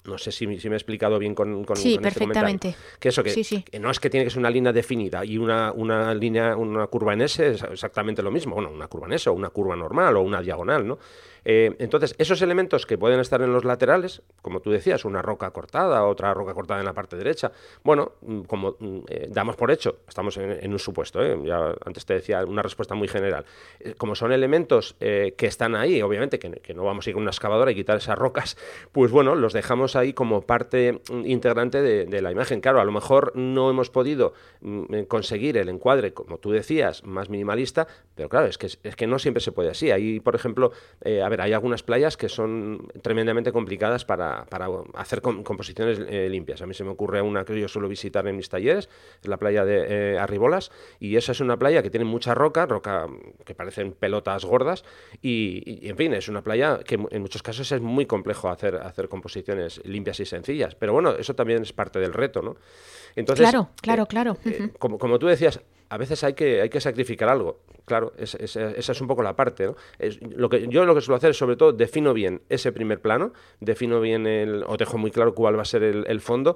No 0.05 0.17
sé 0.17 0.31
si, 0.31 0.59
si, 0.59 0.69
me 0.69 0.75
he 0.75 0.77
explicado 0.77 1.17
bien 1.17 1.33
con, 1.33 1.63
con, 1.63 1.77
sí, 1.77 1.93
este 1.95 2.03
perfectamente. 2.03 2.75
Que 2.99 3.09
eso, 3.09 3.23
que, 3.23 3.33
no 3.79 3.89
es 3.89 3.99
que 3.99 4.09
tiene 4.09 4.23
que 4.23 4.29
ser 4.29 4.39
una 4.39 4.51
línea 4.51 4.71
definida 4.71 5.25
y 5.25 5.37
una, 5.37 5.71
una 5.71 6.13
línea, 6.13 6.55
una 6.55 6.85
curva 6.87 7.13
en 7.13 7.21
S 7.21 7.47
es 7.47 7.63
exactamente 7.63 8.21
lo 8.21 8.29
mismo. 8.29 8.53
Bueno, 8.53 8.69
una 8.69 8.87
curva 8.87 9.07
en 9.07 9.13
S 9.13 9.29
o 9.29 9.33
una 9.33 9.49
curva 9.49 9.75
normal 9.75 10.15
o 10.17 10.21
una 10.21 10.41
diagonal, 10.41 10.85
¿no? 10.85 10.99
Eh, 11.45 11.75
entonces, 11.77 12.15
esos 12.17 12.41
elementos 12.41 12.87
que 12.87 12.97
pueden 12.97 13.19
estar 13.19 13.41
en 13.43 13.53
los 13.53 13.63
laterales, 13.63 14.23
como 14.41 14.59
tú 14.59 14.71
decías, 14.71 15.05
una 15.05 15.21
roca 15.21 15.51
cortada, 15.51 16.03
otra 16.05 16.33
roca 16.33 16.55
cortada 16.55 16.79
en 16.79 16.85
la 16.85 16.93
parte 16.93 17.15
derecha, 17.15 17.51
bueno, 17.83 18.13
mm, 18.21 18.41
como 18.41 18.75
mm, 18.79 18.99
eh, 19.07 19.27
damos 19.29 19.55
por 19.55 19.69
hecho, 19.69 19.99
estamos 20.07 20.37
en, 20.37 20.73
un 20.73 20.79
supuesto, 20.79 21.23
¿eh? 21.23 21.39
ya 21.45 21.73
antes 21.85 22.05
te 22.05 22.15
decía 22.15 22.43
una 22.45 22.63
respuesta 22.63 22.95
muy 22.95 23.07
general, 23.07 23.45
como 23.97 24.15
son 24.15 24.31
elementos 24.31 24.95
que 24.99 25.45
están 25.45 25.75
ahí, 25.75 26.01
obviamente 26.01 26.39
que, 26.39 26.73
no 26.73 26.83
vamos 26.83 27.05
a 27.05 27.09
ir 27.09 27.13
con 27.13 27.21
una 27.21 27.31
excavadora 27.31 27.71
y 27.71 27.75
quitar 27.75 27.97
esas 27.97 28.17
rocas, 28.17 28.57
pues 28.91 29.11
bueno, 29.11 29.35
los 29.35 29.53
dejamos 29.53 29.95
ahí 29.95 30.13
como 30.13 30.41
parte 30.41 31.01
integrante 31.23 31.81
de, 31.81 32.21
la 32.21 32.31
imagen. 32.31 32.59
Claro, 32.61 32.81
a 32.81 32.85
lo 32.85 32.91
mejor 32.91 33.33
no 33.35 33.69
hemos 33.69 33.91
podido 33.91 34.33
mm, 34.61 35.03
conseguir 35.07 35.57
el 35.57 35.69
encuadre, 35.69 36.13
como 36.13 36.39
tú 36.39 36.51
decías, 36.51 37.03
más 37.03 37.29
minimalista, 37.29 37.87
pero 38.15 38.29
claro, 38.29 38.47
es 38.47 38.57
que, 38.57 38.67
es 38.67 38.95
que 38.95 39.05
no 39.05 39.19
siempre 39.19 39.41
se 39.41 39.51
puede 39.51 39.69
así. 39.69 39.91
Hay, 39.91 40.19
por 40.21 40.33
ejemplo, 40.33 40.71
eh, 41.01 41.21
ver, 41.35 41.45
hay 41.45 41.53
algunas 41.53 41.83
playas 41.83 42.17
que 42.17 42.29
son 42.29 42.87
tremendamente 43.01 43.51
complicadas 43.51 44.05
para, 44.05 44.45
hacer 44.93 45.21
composiciones 45.21 45.99
eh, 46.07 46.29
limpias. 46.29 46.61
A 46.61 46.65
mí 46.65 46.73
se 46.73 46.83
me 46.83 46.91
ocurre 46.91 47.21
una 47.21 47.43
que 47.43 47.59
yo 47.59 47.67
suelo 47.67 47.87
visitar 47.87 48.27
en 48.27 48.37
mis 48.37 48.49
talleres, 48.49 48.89
es 49.21 49.27
la 49.27 49.37
playa 49.37 49.65
de 49.65 50.13
eh, 50.13 50.19
Arribolas, 50.19 50.71
y 50.99 51.15
esa 51.15 51.31
es 51.31 51.39
una 51.39 51.57
playa 51.57 51.83
que 51.83 51.89
tiene 51.89 52.05
mucha 52.05 52.33
roca, 52.33 52.65
roca 52.65 53.07
que 53.43 53.55
parecen 53.55 53.91
pelotas 53.91 54.45
gordas, 54.45 54.83
y, 55.21 55.87
en 55.87 55.97
fin, 55.97 56.13
es 56.13 56.27
una 56.27 56.43
playa 56.43 56.79
que 56.79 56.95
en 56.95 57.21
muchos 57.21 57.43
casos 57.43 57.71
es 57.71 57.81
muy 57.81 58.05
complejo 58.05 58.49
hacer, 58.49 58.75
hacer 58.75 59.09
composiciones 59.09 59.81
limpias 59.85 60.19
y 60.19 60.25
sencillas. 60.25 60.75
Pero 60.75 60.93
bueno, 60.93 61.11
eso 61.11 61.35
también 61.35 61.61
es 61.61 61.73
parte 61.73 61.99
del 61.99 62.13
reto, 62.13 62.41
¿no? 62.41 62.55
Entonces, 63.15 63.49
claro, 63.49 63.69
claro, 63.81 64.05
claro. 64.05 64.37
como, 64.77 64.97
como 64.97 65.19
tú 65.19 65.27
decías, 65.27 65.61
a 65.89 65.97
veces 65.97 66.23
hay 66.23 66.33
que, 66.33 66.61
hay 66.61 66.69
que 66.69 66.81
sacrificar 66.81 67.29
algo. 67.29 67.59
Claro, 67.85 68.13
esa 68.17 68.91
es 68.91 69.01
un 69.01 69.07
poco 69.07 69.23
la 69.23 69.35
parte. 69.35 69.67
¿no? 69.67 69.75
Es, 69.99 70.19
lo 70.21 70.49
que, 70.49 70.67
yo 70.67 70.85
lo 70.85 70.95
que 70.95 71.01
suelo 71.01 71.17
hacer 71.17 71.31
es, 71.31 71.37
sobre 71.37 71.55
todo, 71.55 71.71
defino 71.71 72.13
bien 72.13 72.41
ese 72.49 72.71
primer 72.71 73.01
plano, 73.01 73.33
defino 73.59 74.01
bien 74.01 74.25
el, 74.27 74.63
o 74.67 74.75
dejo 74.77 74.97
muy 74.97 75.11
claro 75.11 75.35
cuál 75.35 75.57
va 75.57 75.61
a 75.61 75.65
ser 75.65 75.83
el, 75.83 76.21
fondo, 76.21 76.55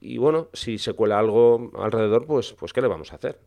y 0.00 0.16
bueno, 0.18 0.48
si 0.52 0.78
se 0.78 0.94
cuela 0.94 1.18
algo 1.18 1.70
alrededor, 1.78 2.26
pues, 2.26 2.54
pues 2.54 2.72
¿qué 2.72 2.80
le 2.80 2.88
vamos 2.88 3.12
a 3.12 3.16
hacer? 3.16 3.38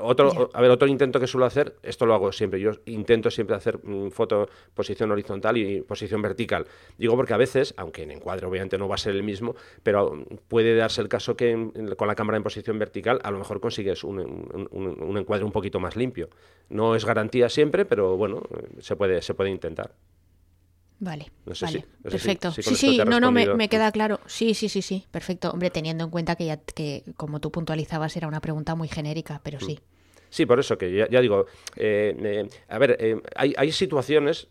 Otro, 0.00 0.50
a 0.54 0.60
ver, 0.62 0.70
otro 0.70 0.88
intento 0.88 1.20
que 1.20 1.26
suelo 1.26 1.44
hacer, 1.44 1.76
esto 1.82 2.06
lo 2.06 2.14
hago 2.14 2.32
siempre, 2.32 2.58
yo 2.58 2.70
intento 2.86 3.30
siempre 3.30 3.54
hacer 3.54 3.78
mm, 3.82 4.08
foto 4.08 4.48
posición 4.72 5.10
horizontal 5.12 5.58
y 5.58 5.82
posición 5.82 6.22
vertical. 6.22 6.66
Digo 6.96 7.16
porque 7.16 7.34
a 7.34 7.36
veces, 7.36 7.74
aunque 7.76 8.04
en 8.04 8.12
encuadre 8.12 8.46
obviamente 8.46 8.78
no 8.78 8.88
va 8.88 8.94
a 8.94 8.98
ser 8.98 9.14
el 9.14 9.22
mismo, 9.22 9.54
pero 9.82 10.24
puede 10.48 10.74
darse 10.74 11.02
el 11.02 11.08
caso 11.08 11.36
que 11.36 11.70
con 11.98 12.08
la 12.08 12.14
cámara 12.14 12.38
en 12.38 12.42
posición 12.42 12.78
vertical 12.78 13.20
a 13.22 13.30
lo 13.30 13.38
mejor 13.38 13.60
consigues 13.60 14.04
un, 14.04 14.18
un, 14.70 15.18
encuadre 15.18 15.44
un 15.44 15.52
poquito 15.52 15.80
más 15.80 15.96
limpio. 15.96 16.30
No 16.68 16.94
es 16.94 17.04
garantía 17.04 17.48
siempre, 17.48 17.84
pero 17.84 18.16
bueno, 18.16 18.42
se 18.80 18.96
puede, 18.96 19.22
se 19.22 19.34
puede 19.34 19.50
intentar. 19.50 19.92
Vale, 21.00 21.32
vale, 21.44 21.84
perfecto. 22.00 22.52
sí, 22.52 22.76
sí, 22.76 23.00
no, 23.04 23.18
no, 23.18 23.32
me, 23.32 23.68
queda 23.68 23.90
claro. 23.90 24.20
Sí, 24.26 24.54
sí, 24.54 24.68
sí, 24.68 24.82
sí, 24.82 25.04
perfecto. 25.10 25.50
Hombre, 25.50 25.70
teniendo 25.70 26.04
en 26.04 26.10
cuenta 26.10 26.36
que 26.36 26.46
ya, 26.46 26.58
que 26.58 27.02
como 27.16 27.40
tú 27.40 27.50
puntualizabas, 27.50 28.16
era 28.16 28.28
una 28.28 28.40
pregunta 28.40 28.76
muy 28.76 28.86
genérica, 28.86 29.40
pero 29.42 29.58
sí. 29.58 29.80
Mm. 29.80 29.92
Sí, 30.30 30.46
por 30.46 30.60
eso 30.60 30.78
que 30.78 31.08
ya, 31.10 31.20
digo, 31.20 31.46
eh, 31.76 32.16
eh, 32.18 32.48
a 32.68 32.78
ver, 32.78 32.96
eh, 33.00 33.20
hay, 33.34 33.52
hay 33.56 33.72
situaciones 33.72 34.48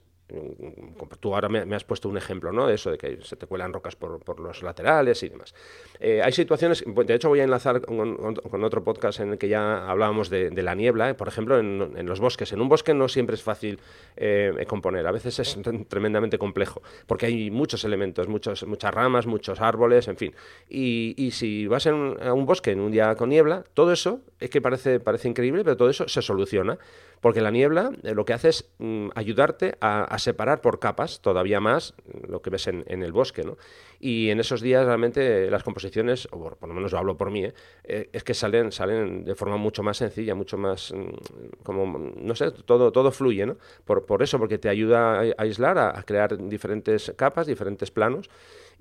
tú 1.20 1.34
ahora 1.34 1.50
me, 1.50 1.76
has 1.76 1.84
puesto 1.84 2.10
un 2.10 2.18
ejemplo, 2.18 2.52
¿no? 2.52 2.68
De 2.68 2.76
eso 2.76 2.92
de 2.92 2.98
que 2.98 3.20
se 3.22 3.36
te 3.36 3.48
cuelan 3.48 3.74
rocas 3.74 3.96
por, 3.96 4.40
los 4.40 4.64
laterales 4.64 5.22
y 5.24 5.30
demás. 5.30 5.54
Eh, 6.00 6.22
hay 6.24 6.32
situaciones, 6.32 6.84
de 6.86 7.14
hecho 7.14 7.30
voy 7.30 7.42
a 7.42 7.44
enlazar 7.44 7.82
con, 7.82 8.64
otro 8.64 8.84
podcast 8.84 9.20
en 9.20 9.32
el 9.32 9.38
que 9.38 9.48
ya 9.48 9.90
hablábamos 9.90 10.30
de, 10.30 10.52
la 10.62 10.76
niebla, 10.76 11.10
¿eh? 11.10 11.14
por 11.14 11.28
ejemplo, 11.28 11.60
en, 11.60 12.06
los 12.08 12.20
bosques. 12.20 12.52
En 12.54 12.62
un 12.62 12.70
bosque 12.70 12.94
no 12.94 13.08
siempre 13.08 13.36
es 13.36 13.44
fácil 13.44 13.80
eh, 14.16 14.66
componer, 14.68 15.06
a 15.08 15.12
veces 15.12 15.40
es 15.40 15.58
tremendamente 15.88 16.38
complejo, 16.38 16.82
porque 17.08 17.26
hay 17.26 17.52
muchos 17.52 17.84
elementos, 17.84 18.28
muchos, 18.28 18.66
muchas 18.66 18.94
ramas, 18.94 19.26
muchos 19.26 19.60
árboles, 19.60 20.08
en 20.08 20.18
fin. 20.18 20.34
Y, 20.70 21.32
si 21.32 21.68
vas 21.68 21.86
en, 21.86 22.18
a 22.22 22.34
un 22.34 22.46
bosque 22.46 22.72
en 22.72 22.80
un 22.80 22.92
día 22.92 23.16
con 23.16 23.30
niebla, 23.30 23.64
todo 23.74 23.92
eso 23.92 24.22
es 24.40 24.50
que 24.50 24.62
parece, 24.62 25.00
parece 25.00 25.30
increíble, 25.30 25.64
pero 25.64 25.78
todo 25.78 25.90
eso 25.90 26.08
se 26.08 26.22
soluciona. 26.22 26.78
Porque 27.22 27.42
la 27.42 27.52
niebla 27.52 27.92
eh, 28.04 28.14
lo 28.14 28.26
que 28.26 28.34
hace 28.34 28.50
es 28.50 28.70
mm, 28.80 29.10
ayudarte 29.16 29.78
a, 29.80 30.18
separar 30.20 30.60
por 30.62 30.80
capas 30.80 31.22
todavía 31.22 31.60
más 31.60 31.94
lo 32.28 32.42
que 32.42 32.50
ves 32.50 32.68
en, 32.68 32.84
el 32.88 33.12
bosque. 33.14 33.44
¿no? 33.44 33.58
Y 34.04 34.32
en 34.32 34.40
esos 34.40 34.62
días 34.62 34.84
realmente 34.84 35.52
las 35.52 35.62
composiciones, 35.62 36.28
o 36.32 36.56
por, 36.56 36.68
lo 36.68 36.74
menos 36.74 36.92
lo 36.92 36.98
hablo 36.98 37.16
por 37.16 37.30
mí, 37.30 37.46
¿eh? 37.46 37.54
Eh, 37.84 38.10
es 38.12 38.24
que 38.24 38.34
salen, 38.34 38.72
salen 38.72 39.24
de 39.24 39.36
forma 39.36 39.58
mucho 39.58 39.84
más 39.84 39.98
sencilla, 39.98 40.34
mucho 40.34 40.58
más, 40.58 40.92
mm, 40.92 41.62
como, 41.62 42.12
no 42.16 42.34
sé, 42.34 42.50
todo, 42.50 42.92
todo 42.92 43.12
fluye. 43.12 43.46
¿no? 43.46 43.58
Por, 43.86 44.08
por 44.08 44.24
eso, 44.24 44.40
porque 44.40 44.58
te 44.58 44.70
ayuda 44.70 45.20
a 45.20 45.26
aislar, 45.38 45.78
a, 45.78 46.02
crear 46.02 46.36
diferentes 46.50 47.14
capas, 47.16 47.46
diferentes 47.46 47.92
planos. 47.92 48.28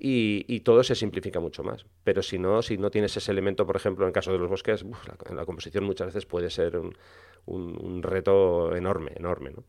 Y, 0.03 0.61
todo 0.61 0.83
se 0.83 0.95
simplifica 0.95 1.39
mucho 1.39 1.63
más. 1.63 1.85
Pero 2.03 2.23
si 2.23 2.39
no, 2.39 2.63
si 2.63 2.79
no 2.79 2.89
tienes 2.89 3.15
ese 3.15 3.31
elemento, 3.31 3.67
por 3.67 3.75
ejemplo, 3.75 4.05
en 4.05 4.07
el 4.07 4.13
caso 4.13 4.31
de 4.31 4.39
los 4.39 4.49
bosques, 4.49 4.83
la, 5.29 5.45
composición 5.45 5.83
muchas 5.83 6.07
veces 6.07 6.25
puede 6.25 6.49
ser 6.49 6.77
un, 6.77 6.95
un, 7.45 8.01
reto 8.01 8.75
enorme, 8.75 9.11
enorme. 9.15 9.51
¿no? 9.51 9.63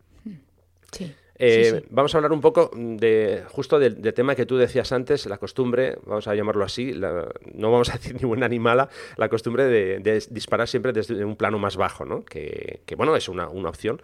Eh, 1.45 1.85
vamos 1.91 2.15
a 2.15 2.19
hablar 2.19 2.33
un 2.33 2.41
poco 2.41 2.71
de 2.73 3.43
justo 3.49 3.81
del, 3.81 4.01
tema 4.15 4.37
que 4.37 4.47
tú 4.47 4.57
decías 4.57 4.93
antes, 4.93 5.27
la 5.27 5.39
costumbre, 5.39 5.99
vamos 6.07 6.29
a 6.29 6.37
llamarlo 6.37 6.65
así, 6.65 6.93
no 6.93 7.73
vamos 7.73 7.91
a 7.91 7.95
decir 7.95 8.15
ni 8.21 8.25
buena 8.29 8.49
ni 8.49 8.61
mala, 8.61 8.89
la 9.17 9.29
costumbre 9.29 9.65
de, 9.65 10.25
disparar 10.31 10.69
siempre 10.69 10.93
desde 10.93 11.25
un 11.25 11.35
plano 11.35 11.59
más 11.59 11.77
bajo, 11.77 12.05
¿no? 12.05 12.25
que, 12.25 12.81
bueno, 12.97 13.17
es 13.17 13.29
una, 13.29 13.49
opción, 13.49 14.01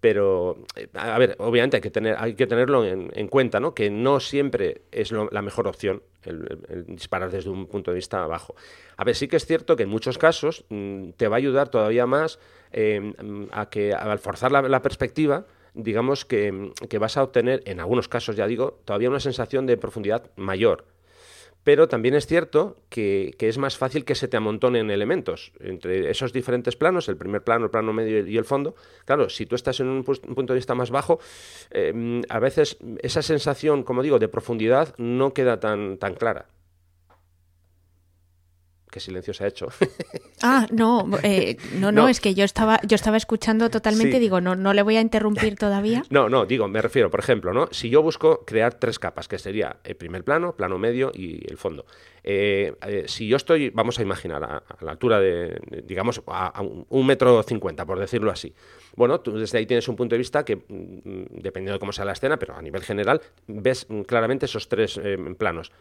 pero 0.00 0.58
eh, 0.76 0.88
a 0.92 1.18
ver, 1.18 1.36
obviamente 1.38 1.78
hay 1.78 1.80
que, 1.80 1.90
tener, 1.90 2.16
hay 2.18 2.34
que 2.34 2.46
tenerlo 2.46 2.84
en, 2.84 3.28
cuenta, 3.28 3.58
¿no? 3.58 3.72
que 3.72 3.88
no 3.88 4.20
siempre 4.20 4.82
es 4.92 5.12
la 5.12 5.40
mejor 5.40 5.68
opción 5.68 6.02
el, 6.24 6.84
disparar 6.88 7.30
desde 7.30 7.48
un 7.48 7.68
punto 7.68 7.92
de 7.92 7.94
vista 7.94 8.26
bajo. 8.26 8.54
A 8.98 9.04
ver, 9.04 9.14
sí 9.14 9.28
que 9.28 9.36
es 9.36 9.46
cierto 9.46 9.76
que 9.76 9.84
en 9.84 9.88
muchos 9.88 10.18
casos 10.18 10.66
mm, 10.68 11.12
te 11.16 11.28
va 11.28 11.36
a 11.36 11.38
ayudar 11.38 11.70
todavía 11.70 12.04
más 12.04 12.38
eh, 12.72 13.14
a 13.52 13.70
que 13.70 13.94
al 13.94 14.18
forzar 14.18 14.52
la 14.52 14.82
perspectiva, 14.82 15.46
digamos 15.74 16.24
que, 16.24 16.72
vas 16.98 17.16
a 17.16 17.22
obtener, 17.22 17.62
en 17.66 17.80
algunos 17.80 18.08
casos 18.08 18.36
ya 18.36 18.46
digo, 18.46 18.80
todavía 18.84 19.08
una 19.08 19.20
sensación 19.20 19.66
de 19.66 19.76
profundidad 19.76 20.30
mayor. 20.36 20.86
Pero 21.64 21.86
también 21.86 22.16
es 22.16 22.26
cierto 22.26 22.76
que, 22.88 23.36
es 23.38 23.56
más 23.56 23.78
fácil 23.78 24.04
que 24.04 24.16
se 24.16 24.26
te 24.26 24.36
amontonen 24.36 24.90
elementos 24.90 25.52
entre 25.60 26.10
esos 26.10 26.32
diferentes 26.32 26.74
planos, 26.74 27.08
el 27.08 27.16
primer 27.16 27.44
plano, 27.44 27.66
el 27.66 27.70
plano 27.70 27.92
medio 27.92 28.26
y 28.26 28.36
el 28.36 28.44
fondo. 28.44 28.74
Claro, 29.04 29.28
si 29.28 29.46
tú 29.46 29.54
estás 29.54 29.78
en 29.78 29.86
un, 29.86 30.02
punto 30.02 30.52
de 30.52 30.56
vista 30.56 30.74
más 30.74 30.90
bajo, 30.90 31.20
eh, 31.70 32.22
a 32.28 32.38
veces 32.40 32.78
esa 33.00 33.22
sensación, 33.22 33.84
como 33.84 34.02
digo, 34.02 34.18
de 34.18 34.28
profundidad 34.28 34.94
no 34.98 35.32
queda 35.34 35.60
tan, 35.60 35.98
tan 35.98 36.14
clara 36.14 36.46
qué 38.92 39.00
silencio 39.00 39.34
se 39.34 39.44
ha 39.44 39.48
hecho. 39.48 39.66
Ah, 40.44 40.66
no, 40.72 41.08
eh, 41.22 41.56
no, 41.78 41.92
no, 41.92 42.08
es 42.08 42.18
que 42.18 42.34
yo 42.34 42.44
estaba, 42.44 42.80
yo 42.82 42.96
estaba 42.96 43.16
escuchando 43.16 43.70
totalmente, 43.70 44.18
digo, 44.18 44.40
no, 44.40 44.56
no 44.56 44.72
le 44.72 44.82
voy 44.82 44.96
a 44.96 45.00
interrumpir 45.00 45.54
todavía. 45.58 46.02
No, 46.10 46.28
no, 46.28 46.46
digo, 46.46 46.66
me 46.66 46.82
refiero, 46.82 47.12
por 47.12 47.20
ejemplo, 47.20 47.52
¿no? 47.52 47.68
Si 47.70 47.90
yo 47.90 48.02
busco 48.02 48.44
crear 48.44 48.74
tres 48.74 48.98
capas, 48.98 49.28
que 49.28 49.38
sería 49.38 49.76
el 49.84 49.94
primer 49.94 50.24
plano, 50.24 50.56
plano 50.56 50.78
medio 50.78 51.12
y 51.14 51.48
el 51.48 51.58
fondo. 51.58 51.86
Eh, 52.24 52.74
eh, 52.86 53.04
si 53.06 53.26
yo 53.26 53.36
estoy, 53.36 53.70
vamos 53.70 53.98
a 53.98 54.02
imaginar, 54.02 54.42
a, 54.44 54.62
la 54.80 54.90
altura 54.92 55.20
de, 55.20 55.60
digamos, 55.84 56.22
a, 56.26 56.62
un 56.62 57.06
metro 57.06 57.42
cincuenta, 57.42 57.84
por 57.84 57.98
decirlo 57.98 58.30
así. 58.30 58.54
Bueno, 58.94 59.20
tú 59.20 59.38
desde 59.38 59.58
ahí 59.58 59.66
tienes 59.66 59.88
un 59.88 59.96
punto 59.96 60.14
de 60.14 60.18
vista 60.18 60.44
que, 60.44 60.56
mm, 60.56 61.40
dependiendo 61.42 61.72
de 61.72 61.78
cómo 61.78 61.92
sea 61.92 62.04
la 62.04 62.12
escena, 62.12 62.38
pero 62.38 62.54
a 62.54 62.62
nivel 62.62 62.82
general, 62.82 63.20
ves 63.46 63.86
claramente 64.06 64.46
esos 64.46 64.68
tres 64.68 65.00
planos. 65.38 65.72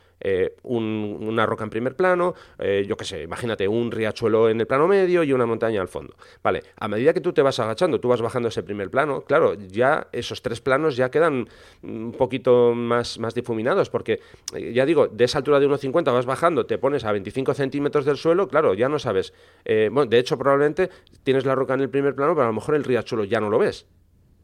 una 0.64 1.46
roca 1.46 1.64
en 1.64 1.70
primer 1.70 1.96
plano, 1.96 2.36
yo 2.60 2.96
qué 2.96 3.06
sé, 3.06 3.24
imagínate 3.24 3.68
un 3.68 3.92
riachuelo 3.92 4.50
en 4.50 4.60
el 4.60 4.68
plano 4.68 4.88
medio 4.88 5.24
y 5.24 5.34
una 5.34 5.46
montaña 5.46 5.82
al 5.82 5.88
fondo. 5.88 6.16
Vale, 6.44 6.64
a 6.78 6.88
medida 6.88 7.14
que 7.14 7.22
tú 7.22 7.34
te 7.34 7.42
vas 7.42 7.60
agachando, 7.60 8.00
tú 8.00 8.08
vas 8.08 8.22
bajando 8.22 8.50
ese 8.50 8.64
primer 8.64 8.90
plano, 8.90 9.22
claro, 9.22 9.56
ya 9.56 10.08
esos 10.12 10.42
tres 10.42 10.62
planos 10.62 10.96
ya 10.96 11.10
quedan 11.10 11.50
un 11.82 12.12
poquito 12.12 12.74
más, 12.76 13.20
más 13.20 13.34
difuminados, 13.34 13.90
porque 13.90 14.20
eh, 14.56 14.74
ya 14.74 14.86
digo, 14.86 15.08
de 15.08 15.26
esa 15.26 15.40
altura 15.40 15.60
de 15.60 15.68
1,50 15.68 16.14
vas 16.14 16.26
bajando, 16.32 16.66
te 16.66 16.78
pones 16.78 17.04
a 17.06 17.12
25 17.12 17.54
centímetros 17.54 18.06
del 18.06 18.18
suelo, 18.18 18.48
claro, 18.48 18.74
ya 18.74 18.90
no 18.90 19.00
sabes. 19.00 19.34
Eh, 19.66 19.90
bueno, 19.92 20.10
de 20.10 20.18
hecho, 20.18 20.38
probablemente 20.38 20.90
tienes 21.24 21.46
la 21.46 21.56
roca 21.56 21.74
en 21.74 21.82
el 21.82 21.90
primer 21.90 22.16
plano, 22.16 22.34
pero 22.34 22.46
a 22.46 22.48
lo 22.48 22.54
mejor 22.54 22.76
el 22.76 22.84
riachuelo 22.84 23.24
ya 23.24 23.40
no 23.40 23.50
lo 23.50 23.60
ves 23.60 23.86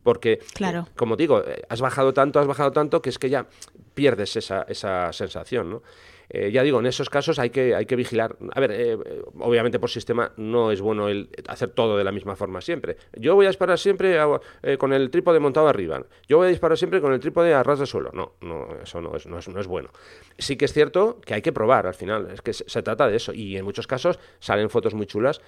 porque, 0.08 0.40
claro. 0.54 0.88
como 0.96 1.18
digo, 1.18 1.44
eh, 1.46 1.64
has 1.68 1.82
bajado 1.82 2.14
tanto, 2.14 2.40
has 2.40 2.48
bajado 2.48 2.72
tanto, 2.72 3.02
que 3.02 3.10
es 3.10 3.20
que 3.20 3.30
ya 3.30 3.46
pierdes 3.94 4.38
esa, 4.38 4.62
esa 4.70 5.12
sensación, 5.12 5.70
¿no? 5.70 5.84
Eh, 6.30 6.52
ya 6.52 6.64
digo, 6.64 6.80
en 6.80 6.86
esos 6.86 7.10
casos 7.10 7.40
hay 7.40 7.50
que, 7.50 7.76
hay 7.76 7.86
que 7.86 7.96
vigilar. 7.96 8.36
A 8.52 8.60
ver, 8.60 8.72
eh, 8.72 8.98
obviamente 9.40 9.80
por 9.80 9.90
sistema 9.90 10.32
no 10.38 10.72
es 10.72 10.82
bueno 10.82 11.08
el 11.08 11.30
hacer 11.48 11.70
todo 11.70 11.98
de 11.98 12.04
la 12.04 12.12
misma 12.12 12.36
forma 12.36 12.62
siempre. 12.62 12.98
Yo 13.14 13.36
voy 13.36 13.46
a 13.46 13.50
disparar 13.50 13.80
siempre 13.80 14.18
eh, 14.64 14.78
con 14.78 14.94
el 14.94 15.10
trípode 15.10 15.40
montado 15.40 15.68
arriba. 15.68 16.04
Yo 16.28 16.38
voy 16.38 16.48
a 16.48 16.50
disparar 16.50 16.78
siempre 16.78 17.02
con 17.02 17.14
el 17.14 17.20
trípode 17.20 17.54
a 17.54 17.64
ras 17.64 17.80
de 17.80 17.86
suelo. 17.86 18.12
No, 18.14 18.34
no, 18.42 18.68
eso 18.82 19.02
no 19.02 19.16
es, 19.16 19.26
no 19.26 19.40
es, 19.40 19.48
no 19.48 19.60
es 19.60 19.68
bueno. 19.68 19.90
Sí 20.38 20.58
que 20.58 20.66
es 20.66 20.74
cierto 20.74 21.20
que 21.22 21.34
hay 21.34 21.42
que 21.42 21.54
probar 21.54 21.88
al 21.88 21.96
final. 21.96 22.30
Es 22.32 22.42
que 22.42 22.54
se, 22.54 22.82
trata 22.82 23.08
de 23.08 23.16
eso. 23.16 23.34
Y 23.34 23.58
en 23.58 23.64
muchos 23.64 23.88
casos 23.88 24.20
salen 24.40 24.70
fotos 24.70 24.94
muy 24.94 25.06
chulas. 25.06 25.42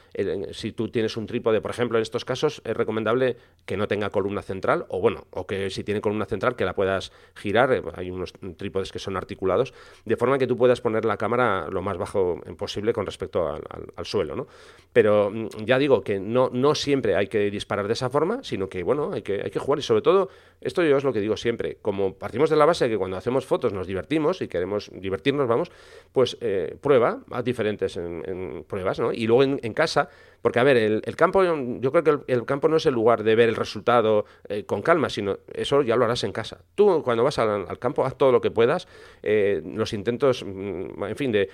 si 0.52 0.72
tú 0.72 0.90
tienes 0.90 1.18
un 1.18 1.28
trípode, 1.28 1.62
por 1.62 1.72
ejemplo, 1.72 1.98
en 1.98 2.04
estos 2.04 2.26
casos 2.26 2.62
es 2.64 2.76
recomendable 2.76 3.38
que 3.66 3.78
no 3.78 3.88
tenga 3.88 4.10
columna 4.10 4.42
central 4.42 4.86
o 4.90 5.00
bueno, 5.00 5.28
o 5.32 5.46
que 5.46 5.70
si 5.70 5.84
tiene 5.84 6.02
columna 6.02 6.26
central 6.26 6.56
que 6.56 6.66
la 6.66 6.74
puedas 6.74 7.12
girar. 7.36 7.70
hay 7.96 8.12
unos 8.12 8.34
trípodes 8.58 8.92
que 8.92 9.00
son 9.00 9.18
articulados 9.18 9.74
de 10.06 10.18
forma 10.18 10.38
que 10.38 10.48
tú 10.48 10.58
puedas 10.58 10.69
puedas 10.70 10.82
poner 10.82 11.04
la 11.04 11.18
cámara 11.18 11.68
lo 11.72 11.82
más 11.82 11.98
bajo 11.98 12.40
posible 12.56 12.94
con 12.94 13.04
respecto 13.04 13.50
al, 13.50 14.06
suelo, 14.06 14.36
¿no? 14.36 14.46
Pero 14.94 15.32
mm, 15.32 15.66
ya 15.66 15.80
digo 15.80 16.04
que 16.04 16.20
no, 16.20 16.52
no 16.54 16.76
siempre 16.76 17.16
hay 17.16 17.26
que 17.26 17.50
disparar 17.50 17.88
de 17.88 17.94
esa 17.94 18.12
forma, 18.12 18.44
sino 18.44 18.70
que, 18.70 18.84
bueno, 18.84 19.12
hay 19.12 19.24
que, 19.24 19.42
hay 19.44 19.50
que 19.50 19.58
jugar 19.58 19.80
y 19.80 19.82
sobre 19.82 20.04
todo, 20.04 20.30
esto 20.62 20.84
yo 20.84 20.98
es 20.98 21.04
lo 21.04 21.12
que 21.12 21.22
digo 21.22 21.38
siempre, 21.38 21.78
como 21.82 22.14
partimos 22.14 22.52
de 22.52 22.56
la 22.56 22.66
base 22.66 22.86
de 22.86 22.92
que 22.92 22.98
cuando 23.00 23.18
hacemos 23.18 23.48
fotos 23.48 23.74
nos 23.74 23.88
divertimos 23.88 24.44
y 24.44 24.48
queremos 24.48 24.92
divertirnos, 24.94 25.48
vamos, 25.48 25.72
pues 26.12 26.38
eh, 26.40 26.78
prueba 26.80 27.22
a 27.32 27.42
diferentes 27.42 27.98
en, 27.98 28.64
pruebas, 28.68 29.00
¿no? 29.00 29.12
Y 29.12 29.26
luego 29.26 29.42
en, 29.42 29.74
casa, 29.74 30.10
porque 30.44 30.60
a 30.60 30.64
ver, 30.64 30.78
el, 30.78 31.16
campo, 31.16 31.44
yo 31.44 31.92
creo 31.92 32.04
que 32.04 32.32
el, 32.32 32.46
campo 32.46 32.68
no 32.68 32.78
es 32.78 32.86
el 32.86 32.94
lugar 32.94 33.24
de 33.24 33.36
ver 33.36 33.50
el 33.50 33.56
resultado 33.56 34.26
eh, 34.48 34.66
con 34.66 34.84
calma, 34.84 35.10
sino 35.10 35.40
eso 35.52 35.82
ya 35.82 35.96
lo 35.96 36.06
harás 36.06 36.24
en 36.24 36.32
casa. 36.32 36.60
Tú 36.76 37.02
cuando 37.04 37.24
vas 37.24 37.40
al, 37.40 37.80
campo 37.80 38.06
haz 38.06 38.18
todo 38.18 38.32
lo 38.32 38.42
que 38.42 38.52
puedas, 38.52 38.88
eh, 39.24 39.64
los 39.66 39.94
intentos, 39.94 40.44
en 40.60 41.16
fin, 41.16 41.32
de, 41.32 41.50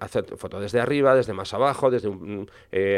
hacer 0.00 0.24
fotos 0.36 0.62
desde 0.62 0.80
arriba, 0.80 1.14
desde 1.14 1.32
más 1.32 1.54
abajo, 1.54 1.90
desde 1.90 2.08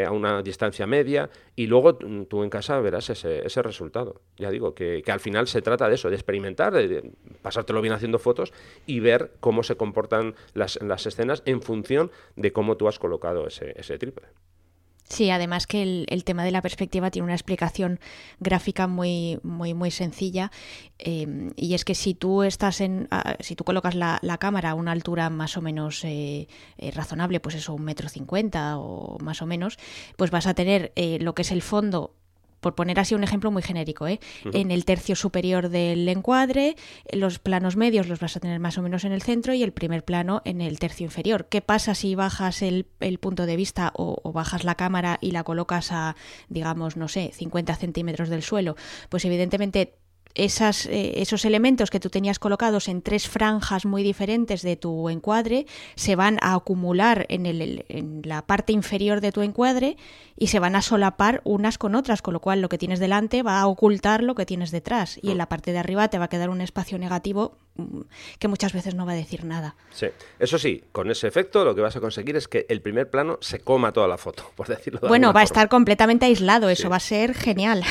a 0.05 0.11
una 0.11 0.41
distancia 0.41 0.87
media, 0.87 1.29
y 1.55 1.67
luego 1.67 1.95
tú 1.95 2.43
en 2.43 2.49
casa 2.49 2.79
verás 2.79 3.09
ese, 3.09 3.45
ese 3.45 3.61
resultado. 3.61 4.21
Ya 4.37 4.49
digo, 4.49 4.73
que, 4.73 5.01
que, 5.03 5.11
al 5.11 5.19
final 5.19 5.47
se 5.47 5.61
trata 5.61 5.87
de 5.87 5.95
eso, 5.95 6.09
de 6.09 6.15
experimentar, 6.15 6.73
de, 6.73 7.11
pasártelo 7.41 7.81
bien 7.81 7.93
haciendo 7.93 8.19
fotos 8.19 8.53
y 8.85 8.99
ver 8.99 9.31
cómo 9.39 9.63
se 9.63 9.75
comportan 9.75 10.35
las, 10.53 10.81
las 10.81 11.05
escenas 11.05 11.43
en 11.45 11.61
función 11.61 12.11
de 12.35 12.51
cómo 12.51 12.77
tú 12.77 12.87
has 12.87 12.99
colocado 12.99 13.47
ese, 13.47 13.73
ese 13.77 13.97
trípode. 13.97 14.27
Sí, 15.11 15.29
además 15.29 15.67
que 15.67 16.05
el, 16.07 16.23
tema 16.23 16.45
de 16.45 16.51
la 16.51 16.61
perspectiva 16.61 17.11
tiene 17.11 17.25
una 17.25 17.33
explicación 17.33 17.99
gráfica 18.39 18.87
muy, 18.87 19.39
muy, 19.43 19.73
muy 19.73 19.91
sencilla. 19.91 20.51
Eh, 20.99 21.51
y 21.57 21.73
es 21.73 21.83
que 21.83 21.95
si 21.95 22.13
tú 22.13 22.43
estás 22.43 22.79
en, 22.79 23.09
si 23.41 23.57
tú 23.57 23.65
colocas 23.65 23.93
la, 23.93 24.37
cámara 24.39 24.69
a 24.69 24.73
una 24.73 24.93
altura 24.93 25.29
más 25.29 25.57
o 25.57 25.61
menos 25.61 26.05
eh, 26.05 26.47
eh, 26.77 26.91
razonable, 26.91 27.41
pues 27.41 27.55
eso, 27.55 27.73
un 27.73 27.83
metro 27.83 28.07
cincuenta 28.07 28.77
o 28.77 29.17
más 29.19 29.41
o 29.41 29.45
menos, 29.45 29.77
pues 30.15 30.31
vas 30.31 30.47
a 30.47 30.53
tener 30.53 30.93
lo 30.95 31.35
que 31.35 31.41
es 31.41 31.51
el 31.51 31.61
fondo 31.61 32.15
por 32.61 32.75
poner 32.75 32.99
así 32.99 33.15
un 33.15 33.23
ejemplo 33.23 33.51
muy 33.51 33.63
genérico, 33.63 34.07
¿eh? 34.07 34.19
en 34.53 34.71
el 34.71 34.85
tercio 34.85 35.15
superior 35.15 35.69
del 35.69 36.07
encuadre, 36.07 36.75
los 37.11 37.39
planos 37.39 37.75
medios 37.75 38.07
los 38.07 38.19
vas 38.19 38.37
a 38.37 38.39
tener 38.39 38.59
más 38.59 38.77
o 38.77 38.81
menos 38.81 39.03
en 39.03 39.11
el 39.11 39.21
centro 39.21 39.53
y 39.53 39.63
el 39.63 39.73
primer 39.73 40.05
plano 40.05 40.41
en 40.45 40.61
el 40.61 40.79
tercio 40.79 41.03
inferior. 41.03 41.47
¿Qué 41.49 41.61
pasa 41.61 41.95
si 41.95 42.15
bajas 42.15 42.61
el, 42.61 42.85
punto 43.19 43.45
de 43.45 43.55
vista 43.55 43.91
o, 43.95 44.31
bajas 44.31 44.63
la 44.63 44.75
cámara 44.75 45.17
y 45.21 45.31
la 45.31 45.43
colocas 45.43 45.91
a, 45.91 46.15
digamos, 46.49 46.95
no 46.95 47.07
sé, 47.07 47.31
50 47.33 47.75
centímetros 47.75 48.29
del 48.29 48.43
suelo? 48.43 48.75
Pues 49.09 49.25
evidentemente 49.25 49.95
esas, 50.35 50.85
eh, 50.85 51.21
esos 51.21 51.45
elementos 51.45 51.89
que 51.89 51.99
tú 51.99 52.09
tenías 52.09 52.39
colocados 52.39 52.87
en 52.87 53.01
tres 53.01 53.27
franjas 53.27 53.85
muy 53.85 54.03
diferentes 54.03 54.61
de 54.61 54.75
tu 54.75 55.09
encuadre 55.09 55.65
se 55.95 56.15
van 56.15 56.37
a 56.41 56.55
acumular 56.55 57.25
en, 57.29 57.45
el, 57.45 57.85
en, 57.89 58.21
la 58.23 58.41
parte 58.41 58.73
inferior 58.73 59.21
de 59.21 59.31
tu 59.31 59.41
encuadre 59.41 59.97
y 60.37 60.47
se 60.47 60.59
van 60.59 60.75
a 60.75 60.81
solapar 60.81 61.41
unas 61.43 61.77
con 61.77 61.95
otras, 61.95 62.21
con 62.21 62.33
lo 62.33 62.39
cual 62.39 62.61
lo 62.61 62.69
que 62.69 62.77
tienes 62.77 62.99
delante 62.99 63.43
va 63.43 63.59
a 63.59 63.67
ocultar 63.67 64.23
lo 64.23 64.35
que 64.35 64.45
tienes 64.45 64.71
detrás 64.71 65.19
y 65.21 65.31
en 65.31 65.37
la 65.37 65.49
parte 65.49 65.71
de 65.71 65.79
arriba 65.79 66.07
te 66.07 66.17
va 66.17 66.25
a 66.25 66.29
quedar 66.29 66.49
un 66.49 66.61
espacio 66.61 66.97
negativo 66.97 67.57
que 68.39 68.47
muchas 68.47 68.73
veces 68.73 68.95
no 68.95 69.05
va 69.05 69.13
a 69.13 69.15
decir 69.15 69.45
nada. 69.45 69.75
Sí, 69.91 70.07
eso 70.39 70.57
sí, 70.57 70.83
con 70.91 71.09
ese 71.09 71.27
efecto 71.27 71.63
lo 71.63 71.73
que 71.73 71.81
vas 71.81 71.95
a 71.95 71.99
conseguir 71.99 72.35
es 72.35 72.47
que 72.47 72.65
el 72.69 72.81
primer 72.81 73.09
plano 73.09 73.37
se 73.41 73.59
coma 73.59 73.91
toda 73.91 74.07
la 74.07 74.17
foto, 74.17 74.51
por 74.55 74.67
decirlo 74.67 74.99
de 74.99 75.07
Bueno, 75.07 75.33
va 75.33 75.41
a 75.41 75.43
estar 75.43 75.69
completamente 75.69 76.25
aislado, 76.25 76.69
eso 76.69 76.89
va 76.89 76.97
a 76.97 77.01
ser 77.01 77.33
genial. 77.33 77.83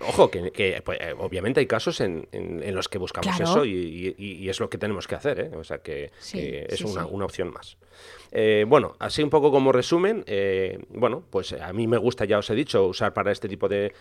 ojo, 0.00 0.30
que, 0.30 0.82
pues, 0.84 0.98
eh, 1.00 1.14
obviamente 1.18 1.60
hay 1.60 1.66
casos 1.66 2.00
en, 2.00 2.28
en, 2.32 2.74
los 2.74 2.88
que 2.88 2.98
buscamos 2.98 3.38
eso 3.38 3.64
y, 3.64 4.48
es 4.48 4.60
lo 4.60 4.68
que 4.68 4.78
tenemos 4.78 5.06
que 5.06 5.14
hacer, 5.14 5.40
¿eh? 5.40 5.50
o 5.56 5.64
sea 5.64 5.78
que, 5.78 6.10
es 6.32 6.80
una, 6.82 7.06
una 7.06 7.24
opción 7.24 7.52
más. 7.52 7.76
Eh, 8.32 8.64
bueno, 8.66 8.94
así 8.98 9.22
un 9.22 9.30
poco 9.30 9.50
como 9.50 9.72
resumen, 9.72 10.22
eh, 10.26 10.78
bueno, 10.90 11.24
pues 11.30 11.52
a 11.52 11.72
mí 11.72 11.88
me 11.88 11.98
gusta, 11.98 12.24
ya 12.24 12.38
os 12.38 12.48
he 12.50 12.54
dicho, 12.54 12.86
usar 12.86 13.12
para 13.12 13.32
este 13.32 13.48
tipo 13.48 13.68
de, 13.68 13.92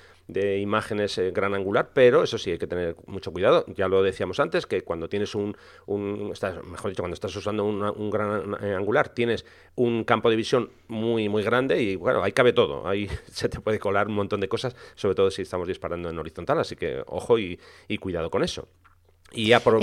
imágenes 0.60 1.20
gran 1.34 1.56
angular, 1.56 1.90
pero 1.94 2.24
eso 2.24 2.38
sí 2.38 2.52
hay 2.52 2.60
que 2.60 2.68
tener 2.68 2.96
mucho 3.08 3.32
cuidado. 3.32 3.66
Ya 3.76 3.88
lo 3.88 4.04
decíamos 4.04 4.40
antes, 4.40 4.66
que 4.68 4.84
cuando 4.84 4.99
tienes 5.08 5.36
un, 5.36 5.56
mejor 5.88 6.90
dicho, 6.90 7.02
cuando 7.02 7.14
estás 7.14 7.36
usando 7.36 7.64
un 7.64 8.10
gran 8.10 8.56
angular, 8.64 9.10
tienes 9.10 9.46
un 9.76 10.04
campo 10.04 10.30
de 10.30 10.36
visión 10.36 10.72
muy, 10.88 11.30
muy 11.30 11.44
grande 11.44 11.82
y 11.82 11.96
bueno, 11.96 12.24
ahí 12.24 12.32
cabe 12.32 12.54
todo. 12.54 12.88
Ahí 12.88 13.08
se 13.32 13.50
te 13.50 13.60
puede 13.60 13.80
colar 13.80 14.08
un 14.08 14.16
montón 14.16 14.40
de 14.40 14.50
cosas, 14.50 14.76
sobre 14.96 15.16
todo 15.16 15.32
si 15.32 15.44
estamos 15.44 15.68
disparando 15.68 16.10
en 16.10 16.18
horizontal, 16.18 16.60
así 16.60 16.76
que 16.76 17.04
ojo 17.08 17.38
y 17.40 17.58
cuidado 18.00 18.30
con 18.30 18.44
eso. 18.44 18.68
Y 19.32 19.48
ya 19.50 19.60
por, 19.60 19.80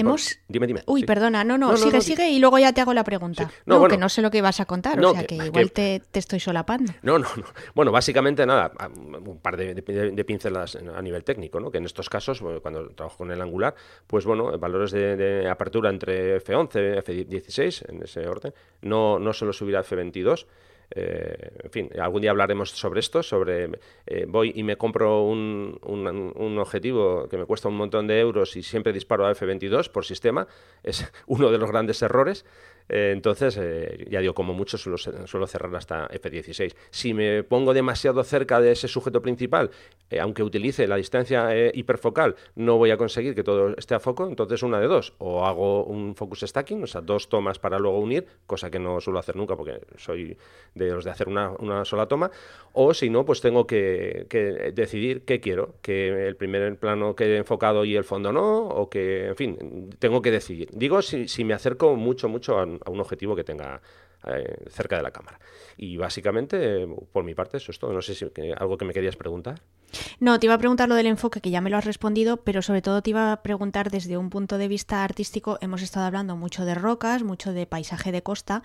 Dime, 0.49 0.67
dime. 0.67 0.83
Uy, 0.87 1.05
perdona, 1.05 1.45
no, 1.45 1.59
no, 1.59 1.77
sigue, 1.77 2.01
sigue 2.01 2.29
y 2.31 2.39
luego 2.39 2.59
ya 2.59 2.73
te 2.73 2.81
hago 2.81 2.95
la 2.95 3.05
pregunta. 3.05 3.51
No, 3.65 3.87
que 3.89 3.97
no 3.97 4.09
sé 4.09 4.23
lo 4.23 4.31
que 4.31 4.39
ibas 4.39 4.61
a 4.61 4.65
contar, 4.65 5.03
o 5.05 5.13
sea 5.13 5.27
que, 5.27 5.37
igual 5.37 5.73
Te, 5.73 6.03
estoy 6.13 6.41
solapando. 6.41 6.93
No, 7.03 7.19
no, 7.19 7.29
no. 7.37 7.45
Bueno, 7.75 7.93
básicamente 7.93 8.45
nada, 8.47 8.73
un 8.95 9.39
par 9.39 9.57
de, 9.57 9.75
de, 9.75 10.25
pinceladas 10.25 10.77
a 10.77 11.03
nivel 11.03 11.25
técnico, 11.25 11.61
¿no? 11.61 11.71
Que 11.71 11.79
en 11.79 11.85
estos 11.85 12.09
casos, 12.09 12.43
cuando 12.63 12.91
trabajo 12.91 13.19
con 13.19 13.31
el 13.31 13.41
angular, 13.41 13.75
pues 14.07 14.25
bueno, 14.25 14.57
valores 14.59 14.91
de, 14.91 15.49
apertura 15.49 15.91
entre 15.91 16.43
F11, 16.43 17.03
F16, 17.05 17.91
en 17.91 18.03
ese 18.03 18.27
orden, 18.27 18.55
no, 18.83 19.19
no 19.19 19.33
solo 19.33 19.53
subir 19.53 19.77
a 19.77 19.85
F22, 19.85 20.47
eh, 20.91 21.51
en 21.65 21.71
fin, 21.71 21.91
algún 22.01 22.23
día 22.23 22.31
hablaremos 22.31 22.71
sobre 22.71 23.01
esto, 23.01 23.23
sobre 23.23 23.71
eh, 24.07 24.25
voy 24.29 24.53
y 24.55 24.63
me 24.63 24.77
compro 24.77 25.23
un, 25.23 25.79
un, 25.83 26.59
objetivo 26.59 27.29
que 27.29 27.37
me 27.37 27.45
cuesta 27.45 27.69
un 27.69 27.77
montón 27.77 28.07
de 28.07 28.21
euros 28.21 28.57
y 28.57 28.63
siempre 28.63 28.93
disparo 28.93 29.27
a 29.27 29.35
F22 29.35 29.91
por 29.91 30.05
sistema, 30.05 30.47
es 30.83 31.11
uno 31.27 31.51
de 31.51 31.59
los 31.59 31.71
grandes 31.71 32.03
errores. 32.03 32.45
Eh, 32.89 33.11
entonces, 33.13 33.59
eh, 33.61 34.07
ya 34.11 34.21
digo, 34.21 34.35
como 34.35 34.55
mucho 34.55 34.79
suelo, 34.79 34.99
suelo, 34.99 35.47
cerrar 35.47 35.75
hasta 35.75 36.09
F16. 36.09 36.75
Si 36.91 37.15
me 37.15 37.43
pongo 37.43 37.75
demasiado 37.75 38.23
cerca 38.25 38.61
de 38.61 38.73
ese 38.73 38.89
sujeto 38.89 39.23
principal, 39.23 39.71
eh, 40.11 40.21
aunque 40.21 40.43
utilice 40.43 40.87
la 40.87 40.97
distancia 40.97 41.49
hiperfocal, 41.75 42.37
no 42.55 42.77
voy 42.79 42.91
a 42.91 42.97
conseguir 42.97 43.35
que 43.35 43.43
todo 43.43 43.75
esté 43.77 43.95
a 43.95 44.01
foco, 44.01 44.29
entonces 44.29 44.63
una 44.63 44.81
de 44.81 44.87
dos. 44.87 45.15
O 45.19 45.45
hago 45.45 45.85
un 45.85 46.15
focus 46.15 46.41
stacking, 46.41 46.83
o 46.83 46.87
sea, 46.87 47.01
dos 47.01 47.29
tomas 47.29 47.59
para 47.59 47.79
luego 47.79 47.99
unir, 47.99 48.27
cosa 48.47 48.71
que 48.71 48.79
no 48.79 49.01
suelo 49.01 49.19
hacer 49.19 49.37
nunca 49.37 49.57
porque 49.57 49.81
soy 49.97 50.37
de 50.75 50.91
los 50.91 51.05
de 51.05 51.11
hacer 51.11 51.29
una, 51.29 51.51
una 51.59 51.85
sola 51.85 52.07
toma. 52.07 52.31
O 52.73 52.95
si 52.95 53.11
no, 53.11 53.25
pues 53.25 53.41
tengo 53.41 53.67
que, 53.67 54.27
que, 54.29 54.73
decidir 54.75 55.25
qué 55.25 55.41
quiero, 55.41 55.77
que 55.83 56.29
el 56.29 56.37
primer 56.37 56.77
plano 56.79 57.17
quede 57.17 57.39
enfocado 57.39 57.85
y 57.85 57.97
el 57.97 58.05
fondo 58.05 58.33
no, 58.33 58.67
o 58.69 58.91
que, 58.91 59.29
en 59.29 59.37
fin, 59.37 59.91
tengo 59.99 60.21
que 60.23 60.31
decidir. 60.31 60.69
Digo, 60.73 61.01
si, 61.03 61.27
si 61.29 61.45
me 61.45 61.55
acerco 61.55 61.97
mucho, 61.97 62.29
mucho 62.29 62.59
a 62.59 62.67
a 62.85 62.91
un 62.91 63.01
objetivo 63.01 63.35
que 63.37 63.45
tenga 63.45 63.81
eh, 64.27 64.65
cerca 64.71 64.97
de 64.97 65.03
la 65.03 65.11
cámara. 65.11 65.39
Y 65.77 65.97
básicamente, 65.97 66.87
por 67.13 67.23
mi 67.23 67.35
parte, 67.35 67.59
eso 67.59 67.71
es 67.71 67.79
todo. 67.79 67.93
No 67.93 68.03
sé 68.03 68.15
si 68.15 68.27
algo 68.59 68.77
que 68.77 68.85
me 68.85 68.93
querías 68.93 69.15
preguntar. 69.15 69.63
No, 70.19 70.41
te 70.41 70.47
iba 70.47 70.55
a 70.55 70.59
preguntar 70.59 70.89
lo 70.89 70.95
del 70.95 71.07
enfoque, 71.07 71.41
que 71.41 71.51
ya 71.51 71.61
me 71.61 71.71
lo 71.71 71.77
has 71.77 71.85
respondido, 71.85 72.39
pero 72.39 72.61
sobre 72.63 72.83
todo 72.83 73.03
te 73.03 73.11
iba 73.11 73.33
a 73.33 73.43
preguntar 73.43 73.91
desde 73.91 74.17
un 74.17 74.31
punto 74.31 74.59
de 74.59 74.69
vista 74.69 75.05
artístico. 75.05 75.59
Hemos 75.61 75.83
estado 75.83 76.07
hablando 76.07 76.37
mucho 76.37 76.65
de 76.65 76.75
rocas, 76.75 77.23
mucho 77.23 77.53
de 77.53 77.67
paisaje 77.67 78.11
de 78.11 78.23
costa, 78.23 78.63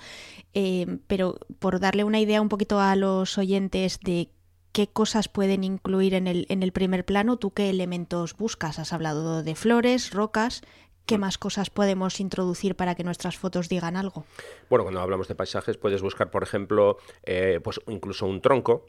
eh, 0.54 0.98
pero 1.08 1.38
por 1.60 1.80
darle 1.80 2.04
una 2.04 2.20
idea 2.20 2.42
un 2.42 2.50
poquito 2.50 2.80
a 2.80 2.96
los 2.96 3.38
oyentes 3.38 4.00
de 4.00 4.32
qué 4.72 4.88
cosas 4.88 5.28
pueden 5.28 5.64
incluir 5.64 6.14
en 6.14 6.28
el, 6.28 6.46
en 6.50 6.64
el 6.64 6.72
primer 6.72 7.06
plano, 7.06 7.38
¿tú 7.38 7.52
qué 7.52 7.70
elementos 7.70 8.36
buscas? 8.36 8.80
Has 8.80 8.94
hablado 8.94 9.44
de 9.44 9.56
flores, 9.56 10.12
rocas, 10.12 10.62
¿Qué 11.06 11.18
más 11.18 11.38
cosas 11.38 11.70
podemos 11.70 12.20
introducir 12.20 12.76
para 12.76 12.96
que 12.96 13.04
nuestras 13.04 13.38
fotos 13.38 13.68
digan 13.68 13.98
algo? 13.98 14.26
Bueno, 14.70 14.84
cuando 14.84 15.02
hablamos 15.02 15.28
de 15.28 15.36
paisajes 15.36 15.78
puedes 15.78 16.02
buscar, 16.02 16.32
por 16.32 16.44
ejemplo, 16.44 16.98
eh, 17.24 17.60
pues 17.64 17.82
incluso 17.88 18.26
un 18.26 18.42
tronco, 18.42 18.86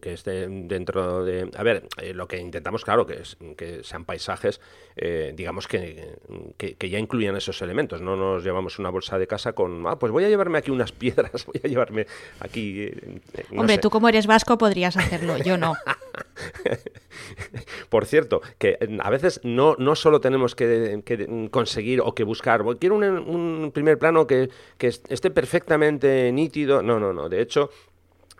que 0.00 0.12
esté 0.12 0.48
dentro 0.48 1.24
de... 1.24 1.50
A 1.56 1.62
ver, 1.62 1.88
eh, 2.00 2.14
lo 2.14 2.26
que 2.26 2.38
intentamos, 2.38 2.84
claro, 2.84 3.06
que, 3.06 3.14
es, 3.14 3.36
que 3.56 3.82
sean 3.84 4.04
paisajes, 4.04 4.60
eh, 4.96 5.32
digamos, 5.36 5.68
que, 5.68 6.16
que, 6.56 6.90
ya 6.90 6.98
incluyan 6.98 7.36
esos 7.36 7.60
elementos. 7.62 8.00
No 8.00 8.16
nos 8.16 8.44
llevamos 8.44 8.78
una 8.78 8.90
bolsa 8.90 9.18
de 9.18 9.26
casa 9.26 9.52
con, 9.52 9.86
ah, 9.86 9.98
pues 9.98 10.12
voy 10.12 10.24
a 10.24 10.28
llevarme 10.28 10.58
aquí 10.58 10.70
unas 10.70 10.92
piedras, 10.98 11.46
voy 11.46 11.60
a 11.62 11.68
llevarme 11.68 12.06
aquí... 12.40 12.82
Eh, 12.82 13.20
Hombre, 13.56 13.78
tú 13.78 13.90
como 13.90 14.08
eres 14.08 14.26
vasco 14.26 14.58
podrías 14.58 14.96
hacerlo, 14.96 15.38
yo 15.38 15.56
no. 15.56 15.74
Por 17.88 18.06
cierto, 18.06 18.42
que 18.58 18.78
a 19.00 19.10
veces 19.10 19.40
no, 19.42 19.74
no 19.78 19.94
solo 19.94 20.20
tenemos 20.20 20.54
que, 20.54 21.48
conseguir 21.50 22.00
o 22.00 22.14
que 22.14 22.24
buscar, 22.24 22.64
quiero 22.78 22.96
un, 22.96 23.04
un 23.04 23.70
primer 23.72 23.98
plano 23.98 24.26
que, 24.26 24.50
que 24.76 24.88
esté 24.88 25.30
perfectamente 25.30 26.30
nítido. 26.32 26.82
No, 26.82 26.98
no, 26.98 27.12
no. 27.12 27.28
De 27.28 27.40
hecho, 27.40 27.70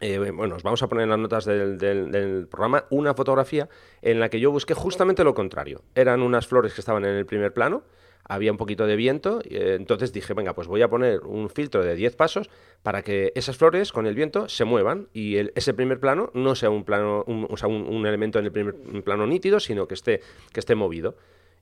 eh, 0.01 0.31
bueno, 0.31 0.57
os 0.57 0.63
vamos 0.63 0.83
a 0.83 0.89
poner 0.89 1.05
en 1.05 1.11
las 1.11 1.19
notas 1.19 1.45
del, 1.45 2.49
programa 2.51 2.85
una 2.91 3.15
fotografía 3.15 3.69
en 4.03 4.21
la 4.21 4.29
que 4.29 4.41
yo 4.41 4.51
busqué 4.53 4.75
justamente 4.75 5.25
lo 5.25 5.35
contrario. 5.35 5.83
Eran 5.95 6.23
unas 6.23 6.47
flores 6.47 6.75
que 6.75 6.81
estaban 6.81 7.05
en 7.05 7.15
el 7.17 7.27
primer 7.27 7.53
plano, 7.53 7.83
había 8.25 8.53
un 8.53 8.59
poquito 8.59 8.87
de 8.87 8.95
viento, 8.95 9.41
eh, 9.45 9.75
entonces 9.79 10.13
dije, 10.13 10.35
venga, 10.35 10.55
pues 10.55 10.69
voy 10.69 10.83
a 10.83 10.89
poner 10.89 11.21
un 11.21 11.49
filtro 11.49 11.83
de 11.83 11.97
10 11.97 12.15
pasos 12.15 12.51
para 12.83 13.03
que 13.03 13.33
esas 13.35 13.57
flores 13.57 13.91
con 13.91 14.07
el 14.07 14.15
viento 14.15 14.49
se 14.49 14.65
muevan 14.65 15.09
y 15.13 15.37
ese 15.37 15.75
primer 15.75 15.99
plano 15.99 16.31
no 16.35 16.55
sea 16.55 16.71
un 16.71 16.85
plano, 16.85 17.25
un, 17.27 17.47
o 17.49 17.57
sea, 17.57 17.69
un, 17.69 18.07
elemento 18.07 18.39
en 18.39 18.45
el 18.45 18.53
primer 18.53 18.75
plano 19.03 19.27
nítido, 19.27 19.59
sino 19.61 19.89
que 19.89 19.95
esté, 19.95 20.21
que 20.53 20.61
esté 20.61 20.75
movido. 20.75 21.17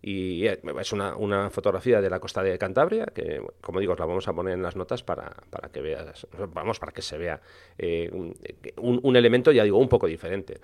Y 0.06 0.46
eh, 0.46 0.60
es 0.80 0.92
una, 0.92 1.16
una, 1.16 1.50
fotografía 1.50 2.00
de 2.00 2.08
la 2.08 2.20
costa 2.20 2.40
de 2.40 2.56
Cantabria, 2.58 3.06
que 3.06 3.42
como 3.60 3.80
digo, 3.80 3.96
la 3.96 4.06
vamos 4.06 4.28
a 4.28 4.32
poner 4.32 4.54
en 4.54 4.62
las 4.62 4.76
notas 4.76 5.02
para, 5.02 5.32
para 5.50 5.68
que 5.68 5.80
veas, 5.80 6.28
vamos, 6.54 6.78
para 6.78 6.92
que 6.92 7.02
se 7.02 7.18
vea 7.18 7.40
eh, 7.76 8.08
un, 8.12 9.00
un, 9.02 9.16
elemento, 9.16 9.50
ya 9.50 9.64
digo, 9.64 9.78
un 9.78 9.88
poco 9.88 10.06
diferente. 10.06 10.60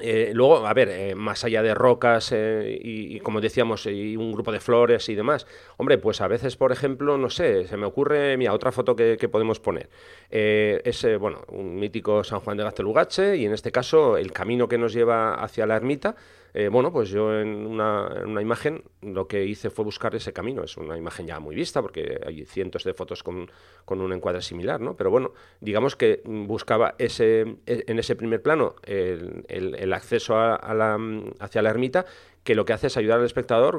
Eh, 0.00 0.30
luego, 0.34 0.66
a 0.66 0.74
ver, 0.74 0.88
eh, 0.88 1.14
más 1.14 1.44
allá 1.44 1.62
de 1.62 1.74
rocas 1.74 2.32
eh, 2.32 2.78
y, 2.80 3.20
como 3.20 3.40
decíamos, 3.40 3.86
y 3.86 4.16
un 4.16 4.32
grupo 4.32 4.52
de 4.52 4.60
flores 4.60 5.08
y 5.08 5.14
demás, 5.14 5.46
hombre, 5.76 5.98
pues 5.98 6.20
a 6.20 6.28
veces, 6.28 6.56
por 6.56 6.72
ejemplo, 6.72 7.18
no 7.18 7.30
sé, 7.30 7.66
se 7.66 7.76
me 7.76 7.86
ocurre, 7.86 8.36
mira, 8.36 8.52
otra 8.52 8.72
foto 8.72 8.94
que, 8.96 9.16
podemos 9.28 9.60
poner. 9.60 9.88
es, 10.30 11.06
bueno, 11.18 11.42
un 11.48 11.78
mítico 11.78 12.24
San 12.24 12.40
Juan 12.40 12.56
de 12.56 12.64
Gaztelugache 12.64 13.36
y 13.36 13.44
en 13.44 13.52
este 13.52 13.70
caso 13.72 14.16
el 14.16 14.32
camino 14.32 14.68
que 14.68 14.78
nos 14.78 14.92
lleva 14.92 15.34
hacia 15.34 15.66
la 15.66 15.76
ermita, 15.76 16.16
eh, 16.54 16.68
bueno, 16.68 16.92
pues 16.92 17.10
yo 17.10 17.38
en 17.38 17.66
una, 17.66 18.24
imagen 18.40 18.82
lo 19.02 19.28
que 19.28 19.44
hice 19.44 19.70
fue 19.70 19.84
buscar 19.84 20.14
ese 20.14 20.32
camino. 20.32 20.62
Es 20.64 20.76
una 20.76 20.96
imagen 20.96 21.26
ya 21.26 21.40
muy 21.40 21.54
vista 21.54 21.82
porque 21.82 22.20
hay 22.26 22.44
cientos 22.44 22.84
de 22.84 22.94
fotos 22.94 23.22
con, 23.22 23.48
un 23.86 24.12
encuadre 24.12 24.42
similar, 24.42 24.80
¿no? 24.80 24.96
Pero 24.96 25.10
bueno, 25.10 25.32
digamos 25.60 25.96
que 25.96 26.22
buscaba 26.24 26.94
ese, 26.98 27.56
e, 27.66 27.84
en 27.86 27.98
ese 27.98 28.16
primer 28.16 28.42
plano 28.42 28.76
el, 28.84 29.92
acceso 29.92 30.38
a, 30.38 30.74
la, 30.74 30.98
hacia 31.40 31.62
la 31.62 31.70
ermita 31.70 32.06
que 32.44 32.54
lo 32.54 32.64
que 32.64 32.72
hace 32.72 32.86
es 32.86 32.96
ayudar 32.96 33.18
al 33.18 33.26
espectador, 33.26 33.78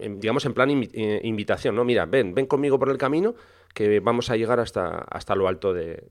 digamos 0.00 0.46
en 0.46 0.54
plan 0.54 0.70
eh, 0.70 1.20
invitación, 1.24 1.74
¿no? 1.74 1.84
Mira, 1.84 2.06
ven, 2.06 2.34
ven 2.34 2.46
conmigo 2.46 2.78
por 2.78 2.88
el 2.88 2.96
camino 2.96 3.34
que 3.74 4.00
vamos 4.00 4.30
a 4.30 4.36
llegar 4.36 4.60
hasta, 4.60 5.00
hasta 5.10 5.34
lo 5.34 5.46
alto 5.46 5.74
de, 5.74 6.02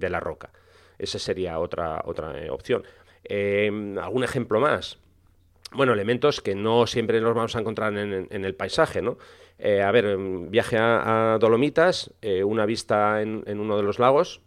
la 0.00 0.20
roca. 0.20 0.50
Esa 0.98 1.18
sería 1.18 1.58
otra, 1.58 2.02
otra 2.04 2.38
eh, 2.38 2.50
opción. 2.50 2.84
¿Algún 3.98 4.22
ejemplo 4.22 4.60
más? 4.60 4.98
Bueno, 5.74 5.92
elementos 5.92 6.40
que 6.40 6.54
no 6.54 6.86
siempre 6.86 7.20
nos 7.20 7.34
vamos 7.34 7.56
a 7.56 7.60
encontrar 7.60 7.96
en, 7.96 8.44
el 8.44 8.54
paisaje, 8.54 9.02
¿no? 9.02 9.18
Eh, 9.58 9.82
a 9.82 9.90
ver, 9.90 10.16
viaje 10.48 10.76
a, 10.78 11.38
Dolomitas, 11.40 12.12
eh, 12.22 12.42
una 12.44 12.66
vista 12.66 13.22
en, 13.22 13.44
uno 13.58 13.76
de 13.76 13.82
los 13.82 13.98
lagos, 13.98 14.40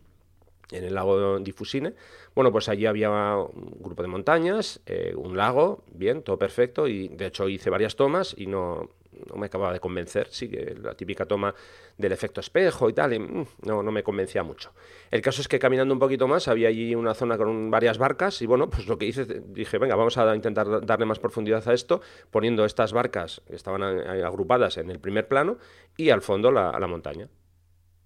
en 0.71 0.83
el 0.83 0.95
lago 0.95 1.39
Difusine. 1.39 1.93
Bueno, 2.35 2.51
pues 2.51 2.69
allí 2.69 2.85
había 2.85 3.09
un 3.09 3.77
grupo 3.79 4.01
de 4.01 4.07
montañas, 4.09 4.81
eh, 4.85 5.13
un 5.15 5.37
lago, 5.37 5.83
bien, 5.91 6.21
todo 6.21 6.37
perfecto, 6.37 6.87
y 6.87 7.07
de 7.07 7.27
hecho 7.27 7.49
hice 7.49 7.69
varias 7.69 7.95
tomas 7.95 8.35
y 8.37 8.47
no, 8.47 8.89
no 9.29 9.35
me 9.35 9.47
acababa 9.47 9.73
de 9.73 9.79
convencer, 9.79 10.27
sí, 10.29 10.49
la 10.81 10.93
típica 10.93 11.25
toma 11.25 11.53
del 11.97 12.11
efecto 12.11 12.41
espejo 12.41 12.89
y 12.89 12.93
tal, 12.93 13.19
mm, 13.19 13.45
no, 13.65 13.83
no 13.83 13.91
me 13.91 14.03
convencía 14.03 14.43
mucho. 14.43 14.73
El 15.11 15.21
caso 15.21 15.41
es 15.41 15.47
que 15.47 15.59
caminando 15.59 15.93
un 15.93 15.99
poquito 15.99 16.27
más 16.27 16.47
había 16.47 16.69
allí 16.69 16.95
una 16.95 17.13
zona 17.13 17.37
con 17.37 17.71
varias 17.71 17.97
barcas 17.97 18.41
y 18.41 18.45
bueno, 18.45 18.69
pues 18.69 18.87
lo 18.87 18.97
que 18.97 19.05
hice, 19.05 19.25
dije, 19.25 19.77
venga, 19.77 19.95
vamos 19.95 20.17
a 20.17 20.35
intentar 20.35 20.85
darle 20.85 21.05
más 21.05 21.19
profundidad 21.19 21.67
a 21.67 21.73
esto, 21.73 22.01
poniendo 22.31 22.65
estas 22.65 22.93
barcas 22.93 23.41
que 23.47 23.55
estaban 23.55 23.83
agrupadas 23.83 24.77
en 24.77 24.89
el 24.89 24.99
primer 24.99 25.27
plano 25.27 25.57
y 25.95 26.09
al 26.09 26.21
fondo 26.21 26.51
la, 26.51 26.77
la 26.79 26.87
montaña. 26.87 27.29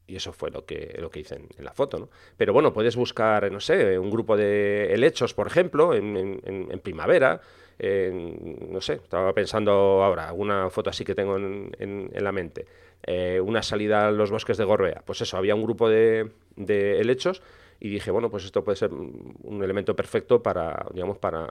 Y 0.08 0.18
eso 0.18 0.34
fue 0.34 0.52
lo 0.52 0.66
que, 0.66 0.98
lo 1.00 1.10
que 1.10 1.22
hice 1.22 1.36
en, 1.36 1.64
la 1.64 1.72
foto, 1.74 1.98
¿no? 1.98 2.10
Pero 2.36 2.52
bueno, 2.52 2.74
puedes 2.74 2.98
buscar, 2.98 3.50
no 3.50 3.62
sé, 3.62 3.98
un 3.98 4.10
grupo 4.10 4.36
de 4.36 4.94
helechos, 4.94 5.34
por 5.34 5.48
ejemplo, 5.48 5.94
en, 5.94 6.42
en 6.44 6.80
primavera, 6.80 7.40
no 7.82 8.80
sé, 8.82 8.94
estaba 8.94 9.34
pensando 9.34 9.72
ahora, 10.04 10.28
alguna 10.28 10.70
foto 10.70 10.90
así 10.92 11.04
que 11.04 11.16
tengo 11.16 11.38
en, 11.38 12.12
la 12.14 12.32
mente, 12.32 12.68
eh, 13.04 13.42
una 13.42 13.64
salida 13.64 14.08
a 14.08 14.12
los 14.12 14.30
bosques 14.30 14.58
de 14.58 14.66
Gorbea, 14.66 15.02
pues 15.06 15.22
eso, 15.22 15.38
había 15.38 15.56
un 15.56 15.64
grupo 15.64 15.90
de, 15.90 16.30
helechos 16.58 17.42
y 17.80 17.90
dije, 17.90 18.12
bueno, 18.12 18.30
pues 18.30 18.46
esto 18.46 18.64
puede 18.64 18.76
ser 18.76 18.92
un 18.94 19.64
elemento 19.64 19.96
perfecto 19.96 20.44
para, 20.44 20.86
digamos, 20.94 21.18
para 21.18 21.50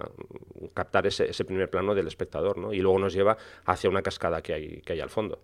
captar 0.72 1.08
ese, 1.08 1.44
primer 1.44 1.68
plano 1.68 1.96
del 1.96 2.06
espectador, 2.06 2.56
¿no? 2.56 2.72
Y 2.72 2.78
luego 2.78 3.00
nos 3.00 3.12
lleva 3.12 3.36
hacia 3.64 3.90
una 3.90 4.02
cascada 4.02 4.40
que 4.40 4.54
hay, 4.54 4.80
que 4.82 4.92
hay 4.92 5.00
al 5.00 5.10
fondo, 5.10 5.40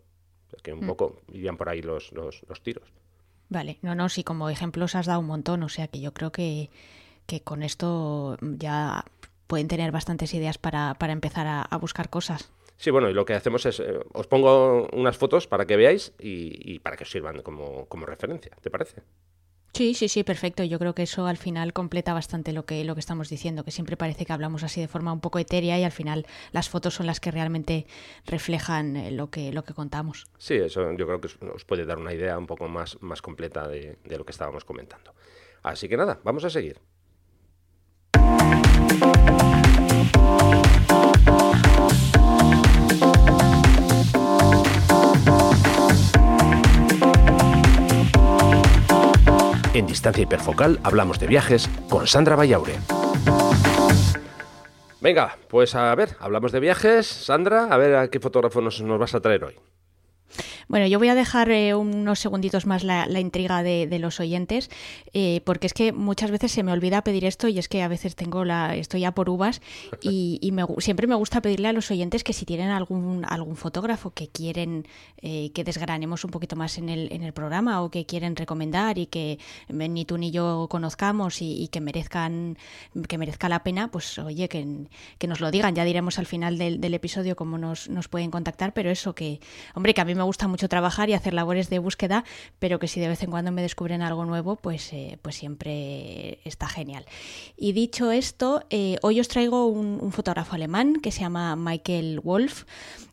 que 0.62 0.72
un 0.72 0.85
mm. 0.85 0.87
poco 0.87 1.22
irían 1.33 1.57
por 1.57 1.68
ahí 1.68 1.83
los, 1.83 2.12
los, 2.12 2.62
tiros. 2.62 2.92
Vale, 3.49 3.79
no, 3.83 3.96
no, 3.96 4.09
sí, 4.09 4.22
como 4.22 4.49
ejemplos 4.49 4.94
has 4.94 5.07
dado 5.07 5.18
un 5.18 5.27
montón, 5.27 5.64
o 5.64 5.68
sea 5.68 5.88
que 5.88 6.01
yo 6.01 6.12
creo 6.12 6.31
que, 6.31 6.70
que 7.27 7.40
con 7.40 7.64
esto 7.64 8.38
ya 8.40 9.05
pueden 9.47 9.69
tener 9.69 9.93
bastantes 9.93 10.35
ideas 10.35 10.59
para, 10.59 10.95
para 10.95 11.13
empezar 11.13 11.47
a, 11.47 11.77
buscar 11.79 12.11
cosas. 12.11 12.51
Sí, 12.77 12.91
bueno, 12.91 13.09
y 13.09 13.15
lo 13.15 13.25
que 13.25 13.35
hacemos 13.35 13.65
es, 13.67 13.81
eh, 13.81 14.01
os 14.13 14.27
pongo 14.27 14.89
unas 14.93 15.17
fotos 15.17 15.47
para 15.47 15.67
que 15.67 15.77
veáis 15.77 16.13
y, 16.19 16.79
para 16.81 16.97
que 16.97 17.05
os 17.05 17.11
sirvan 17.11 17.43
como, 17.43 17.87
como, 17.87 18.07
referencia, 18.07 18.53
¿te 18.61 18.71
parece? 18.71 19.03
Sí, 19.73 19.95
sí, 19.95 20.09
sí, 20.09 20.25
perfecto. 20.25 20.65
Yo 20.65 20.79
creo 20.79 20.95
que 20.95 21.03
eso 21.03 21.27
al 21.27 21.37
final 21.37 21.75
completa 21.75 22.15
bastante 22.15 22.53
lo 22.53 22.65
que, 22.65 22.83
lo 22.85 22.95
que 22.95 23.01
estamos 23.01 23.29
diciendo, 23.29 23.63
que 23.63 23.71
siempre 23.71 23.97
parece 23.99 24.25
que 24.25 24.33
hablamos 24.33 24.63
así 24.63 24.81
de 24.81 24.89
forma 24.89 25.13
un 25.13 25.21
poco 25.21 25.39
etérea 25.39 25.79
y 25.79 25.85
al 25.85 25.93
final 25.93 26.27
las 26.53 26.71
fotos 26.71 26.95
son 26.95 27.07
las 27.07 27.21
que 27.21 27.31
realmente 27.31 27.87
reflejan 28.25 28.97
eh, 28.97 29.11
lo 29.11 29.29
que, 29.31 29.53
lo 29.53 29.65
que 29.65 29.75
contamos. 29.75 30.27
Sí, 30.39 30.55
eso 30.55 30.93
yo 30.97 31.07
creo 31.07 31.21
que 31.21 31.29
os 31.55 31.65
puede 31.67 31.85
dar 31.85 31.99
una 31.99 32.15
idea 32.15 32.39
un 32.39 32.47
poco 32.47 32.69
más, 32.69 33.01
más 33.03 33.21
completa 33.21 33.69
de, 33.69 33.99
de 34.03 34.19
lo 34.19 34.25
que 34.25 34.33
estábamos 34.33 34.65
comentando. 34.65 35.15
Así 35.63 35.89
que 35.89 35.97
nada, 35.99 36.21
vamos 36.25 36.45
a 36.45 36.51
seguir. 36.51 36.81
En 49.77 49.87
Distancia 49.87 50.22
Hiperfocal 50.22 50.81
hablamos 50.83 51.20
de 51.20 51.27
viajes 51.27 51.68
con 51.90 52.07
Sandra 52.07 52.35
Vallaure. 52.35 52.77
Venga, 55.03 55.37
pues 55.49 55.75
a 55.75 55.94
ver, 55.94 56.16
hablamos 56.18 56.51
de 56.51 56.61
viajes. 56.61 57.07
Sandra, 57.07 57.64
a 57.64 57.77
ver 57.77 57.94
a 57.94 58.09
qué 58.09 58.18
fotógrafo 58.18 58.62
nos, 58.62 58.81
nos 58.81 58.99
vas 58.99 59.14
a 59.14 59.20
traer 59.20 59.44
hoy. 59.44 59.55
Bueno, 60.69 60.89
yo 60.89 60.99
voy 60.99 61.09
a 61.09 61.15
dejar 61.15 61.49
eh, 61.51 61.77
unos 61.77 62.19
segunditos 62.19 62.67
más 62.67 62.83
la, 62.83 63.07
intriga 63.21 63.63
de, 63.63 63.99
los 64.01 64.19
oyentes, 64.19 64.69
eh, 65.13 65.41
porque 65.45 65.69
es 65.69 65.75
que 65.75 65.93
muchas 65.93 66.33
veces 66.33 66.51
se 66.51 66.65
me 66.65 66.73
olvida 66.73 67.05
pedir 67.05 67.25
esto 67.25 67.47
y 67.47 67.59
es 67.59 67.69
que 67.69 67.83
a 67.83 67.89
veces 67.89 68.17
tengo 68.17 68.45
la, 68.45 68.75
estoy 68.75 69.03
ya 69.03 69.13
por 69.13 69.31
uvas 69.31 69.63
y, 70.03 70.41
siempre 70.79 71.07
me 71.07 71.15
gusta 71.15 71.41
pedirle 71.41 71.69
a 71.69 71.73
los 71.73 71.91
oyentes 71.91 72.25
que 72.25 72.33
si 72.33 72.45
tienen 72.45 72.71
algún, 72.71 73.25
algún 73.29 73.57
fotógrafo 73.57 74.11
que 74.11 74.29
quieren 74.29 74.87
eh, 75.23 75.51
que 75.53 75.65
desgranemos 75.65 76.25
un 76.25 76.31
poquito 76.31 76.57
más 76.57 76.79
en 76.79 76.89
el, 76.89 77.13
en 77.13 77.23
el 77.23 77.33
programa 77.33 77.83
o 77.83 77.91
que 77.91 78.07
quieren 78.07 78.35
recomendar 78.35 78.99
y 78.99 79.07
que 79.07 79.39
ni 79.69 80.05
tú 80.05 80.19
ni 80.19 80.31
yo 80.31 80.67
conozcamos 80.69 81.43
y, 81.43 81.69
que 81.69 81.81
merezcan 81.81 82.59
que 83.09 83.19
merezca 83.19 83.49
la 83.49 83.63
pena, 83.63 83.91
pues 83.91 84.19
oye, 84.19 84.49
que, 84.49 84.87
que, 85.19 85.27
nos 85.27 85.41
lo 85.41 85.51
digan. 85.51 85.75
Ya 85.75 85.85
diremos 85.85 86.19
al 86.19 86.27
final 86.27 86.59
del, 86.59 86.81
del 86.81 86.95
episodio 86.95 87.37
cómo 87.37 87.59
nos, 87.59 87.89
nos 87.89 88.09
pueden 88.09 88.31
contactar, 88.31 88.73
pero 88.73 88.91
eso 88.91 89.15
que, 89.15 89.41
hombre, 89.75 89.95
que 89.95 90.01
a 90.01 90.05
mí 90.05 90.15
me 90.15 90.23
gusta 90.23 90.49
mucho 90.49 90.56
mucho 90.57 90.71
trabajar 90.71 91.11
y 91.11 91.12
hacer 91.12 91.35
labores 91.35 91.69
de 91.69 91.79
búsqueda, 91.79 92.25
pero 92.59 92.79
que 92.79 92.88
si 92.88 92.99
de 92.99 93.09
vez 93.09 93.23
en 93.23 93.31
cuando 93.31 93.53
me 93.53 93.61
descubren 93.61 94.01
algo 94.01 94.25
nuevo, 94.25 94.57
pues, 94.57 94.90
eh, 94.95 95.19
pues 95.21 95.35
siempre 95.35 96.38
está 96.45 96.66
genial. 96.66 97.05
Y 97.59 97.73
dicho 97.73 98.11
esto, 98.11 98.64
eh, 98.71 98.97
hoy 99.03 99.21
os 99.21 99.29
traigo 99.29 99.66
un, 99.66 100.11
fotógrafo 100.12 100.55
alemán 100.55 101.03
que 101.03 101.12
se 101.12 101.21
llama 101.21 101.57
Michael 101.57 102.21
Wolf. 102.21 102.64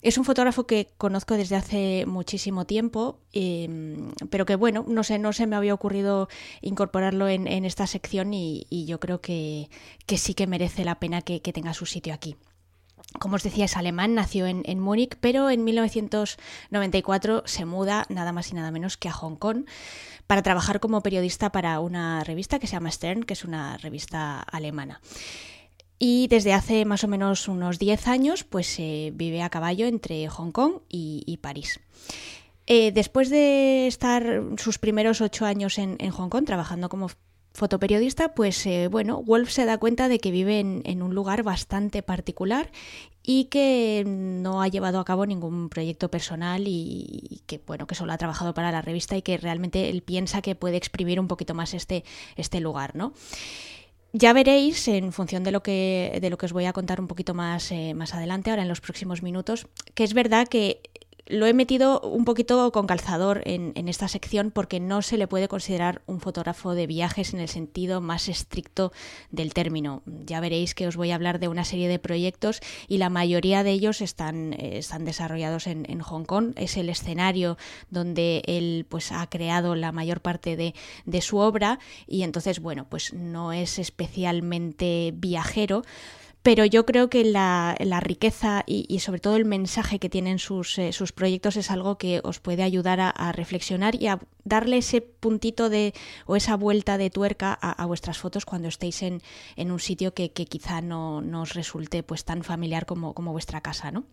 Es 0.01 0.17
un 0.17 0.23
fotógrafo 0.23 0.65
que 0.65 0.87
conozco 0.97 1.35
desde 1.35 1.57
hace 1.57 2.05
muchísimo 2.05 2.63
tiempo, 2.63 3.19
em, 3.33 4.13
pero 4.29 4.45
que 4.45 4.55
bueno, 4.55 4.85
no 4.87 5.03
sé, 5.03 5.19
no 5.19 5.33
se 5.33 5.45
me 5.45 5.57
había 5.57 5.73
ocurrido 5.73 6.29
incorporarlo 6.61 7.27
en, 7.27 7.65
esta 7.65 7.87
sección 7.87 8.33
y, 8.33 8.65
yo 8.87 9.01
creo 9.01 9.19
que, 9.19 9.69
sí 10.15 10.33
que 10.33 10.47
merece 10.47 10.85
la 10.85 10.95
pena 10.97 11.21
que 11.21 11.41
tenga 11.41 11.73
su 11.73 11.85
sitio 11.85 12.13
aquí 12.13 12.37
como 13.19 13.35
os 13.35 13.43
decía, 13.43 13.65
es 13.65 13.77
alemán, 13.77 14.15
nació 14.15 14.47
en, 14.47 14.79
Múnich, 14.79 15.17
pero 15.19 15.49
en 15.49 15.63
1994 15.63 17.43
se 17.45 17.65
muda 17.65 18.05
nada 18.09 18.31
más 18.31 18.51
y 18.51 18.55
nada 18.55 18.71
menos 18.71 18.97
que 18.97 19.09
a 19.09 19.13
Hong 19.13 19.35
Kong 19.35 19.65
para 20.27 20.41
trabajar 20.41 20.79
como 20.79 21.01
periodista 21.01 21.51
para 21.51 21.79
una 21.79 22.23
revista 22.23 22.59
que 22.59 22.67
se 22.67 22.73
llama 22.73 22.91
Stern, 22.91 23.23
que 23.23 23.33
es 23.33 23.43
una 23.43 23.77
revista 23.77 24.39
alemana. 24.39 24.99
Y 25.99 26.27
desde 26.27 26.53
hace 26.53 26.85
más 26.85 27.03
o 27.03 27.07
menos 27.07 27.47
unos 27.47 27.79
10 27.79 28.07
años, 28.07 28.43
pues 28.43 28.77
eh, 28.79 29.11
vive 29.13 29.41
a 29.41 29.49
caballo 29.49 29.85
entre 29.85 30.27
Hong 30.27 30.51
Kong 30.51 30.79
y, 30.89 31.37
París. 31.41 31.79
Eh, 32.65 32.91
después 32.91 33.29
de 33.29 33.87
estar 33.87 34.41
sus 34.57 34.79
primeros 34.79 35.21
ocho 35.21 35.45
años 35.45 35.77
en 35.77 36.09
Hong 36.09 36.29
Kong 36.29 36.45
trabajando 36.45 36.89
como 36.89 37.09
fotoperiodista, 37.53 38.33
pues 38.33 38.65
eh, 38.65 38.87
bueno, 38.87 39.21
Wolf 39.21 39.49
se 39.51 39.65
da 39.65 39.77
cuenta 39.77 40.07
de 40.07 40.19
que 40.19 40.31
vive 40.31 40.59
en, 40.59 41.01
un 41.01 41.13
lugar 41.13 41.43
bastante 41.43 42.01
particular 42.01 42.71
y 43.21 43.45
que 43.45 44.03
no 44.05 44.61
ha 44.61 44.67
llevado 44.67 44.99
a 44.99 45.05
cabo 45.05 45.25
ningún 45.25 45.69
proyecto 45.69 46.09
personal 46.09 46.63
y, 46.65 47.43
que 47.45 47.61
bueno, 47.65 47.85
que 47.85 47.95
solo 47.95 48.11
ha 48.11 48.17
trabajado 48.17 48.53
para 48.53 48.71
la 48.71 48.81
revista 48.81 49.15
y 49.15 49.21
que 49.21 49.37
realmente 49.37 49.89
él 49.89 50.01
piensa 50.01 50.41
que 50.41 50.55
puede 50.55 50.77
exprimir 50.77 51.19
un 51.19 51.27
poquito 51.27 51.53
más 51.53 51.73
este, 51.73 52.03
este 52.35 52.59
lugar, 52.59 52.95
¿no? 52.95 53.13
Ya 54.15 54.31
veréis, 54.31 54.87
en 54.87 55.11
función 55.11 55.43
de 55.43 55.51
lo 55.51 55.63
que, 55.63 56.19
de 56.21 56.29
lo 56.29 56.37
que 56.37 56.45
os 56.45 56.53
voy 56.53 56.65
a 56.65 56.73
contar 56.73 57.01
un 57.01 57.07
poquito 57.07 57.33
más, 57.33 57.71
eh, 57.71 57.95
más 57.95 58.13
adelante, 58.13 58.51
ahora 58.51 58.61
en 58.61 58.67
los 58.67 58.79
próximos 58.79 59.23
minutos, 59.23 59.65
que 59.95 60.03
es 60.03 60.13
verdad 60.13 60.47
que 60.47 60.81
lo 61.33 61.47
he 61.47 61.53
metido 61.53 61.99
un 62.01 62.25
poquito 62.25 62.71
con 62.71 62.85
calzador 62.85 63.41
en, 63.45 63.73
esta 63.87 64.07
sección 64.07 64.51
porque 64.51 64.79
no 64.79 65.01
se 65.01 65.17
le 65.17 65.27
puede 65.27 65.47
considerar 65.47 66.03
un 66.05 66.19
fotógrafo 66.19 66.75
de 66.75 66.85
viajes 66.85 67.33
en 67.33 67.39
el 67.39 67.49
sentido 67.49 68.01
más 68.01 68.29
estricto 68.29 68.93
del 69.31 69.51
término. 69.53 70.03
Ya 70.05 70.39
veréis 70.39 70.75
que 70.75 70.87
os 70.87 70.95
voy 70.95 71.09
a 71.09 71.15
hablar 71.15 71.39
de 71.39 71.47
una 71.47 71.65
serie 71.65 71.87
de 71.87 71.97
proyectos 71.97 72.61
y 72.87 72.99
la 72.99 73.09
mayoría 73.09 73.63
de 73.63 73.71
ellos 73.71 74.01
están, 74.01 74.53
eh, 74.53 74.77
están 74.77 75.05
desarrollados 75.05 75.65
en, 75.65 75.99
Hong 76.01 76.25
Kong. 76.25 76.53
Es 76.55 76.77
el 76.77 76.89
escenario 76.89 77.57
donde 77.89 78.43
él 78.45 78.85
pues, 78.87 79.11
ha 79.11 79.27
creado 79.27 79.73
la 79.73 79.91
mayor 79.91 80.21
parte 80.21 80.55
de 80.55 81.21
su 81.21 81.37
obra 81.37 81.79
y 82.05 82.21
entonces, 82.21 82.59
bueno, 82.59 82.85
pues 82.87 83.11
no 83.13 83.53
es 83.53 83.79
especialmente 83.79 85.11
viajero 85.15 85.81
pero 86.43 86.65
yo 86.65 86.85
creo 86.85 87.09
que 87.09 87.23
la, 87.23 87.75
riqueza 88.01 88.63
y, 88.67 88.99
sobre 88.99 89.21
todo 89.21 89.37
el 89.37 89.45
mensaje 89.45 89.97
que 89.97 90.09
tienen 90.09 90.39
sus, 90.39 90.77
eh, 90.77 90.91
sus 90.91 91.13
proyectos 91.13 91.55
es 91.55 91.71
algo 91.71 91.97
que 91.97 92.19
os 92.23 92.39
puede 92.39 92.63
ayudar 92.63 92.99
a, 92.99 93.31
reflexionar 93.31 93.95
y 93.95 94.07
a 94.07 94.19
darle 94.43 94.77
ese 94.77 94.99
puntito 95.01 95.69
de 95.69 95.93
o 96.25 96.35
esa 96.35 96.57
vuelta 96.57 96.97
de 96.97 97.09
tuerca 97.09 97.53
a, 97.53 97.85
vuestras 97.85 98.17
fotos 98.17 98.43
cuando 98.45 98.67
estéis 98.67 99.01
en, 99.03 99.21
en 99.55 99.71
un 99.71 99.79
sitio 99.79 100.13
que, 100.13 100.31
quizá 100.31 100.81
no, 100.81 101.21
no, 101.21 101.43
os 101.43 101.53
resulte 101.53 102.03
pues 102.03 102.25
tan 102.25 102.43
familiar 102.43 102.85
como, 102.85 103.13
como 103.13 103.31
vuestra 103.31 103.61
casa, 103.61 103.91
¿no? 103.91 104.03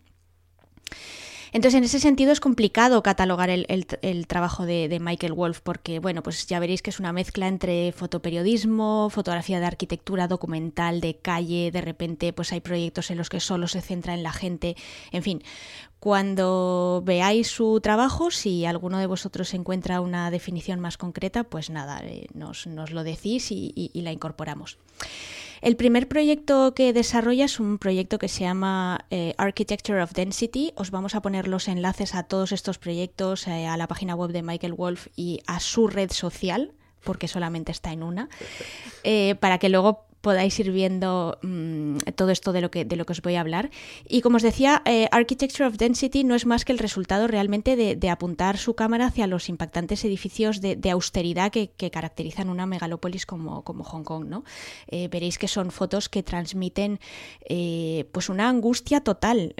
Entonces, 1.53 1.77
en 1.77 1.83
ese 1.83 1.99
sentido 1.99 2.31
es 2.31 2.39
complicado 2.39 3.03
catalogar 3.03 3.49
el, 3.49 4.27
trabajo 4.27 4.65
de, 4.65 4.97
Michael 5.01 5.33
Wolf 5.33 5.59
porque, 5.61 5.99
bueno, 5.99 6.23
pues 6.23 6.47
ya 6.47 6.59
veréis 6.59 6.81
que 6.81 6.91
es 6.91 6.99
una 6.99 7.11
mezcla 7.11 7.47
entre 7.49 7.91
fotoperiodismo, 7.91 9.09
fotografía 9.09 9.59
de 9.59 9.65
arquitectura, 9.65 10.29
documental, 10.29 11.01
de 11.01 11.17
calle, 11.17 11.71
de 11.71 11.81
repente 11.81 12.31
pues 12.31 12.53
hay 12.53 12.61
proyectos 12.61 13.11
en 13.11 13.17
los 13.17 13.29
que 13.29 13.41
solo 13.41 13.67
se 13.67 13.81
centra 13.81 14.13
en 14.13 14.23
la 14.23 14.31
gente, 14.31 14.77
en 15.11 15.23
fin. 15.23 15.43
Cuando 15.99 17.03
veáis 17.05 17.47
su 17.47 17.79
trabajo, 17.81 18.31
si 18.31 18.65
alguno 18.65 18.97
de 18.97 19.05
vosotros 19.05 19.53
encuentra 19.53 20.01
una 20.01 20.31
definición 20.31 20.79
más 20.79 20.97
concreta, 20.97 21.43
pues 21.43 21.69
nada, 21.69 21.99
eh, 22.03 22.27
nos, 22.33 22.65
lo 22.65 23.03
decís 23.03 23.51
y 23.51 23.91
la 23.95 24.11
incorporamos. 24.11 24.77
El 25.61 25.75
primer 25.75 26.07
proyecto 26.07 26.73
que 26.73 26.91
desarrolla 26.91 27.45
es 27.45 27.59
un 27.59 27.77
proyecto 27.77 28.17
que 28.17 28.27
se 28.27 28.41
llama 28.41 29.05
eh, 29.11 29.35
Architecture 29.37 30.01
of 30.01 30.13
Density. 30.13 30.73
Os 30.75 30.89
vamos 30.89 31.13
a 31.13 31.21
poner 31.21 31.47
los 31.47 31.67
enlaces 31.67 32.15
a 32.15 32.23
todos 32.23 32.51
estos 32.51 32.79
proyectos, 32.79 33.47
eh, 33.47 33.67
a 33.67 33.77
la 33.77 33.87
página 33.87 34.15
web 34.15 34.31
de 34.31 34.41
Michael 34.41 34.73
Wolf 34.73 35.07
y 35.15 35.39
a 35.45 35.59
su 35.59 35.87
red 35.87 36.09
social, 36.11 36.73
porque 37.03 37.27
solamente 37.27 37.71
está 37.71 37.93
en 37.93 38.01
una, 38.01 38.27
eh, 39.03 39.35
para 39.35 39.59
que 39.59 39.69
luego 39.69 40.07
podáis 40.21 40.57
ir 40.59 40.71
viendo 40.71 41.39
mm, 41.41 41.97
todo 42.15 42.29
esto 42.29 42.53
de 42.53 42.61
lo, 42.61 42.71
que, 42.71 42.85
de 42.85 42.95
lo 42.95 43.05
que 43.05 43.13
os 43.13 43.21
voy 43.21 43.35
a 43.35 43.41
hablar. 43.41 43.71
Y 44.07 44.21
como 44.21 44.37
os 44.37 44.43
decía, 44.43 44.81
eh, 44.85 45.07
Architecture 45.11 45.67
of 45.67 45.77
Density 45.77 46.23
no 46.23 46.35
es 46.35 46.45
más 46.45 46.63
que 46.63 46.71
el 46.71 46.77
resultado 46.77 47.27
realmente 47.27 47.75
de, 47.75 48.09
apuntar 48.11 48.57
su 48.57 48.75
cámara 48.75 49.07
hacia 49.07 49.25
los 49.25 49.47
impactantes 49.49 50.03
edificios 50.05 50.61
de, 50.61 50.91
austeridad 50.91 51.51
que, 51.51 51.71
caracterizan 51.91 52.49
una 52.49 52.65
megalópolis 52.65 53.25
como, 53.25 53.63
como 53.63 53.83
Hong 53.83 54.03
Kong. 54.03 54.25
¿no? 54.27 54.43
Eh, 54.87 55.07
veréis 55.07 55.37
que 55.37 55.47
son 55.47 55.71
fotos 55.71 56.09
que 56.09 56.23
transmiten 56.23 56.99
eh, 57.47 58.05
pues 58.11 58.29
una 58.29 58.47
angustia 58.49 59.01
total. 59.01 59.55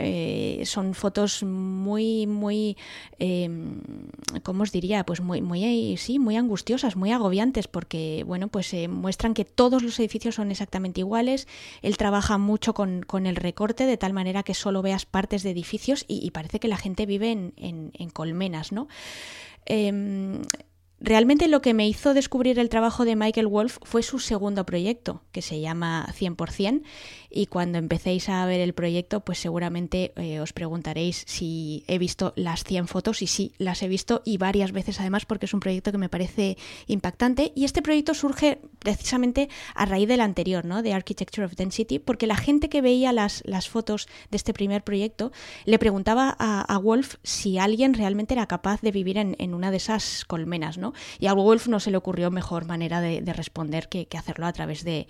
son 0.65 0.93
fotos 0.93 1.43
muy, 1.43 2.27
muy, 2.27 2.77
em, 3.19 3.81
¿cómo 4.43 4.63
os 4.63 4.71
diría? 4.71 5.05
Pues 5.05 5.21
muy, 5.21 5.41
muy, 5.41 5.97
sí, 5.97 6.19
muy 6.19 6.35
angustiosas, 6.35 6.95
muy 6.95 7.11
agobiantes, 7.11 7.67
porque 7.67 8.23
bueno, 8.27 8.49
pues 8.49 8.73
muestran 8.89 9.33
que 9.33 9.45
todos 9.45 9.81
los 9.81 9.99
edificios 9.99 10.35
son 10.35 10.50
exactamente 10.51 11.01
iguales. 11.01 11.47
Él 11.81 11.97
trabaja 11.97 12.37
mucho 12.37 12.73
con, 12.73 13.05
el 13.25 13.35
recorte 13.35 13.85
de 13.85 13.97
tal 13.97 14.13
manera 14.13 14.43
que 14.43 14.53
solo 14.53 14.81
veas 14.81 15.05
partes 15.05 15.43
de 15.43 15.51
edificios 15.51 16.05
y, 16.07 16.29
parece 16.31 16.59
que 16.59 16.67
la 16.67 16.77
gente 16.77 17.05
vive 17.05 17.31
en, 17.31 17.53
en, 17.57 18.09
colmenas, 18.09 18.71
¿no? 18.71 18.87
Em, 19.65 20.41
Realmente 21.03 21.47
lo 21.47 21.63
que 21.63 21.73
me 21.73 21.87
hizo 21.87 22.13
descubrir 22.13 22.59
el 22.59 22.69
trabajo 22.69 23.05
de 23.05 23.15
Michael 23.15 23.47
Wolf 23.47 23.79
fue 23.81 24.03
su 24.03 24.19
segundo 24.19 24.67
proyecto, 24.67 25.23
que 25.31 25.41
se 25.41 25.59
llama 25.59 26.07
100%, 26.15 26.83
y 27.31 27.47
cuando 27.47 27.79
empecéis 27.79 28.29
a 28.29 28.45
ver 28.45 28.59
el 28.59 28.73
proyecto, 28.73 29.21
pues 29.21 29.39
seguramente 29.39 30.13
eh, 30.15 30.39
os 30.39 30.53
preguntaréis 30.53 31.23
si 31.25 31.83
he 31.87 31.97
visto 31.97 32.33
las 32.35 32.63
100 32.63 32.87
fotos, 32.87 33.23
y 33.23 33.27
sí, 33.27 33.53
las 33.57 33.81
he 33.81 33.87
visto, 33.87 34.21
y 34.25 34.37
varias 34.37 34.73
veces 34.73 34.99
además, 34.99 35.25
porque 35.25 35.47
es 35.47 35.55
un 35.55 35.59
proyecto 35.59 35.91
que 35.91 35.97
me 35.97 36.07
parece 36.07 36.55
impactante, 36.85 37.51
y 37.55 37.65
este 37.65 37.81
proyecto 37.81 38.13
surge 38.13 38.61
precisamente 38.83 39.49
a 39.75 39.85
raíz 39.85 40.07
del 40.07 40.21
anterior, 40.21 40.65
¿no? 40.65 40.81
de 40.81 40.93
Architecture 40.93 41.45
of 41.45 41.55
Density, 41.55 41.99
porque 41.99 42.27
la 42.27 42.35
gente 42.35 42.67
que 42.67 42.81
veía 42.81 43.13
las, 43.13 43.43
las 43.45 43.69
fotos 43.69 44.07
de 44.29 44.37
este 44.37 44.53
primer 44.53 44.83
proyecto 44.83 45.31
le 45.65 45.79
preguntaba 45.79 46.35
a, 46.37 46.77
Wolf 46.81 47.15
si 47.21 47.59
alguien 47.59 47.93
realmente 47.93 48.33
era 48.33 48.47
capaz 48.47 48.81
de 48.81 48.91
vivir 48.91 49.17
en, 49.17 49.35
en 49.37 49.53
una 49.53 49.69
de 49.69 49.77
esas 49.77 50.25
colmenas, 50.25 50.79
¿no? 50.79 50.93
Y 51.19 51.27
a 51.27 51.33
Wolf 51.33 51.67
no 51.67 51.79
se 51.79 51.91
le 51.91 51.97
ocurrió 51.97 52.31
mejor 52.31 52.65
manera 52.65 53.01
de, 53.01 53.21
responder 53.33 53.87
que, 53.87 54.07
hacerlo 54.17 54.47
a 54.47 54.53
través 54.53 54.83
de, 54.83 55.07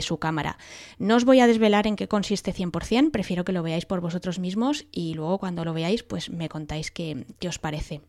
su 0.00 0.18
cámara. 0.18 0.58
No 0.98 1.16
os 1.16 1.24
voy 1.24 1.40
a 1.40 1.46
desvelar 1.46 1.86
en 1.86 1.96
qué 1.96 2.08
consiste 2.08 2.54
100%, 2.54 3.10
prefiero 3.10 3.44
que 3.44 3.52
lo 3.52 3.62
veáis 3.62 3.86
por 3.86 4.00
vosotros 4.00 4.38
mismos 4.38 4.86
y 4.90 5.14
luego 5.14 5.38
cuando 5.38 5.64
lo 5.64 5.72
veáis 5.72 6.02
pues 6.02 6.30
me 6.30 6.48
contáis 6.48 6.90
qué 6.90 7.24
os 7.46 7.58
parece. 7.58 8.00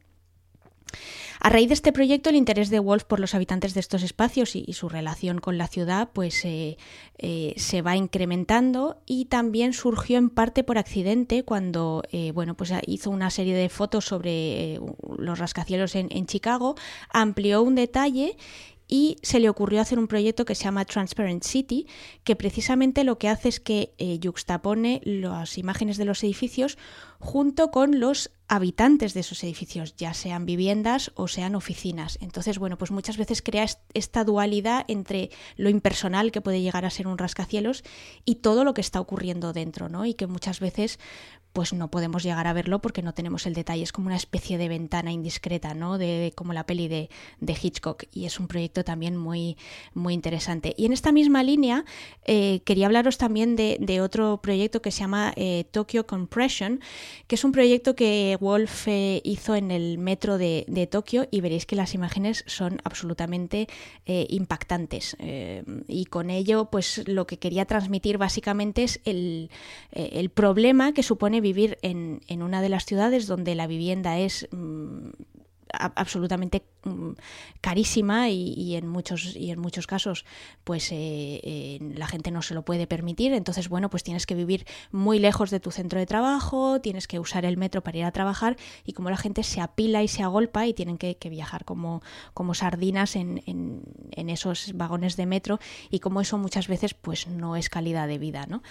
A 1.39 1.49
raíz 1.49 1.67
de 1.67 1.73
este 1.73 1.91
proyecto, 1.91 2.29
el 2.29 2.35
interés 2.35 2.69
de 2.69 2.79
Wolf 2.79 3.03
por 3.03 3.19
los 3.19 3.35
habitantes 3.35 3.73
de 3.73 3.79
estos 3.79 4.03
espacios 4.03 4.55
y, 4.55 4.73
su 4.73 4.89
relación 4.89 5.39
con 5.39 5.57
la 5.57 5.67
ciudad 5.67 6.09
pues, 6.11 6.43
eh, 6.45 6.77
eh, 7.17 7.53
se 7.57 7.81
va 7.81 7.95
incrementando 7.95 8.97
y 9.05 9.25
también 9.25 9.73
surgió 9.73 10.17
en 10.17 10.29
parte 10.29 10.63
por 10.63 10.77
accidente 10.77 11.43
cuando 11.43 12.03
eh, 12.11 12.31
bueno, 12.31 12.55
pues 12.55 12.73
hizo 12.87 13.09
una 13.09 13.29
serie 13.29 13.55
de 13.55 13.69
fotos 13.69 14.05
sobre 14.05 14.79
los 15.17 15.39
rascacielos 15.39 15.95
en, 15.95 16.07
en 16.11 16.25
Chicago, 16.25 16.75
amplió 17.09 17.61
un 17.61 17.75
detalle 17.75 18.37
y 18.87 19.17
se 19.21 19.39
le 19.39 19.49
ocurrió 19.49 19.81
hacer 19.81 19.99
un 19.99 20.07
proyecto 20.07 20.45
que 20.45 20.55
se 20.55 20.65
llama 20.65 20.85
Transparent 20.85 21.43
City, 21.43 21.87
que 22.23 22.35
precisamente 22.35 23.03
lo 23.03 23.17
que 23.17 23.29
hace 23.29 23.49
es 23.49 23.59
que 23.59 23.93
eh, 23.97 24.19
yuxtapone 24.19 25.01
las 25.03 25.57
imágenes 25.57 25.97
de 25.97 26.05
los 26.05 26.23
edificios 26.23 26.77
junto 27.19 27.71
con 27.71 27.99
los 27.99 28.31
habitantes 28.47 29.13
de 29.15 29.21
esos 29.21 29.43
edificios, 29.43 29.95
ya 29.95 30.13
sean 30.13 30.45
viviendas 30.45 31.11
o 31.15 31.27
sean 31.27 31.55
oficinas. 31.55 32.19
Entonces, 32.21 32.59
bueno, 32.59 32.77
pues 32.77 32.91
muchas 32.91 33.17
veces 33.17 33.41
crea 33.41 33.65
esta 33.93 34.23
dualidad 34.23 34.85
entre 34.87 35.31
lo 35.55 35.69
impersonal 35.69 36.31
que 36.31 36.41
puede 36.41 36.61
llegar 36.61 36.85
a 36.85 36.91
ser 36.91 37.07
un 37.07 37.17
rascacielos 37.17 37.83
y 38.23 38.35
todo 38.35 38.63
lo 38.63 38.75
que 38.75 38.81
está 38.81 38.99
ocurriendo 38.99 39.53
dentro, 39.53 39.89
¿no? 39.89 40.05
Y 40.05 40.13
que 40.13 40.27
muchas 40.27 40.59
veces 40.59 40.99
pues 41.55 41.71
no 41.71 41.89
podemos 41.89 42.21
llegar 42.21 42.47
a 42.47 42.53
verlo 42.53 42.79
porque 42.79 43.01
no 43.01 43.13
tenemos 43.13 43.45
el 43.45 43.53
detalle. 43.53 43.81
Es 43.81 43.93
como 43.93 44.07
una 44.07 44.17
especie 44.17 44.57
de 44.57 44.67
ventana 44.67 45.13
indiscreta, 45.13 45.73
¿no? 45.73 45.97
De, 45.97 46.33
como 46.35 46.51
la 46.51 46.65
peli 46.65 46.89
de, 46.89 47.09
Hitchcock. 47.39 48.03
Y 48.11 48.25
es 48.25 48.41
un 48.41 48.47
proyecto 48.49 48.83
también 48.83 49.15
muy, 49.15 49.55
muy 49.93 50.13
interesante. 50.13 50.75
Y 50.77 50.85
en 50.85 50.91
esta 50.91 51.13
misma 51.13 51.43
línea 51.43 51.85
eh, 52.25 52.59
quería 52.65 52.87
hablaros 52.87 53.17
también 53.17 53.55
de, 53.55 54.01
otro 54.01 54.41
proyecto 54.43 54.81
que 54.81 54.91
se 54.91 54.99
llama 54.99 55.31
eh, 55.37 55.63
Tokyo 55.71 56.05
Compression, 56.05 56.81
que 57.27 57.35
es 57.35 57.43
un 57.45 57.53
proyecto 57.53 57.95
que 57.95 58.37
Wolf 58.41 58.89
eh, 58.89 59.21
hizo 59.23 59.55
en 59.55 59.71
el 59.71 59.97
metro 59.97 60.37
de, 60.37 60.89
Tokio 60.91 61.25
y 61.31 61.39
veréis 61.39 61.65
que 61.65 61.77
las 61.77 61.93
imágenes 61.93 62.43
son 62.47 62.81
absolutamente 62.83 63.67
impactantes. 64.05 65.15
y 65.87 66.05
con 66.05 66.29
ello, 66.29 66.65
pues 66.65 67.07
lo 67.07 67.25
que 67.25 67.39
quería 67.39 67.65
transmitir 67.65 68.17
básicamente 68.17 68.83
es 68.83 68.99
el, 69.05 69.49
el 69.93 70.29
problema 70.29 70.93
que 70.93 71.01
supone 71.01 71.39
vivir 71.45 71.77
en, 71.83 72.21
en 72.27 72.41
una 72.41 72.61
de 72.61 72.69
las 72.69 72.85
ciudades 72.85 73.27
donde 73.27 73.53
la 73.53 73.67
vivienda 73.67 74.17
es 74.17 74.47
mm, 74.51 75.09
absolutamente 75.77 76.63
mm, 76.83 77.11
carísima 77.61 78.29
y, 78.29 78.75
en 78.75 78.87
muchos 78.87 79.35
y 79.35 79.51
en 79.51 79.59
muchos 79.59 79.87
casos 79.87 80.25
pues 80.63 80.91
eh, 80.91 81.41
eh, 81.43 81.79
la 81.95 82.07
gente 82.07 82.31
no 82.31 82.41
se 82.41 82.53
lo 82.53 82.63
puede 82.63 82.87
permitir 82.87 83.33
entonces 83.33 83.69
bueno 83.69 83.89
pues 83.89 84.03
tienes 84.03 84.25
que 84.25 84.35
vivir 84.35 84.65
muy 84.91 85.19
lejos 85.19 85.49
de 85.49 85.59
tu 85.59 85.71
centro 85.71 85.99
de 85.99 86.05
trabajo 86.05 86.79
tienes 86.81 87.07
que 87.07 87.19
usar 87.19 87.45
el 87.45 87.57
metro 87.57 87.83
para 87.83 87.97
ir 87.97 88.05
a 88.05 88.11
trabajar 88.11 88.57
y 88.85 88.93
como 88.93 89.09
la 89.09 89.17
gente 89.17 89.43
se 89.43 89.61
apila 89.61 90.03
y 90.03 90.07
se 90.07 90.23
agolpa 90.23 90.65
y 90.67 90.73
tienen 90.73 90.97
que, 90.97 91.15
viajar 91.25 91.65
como, 91.65 92.01
como 92.33 92.53
sardinas 92.53 93.15
en, 93.15 93.41
en, 93.45 94.29
esos 94.29 94.73
vagones 94.75 95.17
de 95.17 95.25
metro 95.25 95.59
y 95.89 95.99
como 95.99 96.21
eso 96.21 96.37
muchas 96.37 96.67
veces 96.67 96.93
pues 96.93 97.27
no 97.27 97.55
es 97.55 97.69
calidad 97.69 98.07
de 98.07 98.19
vida 98.19 98.45
¿no? 98.47 98.61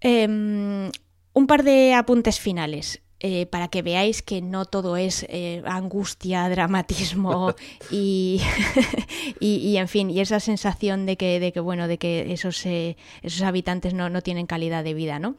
Em, 0.00 0.90
un 1.32 1.46
par 1.46 1.62
de 1.62 1.94
apuntes 1.94 2.40
finales. 2.40 3.02
Eh, 3.22 3.44
para 3.44 3.68
que 3.68 3.82
veáis 3.82 4.22
que 4.22 4.40
no 4.40 4.64
todo 4.64 4.96
es 4.96 5.26
eh, 5.28 5.62
angustia, 5.66 6.48
dramatismo 6.54 7.54
y, 7.90 8.40
y, 9.40 9.76
en 9.76 9.88
fin, 9.88 10.08
y 10.08 10.20
esa 10.20 10.40
sensación 10.40 11.04
de 11.04 11.18
que, 11.18 11.38
de 11.38 11.52
que 11.52 11.60
bueno, 11.60 11.86
de 11.86 11.98
que 11.98 12.32
esos, 12.32 12.64
eh, 12.64 12.96
esos 13.20 13.42
habitantes 13.42 13.92
no, 13.92 14.08
no, 14.08 14.22
tienen 14.22 14.46
calidad 14.46 14.82
de 14.82 14.94
vida, 14.94 15.18
¿no? 15.18 15.36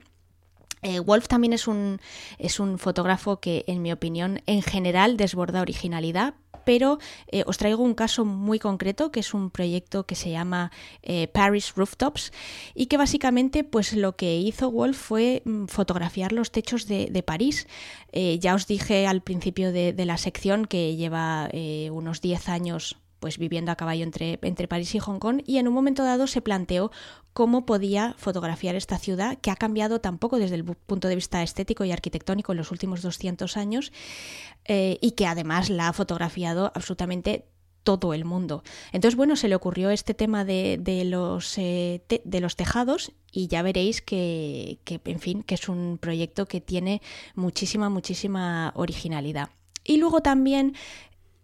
Wolf 1.06 1.28
también 1.28 1.54
es 1.54 1.68
un, 1.68 2.00
es 2.40 2.60
un 2.60 2.80
fotógrafo 2.80 3.40
que, 3.40 3.64
en 3.68 3.84
mi 3.84 3.92
opinión, 3.92 4.42
en 4.48 4.64
general 4.64 5.16
desborda 5.16 5.62
originalidad, 5.62 6.34
pero 6.72 7.00
eh, 7.28 7.44
os 7.52 7.58
traigo 7.60 7.84
un 7.84 7.96
caso 7.96 8.24
muy 8.24 8.58
concreto, 8.58 9.12
que 9.12 9.20
es 9.20 9.34
un 9.34 9.52
proyecto 9.52 10.06
que 10.06 10.16
se 10.16 10.32
llama 10.32 10.72
eh, 11.04 11.28
Paris 11.28 11.74
Rooftops, 11.76 12.32
y 12.74 12.86
que 12.86 12.96
básicamente 12.96 13.66
pues 13.66 13.92
lo 13.92 14.16
que 14.16 14.38
hizo 14.38 14.72
Wolf 14.72 14.98
fue 14.98 15.42
mm, 15.44 15.66
fotografiar 15.66 16.32
los 16.32 16.50
techos 16.50 16.88
de, 16.88 17.24
París. 17.28 17.68
ya 18.14 18.56
os 18.56 18.68
dije 18.68 19.06
al 19.06 19.20
principio 19.20 19.74
de 19.74 20.06
la 20.06 20.18
sección 20.18 20.66
que 20.66 20.96
lleva 20.96 21.50
unos 21.92 22.22
10 22.22 22.50
años 22.50 22.98
pues 23.22 23.38
viviendo 23.38 23.72
a 23.72 23.76
caballo 23.78 24.04
entre, 24.04 24.40
entre 24.42 24.68
París 24.68 24.94
y 24.96 25.00
Hong 25.00 25.20
Kong 25.20 25.44
y 25.46 25.60
en 25.60 25.68
un 25.68 25.74
momento 25.74 26.04
dado 26.04 26.28
se 26.28 26.42
planteó 26.42 26.92
cómo 27.34 27.66
podía 27.66 28.16
fotografiar 28.18 28.76
esta 28.76 28.98
ciudad 28.98 29.38
que 29.38 29.52
ha 29.52 29.56
cambiado 29.56 30.02
tampoco 30.02 30.40
desde 30.40 30.56
el 30.56 30.66
punto 30.66 31.08
de 31.08 31.16
vista 31.16 31.44
estético 31.44 31.86
y 31.86 31.92
arquitectónico 31.92 32.52
en 32.52 32.58
los 32.58 32.72
últimos 32.72 33.04
200 33.04 33.56
años 33.56 33.94
eh, 34.66 34.98
y 35.02 35.12
que 35.12 35.28
además 35.28 35.70
la 35.70 35.88
ha 35.88 35.94
fotografiado 35.94 36.72
absolutamente 36.76 37.46
todo 37.84 38.14
el 38.14 38.26
mundo. 38.26 38.64
Entonces, 38.92 39.16
bueno, 39.16 39.36
se 39.36 39.48
le 39.48 39.56
ocurrió 39.56 39.92
este 39.92 40.14
tema 40.14 40.44
de, 40.44 41.04
los, 41.06 41.58
eh, 41.58 42.04
de 42.24 42.40
los 42.40 42.56
tejados 42.56 43.12
y 43.32 43.48
ya 43.48 43.62
veréis 43.62 44.02
que, 44.02 44.80
que, 44.84 45.00
en 45.06 45.20
fin, 45.20 45.44
que 45.44 45.56
es 45.56 45.70
un 45.70 46.00
proyecto 46.00 46.48
que 46.48 46.60
tiene 46.60 47.02
muchísima, 47.36 47.90
muchísima 47.90 48.72
originalidad. 48.76 49.50
Y 49.84 49.98
luego 49.98 50.22
también 50.22 50.76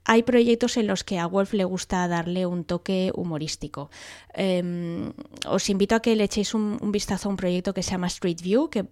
hay 0.07 0.23
proyectos 0.23 0.77
en 0.77 0.87
los 0.87 1.03
que 1.03 1.19
a 1.19 1.27
Wolf 1.27 1.53
le 1.53 1.65
gusta 1.65 2.07
darle 2.07 2.45
un 2.45 2.63
toque 2.63 3.11
humorístico. 3.13 3.91
Em, 4.33 5.11
os 5.45 5.69
invito 5.69 5.95
a 5.95 5.99
que 5.99 6.15
le 6.15 6.23
echéis 6.23 6.53
un, 6.53 6.79
vistazo 6.93 7.27
a 7.27 7.31
un 7.31 7.37
proyecto 7.37 7.73
que 7.73 7.83
se 7.83 7.91
llama 7.91 8.07
Street 8.07 8.41
View, 8.41 8.69
que 8.69 8.85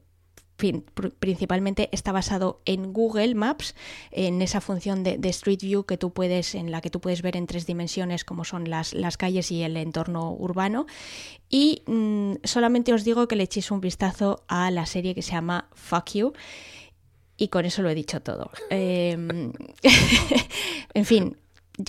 principalmente 1.20 1.89
está 1.91 2.11
basado 2.11 2.61
en 2.66 2.91
Google 2.91 3.36
Maps, 3.36 3.76
en 4.11 4.41
esa 4.41 4.59
función 4.59 5.03
de, 5.03 5.18
Street 5.30 5.59
View 5.61 5.86
que 5.86 5.97
tú 5.97 6.11
puedes, 6.11 6.53
en 6.53 6.70
la 6.70 6.82
que 6.82 6.89
tú 6.89 6.99
puedes 6.99 7.22
ver 7.22 7.38
en 7.38 7.47
tres 7.47 7.66
dimensiones 7.66 8.26
como 8.26 8.43
son 8.43 8.70
las, 8.70 8.93
las 8.93 9.16
calles 9.16 9.51
y 9.51 9.63
el 9.63 9.78
entorno 9.78 10.34
urbano. 10.34 10.86
Y 11.49 11.82
mm, 11.88 12.43
solamente 12.43 12.93
os 12.93 13.05
digo 13.05 13.28
que 13.30 13.38
le 13.38 13.43
echéis 13.43 13.72
un 13.72 13.80
vistazo 13.80 14.43
a 14.49 14.70
la 14.70 14.86
serie 14.86 15.16
que 15.16 15.22
se 15.22 15.32
llama 15.32 15.70
Fuck 15.74 16.11
You 16.13 16.34
y 17.38 17.49
con 17.49 17.65
eso 17.65 17.81
lo 17.81 17.89
he 17.89 17.95
dicho 17.95 18.21
todo. 18.21 18.49
Em, 18.69 19.51
en 20.93 21.05
fin, 21.05 21.38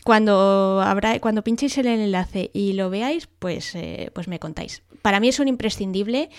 cuando 0.05 0.81
habrá, 0.81 1.19
cuando 1.21 1.43
pinchéis 1.43 1.79
el 1.79 1.87
enlace 1.87 2.51
y 2.53 2.73
lo 2.73 2.91
veáis, 2.91 3.27
pues, 3.27 3.75
eh, 3.75 4.11
pues 4.15 4.29
me 4.29 4.39
contáis. 4.39 4.83
Para 5.03 5.21
mí 5.21 5.29
es 5.29 5.39
un 5.39 5.49
imprescindible. 5.49 6.31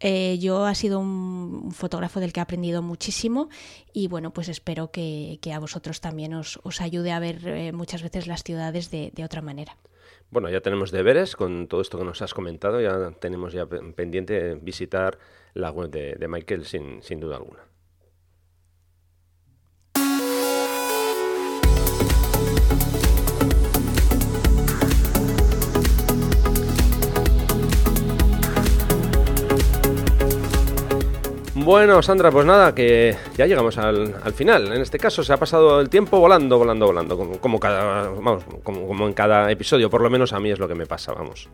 Eh, 0.00 0.38
yo 0.38 0.66
ha 0.66 0.74
sido 0.74 1.00
un, 1.00 1.72
fotógrafo 1.72 2.20
del 2.20 2.32
que 2.32 2.40
he 2.40 2.42
aprendido 2.42 2.82
muchísimo 2.82 3.48
y 3.94 4.08
bueno, 4.08 4.30
pues 4.30 4.48
espero 4.48 4.90
que, 4.90 5.38
a 5.52 5.58
vosotros 5.58 6.02
también 6.02 6.34
os, 6.34 6.58
ayude 6.80 7.12
a 7.12 7.18
ver 7.18 7.46
eh, 7.48 7.72
muchas 7.72 8.02
veces 8.02 8.26
las 8.26 8.42
ciudades 8.42 8.90
de, 8.90 9.12
otra 9.24 9.40
manera. 9.40 9.76
Bueno, 10.30 10.50
ya 10.50 10.60
tenemos 10.60 10.90
deberes 10.90 11.34
con 11.34 11.66
todo 11.66 11.80
esto 11.80 11.98
que 11.98 12.04
nos 12.04 12.20
has 12.20 12.34
comentado, 12.34 12.80
ya 12.80 13.12
tenemos 13.12 13.52
ya 13.52 13.66
pendiente 13.66 14.56
visitar 14.56 15.18
la 15.54 15.70
web 15.70 15.90
de, 15.90 16.28
Michael 16.28 16.66
sin, 16.66 17.02
sin 17.02 17.20
duda 17.20 17.36
alguna. 17.36 17.60
Bueno, 31.66 32.00
Sandra, 32.00 32.30
pues 32.30 32.46
nada, 32.46 32.72
que 32.72 33.16
ya 33.36 33.44
llegamos 33.44 33.76
al, 33.76 34.14
final. 34.34 34.72
En 34.72 34.82
este 34.82 35.00
caso 35.00 35.24
se 35.24 35.32
ha 35.32 35.36
pasado 35.36 35.80
el 35.80 35.88
tiempo 35.88 36.20
volando, 36.20 36.58
volando, 36.58 36.86
volando, 36.86 37.40
como, 37.40 37.58
cada, 37.58 38.08
vamos, 38.08 38.44
como, 38.62 39.04
en 39.04 39.12
cada 39.12 39.50
episodio, 39.50 39.90
por 39.90 40.00
lo 40.00 40.08
menos 40.08 40.32
a 40.32 40.38
mí 40.38 40.48
es 40.48 40.60
lo 40.60 40.68
que 40.68 40.76
me 40.76 40.86
pasa, 40.86 41.12
vamos. 41.12 41.48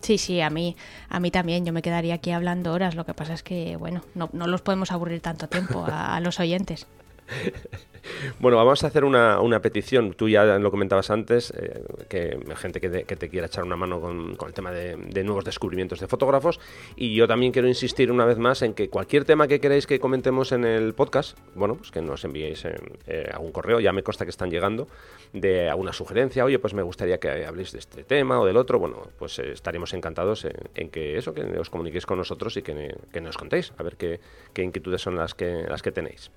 Sí, 0.00 0.16
sí, 0.16 0.40
a 0.40 0.48
mí, 0.48 0.76
a 1.10 1.20
mí 1.20 1.30
también. 1.30 1.66
Yo 1.66 1.74
me 1.74 1.82
quedaría 1.82 2.14
aquí 2.14 2.30
hablando 2.30 2.72
horas. 2.72 2.94
Lo 2.94 3.04
que 3.04 3.12
pasa 3.12 3.34
es 3.34 3.42
que, 3.42 3.76
bueno, 3.76 4.00
no, 4.14 4.30
no 4.32 4.46
los 4.46 4.62
podemos 4.62 4.90
aburrir 4.92 5.20
tanto 5.20 5.46
tiempo 5.46 5.84
a 5.86 6.18
los 6.20 6.40
oyentes. 6.40 6.86
Bueno, 8.38 8.56
vamos 8.56 8.84
a 8.84 8.88
hacer 8.88 9.04
una, 9.04 9.60
petición. 9.60 10.12
Tú 10.12 10.28
ya 10.28 10.44
lo 10.58 10.70
comentabas 10.70 11.10
antes, 11.10 11.52
eh, 11.56 11.84
que 12.08 12.38
gente 12.56 12.80
que, 12.80 12.88
te 12.90 13.28
quiera 13.28 13.46
echar 13.46 13.64
una 13.64 13.76
mano 13.76 14.00
con, 14.00 14.36
el 14.46 14.54
tema 14.54 14.72
de, 14.72 15.24
nuevos 15.24 15.44
descubrimientos 15.44 16.00
de 16.00 16.06
fotógrafos. 16.06 16.60
Y 16.96 17.14
yo 17.14 17.26
también 17.26 17.52
quiero 17.52 17.68
insistir 17.68 18.10
una 18.10 18.24
vez 18.24 18.38
más 18.38 18.62
en 18.62 18.74
que 18.74 18.88
cualquier 18.88 19.24
tema 19.24 19.48
que 19.48 19.60
queráis 19.60 19.86
que 19.86 19.98
comentemos 20.00 20.52
en 20.52 20.64
el 20.64 20.94
podcast, 20.94 21.38
bueno, 21.54 21.76
pues 21.76 21.90
que 21.90 22.02
nos 22.02 22.24
enviéis 22.24 22.64
eh, 22.64 23.30
algún 23.32 23.52
correo, 23.52 23.80
ya 23.80 23.92
me 23.92 24.02
consta 24.02 24.24
que 24.24 24.30
están 24.30 24.50
llegando, 24.50 24.88
de 25.32 25.68
alguna 25.68 25.92
sugerencia. 25.92 26.44
Oye, 26.44 26.58
pues 26.58 26.74
me 26.74 26.82
gustaría 26.82 27.18
que 27.18 27.46
habléis 27.46 27.72
de 27.72 27.78
este 27.78 28.04
tema 28.04 28.40
o 28.40 28.46
del 28.46 28.56
otro. 28.56 28.78
Bueno, 28.78 29.08
pues 29.18 29.38
eh, 29.38 29.52
estaremos 29.52 29.94
encantados 29.94 30.46
en, 30.74 30.90
que 30.90 31.16
eso, 31.16 31.32
que 31.32 31.42
os 31.58 31.70
comuniquéis 31.70 32.06
con 32.06 32.18
nosotros 32.18 32.56
y 32.56 32.62
que, 32.62 32.94
nos 33.20 33.36
contéis, 33.36 33.72
a 33.78 33.82
ver 33.82 33.96
qué, 33.96 34.20
qué 34.52 34.62
inquietudes 34.62 35.00
son 35.00 35.16
las 35.16 35.34
que, 35.34 35.64
las 35.68 35.82
que 35.82 35.92
tenéis. 35.92 36.30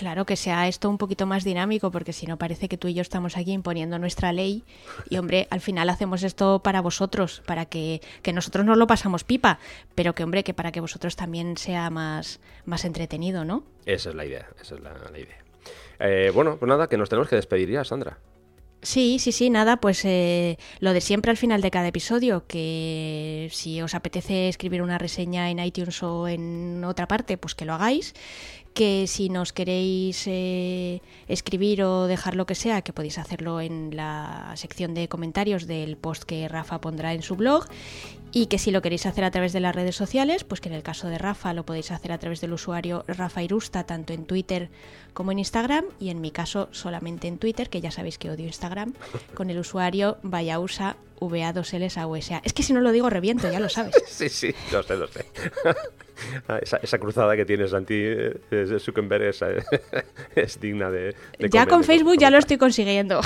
Claro, 0.00 0.24
que 0.24 0.36
sea 0.36 0.66
esto 0.66 0.88
un 0.88 0.96
poquito 0.96 1.26
más 1.26 1.44
dinámico, 1.44 1.90
porque 1.90 2.14
si 2.14 2.24
no 2.24 2.38
parece 2.38 2.70
que 2.70 2.78
tú 2.78 2.88
y 2.88 2.94
yo 2.94 3.02
estamos 3.02 3.36
aquí 3.36 3.52
imponiendo 3.52 3.98
nuestra 3.98 4.32
ley 4.32 4.64
y, 5.10 5.18
hombre, 5.18 5.46
al 5.50 5.60
final 5.60 5.90
hacemos 5.90 6.22
esto 6.22 6.60
para 6.60 6.80
vosotros, 6.80 7.42
para 7.44 7.66
que, 7.66 8.00
nosotros 8.32 8.64
no 8.64 8.76
lo 8.76 8.86
pasamos 8.86 9.24
pipa, 9.24 9.58
pero 9.94 10.14
que, 10.14 10.24
hombre, 10.24 10.42
que 10.42 10.54
para 10.54 10.72
que 10.72 10.80
vosotros 10.80 11.16
también 11.16 11.58
sea 11.58 11.90
más, 11.90 12.40
más 12.64 12.86
entretenido, 12.86 13.44
¿no? 13.44 13.62
Esa 13.84 14.08
es 14.08 14.14
la 14.14 14.24
idea, 14.24 14.48
esa 14.58 14.76
es 14.76 14.80
la, 14.80 15.18
idea. 15.18 15.36
Eh, 15.98 16.32
bueno, 16.32 16.56
pues 16.56 16.66
nada, 16.66 16.88
que 16.88 16.96
nos 16.96 17.10
tenemos 17.10 17.28
que 17.28 17.36
despedir 17.36 17.68
ya, 17.68 17.84
Sandra. 17.84 18.16
Sí, 18.82 19.18
sí, 19.18 19.32
sí, 19.32 19.50
nada, 19.50 19.76
pues 19.76 20.02
eh, 20.06 20.56
lo 20.78 20.94
de 20.94 21.02
siempre 21.02 21.30
al 21.30 21.36
final 21.36 21.60
de 21.60 21.70
cada 21.70 21.88
episodio, 21.88 22.46
que 22.46 23.50
si 23.52 23.82
os 23.82 23.94
apetece 23.94 24.48
escribir 24.48 24.80
una 24.80 24.96
reseña 24.96 25.50
en 25.50 25.58
iTunes 25.58 26.02
o 26.02 26.26
en 26.26 26.82
otra 26.84 27.06
parte, 27.06 27.36
pues 27.36 27.54
que 27.54 27.66
lo 27.66 27.74
hagáis 27.74 28.14
que 28.74 29.06
si 29.06 29.28
nos 29.28 29.52
queréis 29.52 30.24
eh, 30.26 31.02
escribir 31.28 31.82
o 31.82 32.06
dejar 32.06 32.34
lo 32.34 32.46
que 32.46 32.54
sea, 32.54 32.82
que 32.82 32.92
podéis 32.92 33.18
hacerlo 33.18 33.60
en 33.60 33.96
la 33.96 34.52
sección 34.56 34.94
de 34.94 35.08
comentarios 35.08 35.66
del 35.66 35.96
post 35.96 36.24
que 36.24 36.48
Rafa 36.48 36.80
pondrá 36.80 37.12
en 37.12 37.22
su 37.22 37.36
blog 37.36 37.66
y 38.32 38.46
que 38.46 38.58
si 38.58 38.70
lo 38.70 38.82
queréis 38.82 39.06
hacer 39.06 39.24
a 39.24 39.30
través 39.30 39.52
de 39.52 39.60
las 39.60 39.74
redes 39.74 39.96
sociales, 39.96 40.44
pues 40.44 40.60
que 40.60 40.68
en 40.68 40.74
el 40.74 40.82
caso 40.82 41.08
de 41.08 41.18
Rafa 41.18 41.52
lo 41.52 41.64
podéis 41.64 41.90
hacer 41.90 42.12
a 42.12 42.18
través 42.18 42.40
del 42.40 42.52
usuario 42.52 43.04
Rafa 43.08 43.42
Irusta, 43.42 43.84
tanto 43.84 44.12
en 44.12 44.24
Twitter 44.24 44.68
como 45.12 45.32
en 45.32 45.38
Instagram, 45.38 45.84
y 45.98 46.10
en 46.10 46.20
mi 46.20 46.30
caso 46.30 46.68
solamente 46.70 47.28
en 47.28 47.38
Twitter, 47.38 47.68
que 47.68 47.80
ya 47.80 47.90
sabéis 47.90 48.18
que 48.18 48.30
odio 48.30 48.46
Instagram, 48.46 48.94
con 49.34 49.50
el 49.50 49.58
usuario 49.58 50.18
Vayausa 50.22 50.96
VA2Ls 51.20 52.40
Es 52.44 52.52
que 52.52 52.62
si 52.62 52.72
no 52.72 52.80
lo 52.80 52.92
digo 52.92 53.10
reviento, 53.10 53.50
ya 53.50 53.60
lo 53.60 53.68
sabes. 53.68 53.94
sí, 54.06 54.28
sí, 54.28 54.54
lo 54.72 54.82
sé, 54.82 54.96
lo 54.96 55.06
sé. 55.08 55.26
Ah, 56.48 56.58
esa, 56.60 56.98
cruzada 56.98 57.34
que 57.34 57.46
tienes 57.46 57.72
anti 57.72 57.94
eh, 57.96 58.78
Zuckerberg 58.78 59.22
es, 59.22 59.40
es 60.36 60.60
digna 60.60 60.90
de, 60.90 61.16
Ya 61.50 61.66
con 61.66 61.82
Facebook 61.82 62.18
ya 62.18 62.28
lo 62.28 62.36
estoy 62.36 62.58
consiguiendo. 62.58 63.22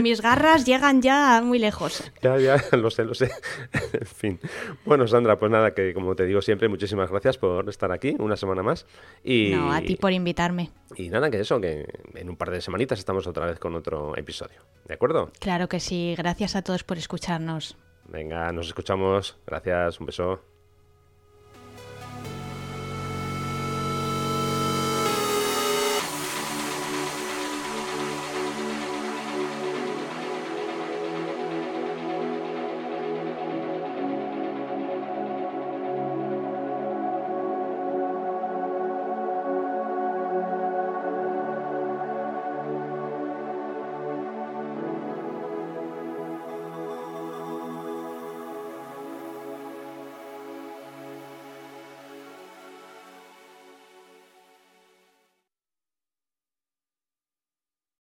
Mis 0.00 0.20
garras 0.20 0.64
llegan 0.64 1.02
ya 1.02 1.40
muy 1.42 1.58
lejos. 1.58 2.10
Ya, 2.22 2.38
ya, 2.38 2.56
lo 2.76 2.90
sé, 2.90 3.04
lo 3.04 3.14
sé. 3.14 3.30
en 3.92 4.06
fin. 4.06 4.40
Bueno, 4.84 5.06
Sandra, 5.06 5.38
pues 5.38 5.50
nada, 5.50 5.74
que 5.74 5.94
como 5.94 6.14
te 6.14 6.26
digo 6.26 6.42
siempre, 6.42 6.68
muchísimas 6.68 7.10
gracias 7.10 7.38
por 7.38 7.68
estar 7.68 7.92
aquí 7.92 8.16
una 8.18 8.36
semana 8.36 8.62
más. 8.62 8.86
Y, 9.22 9.50
no, 9.54 9.72
a 9.72 9.80
ti 9.80 9.96
por 9.96 10.12
invitarme. 10.12 10.70
Y 10.96 11.08
nada, 11.08 11.30
que 11.30 11.40
eso, 11.40 11.60
que 11.60 11.86
en 12.14 12.28
un 12.28 12.36
par 12.36 12.50
de 12.50 12.60
semanitas 12.60 12.98
estamos 12.98 13.26
otra 13.26 13.46
vez 13.46 13.58
con 13.58 13.74
otro 13.74 14.16
episodio. 14.16 14.60
¿De 14.86 14.94
acuerdo? 14.94 15.30
Claro 15.38 15.68
que 15.68 15.80
sí. 15.80 16.14
Gracias 16.16 16.56
a 16.56 16.62
todos 16.62 16.84
por 16.84 16.98
escucharnos. 16.98 17.76
Venga, 18.08 18.52
nos 18.52 18.66
escuchamos. 18.66 19.38
Gracias, 19.46 20.00
un 20.00 20.06
beso. 20.06 20.51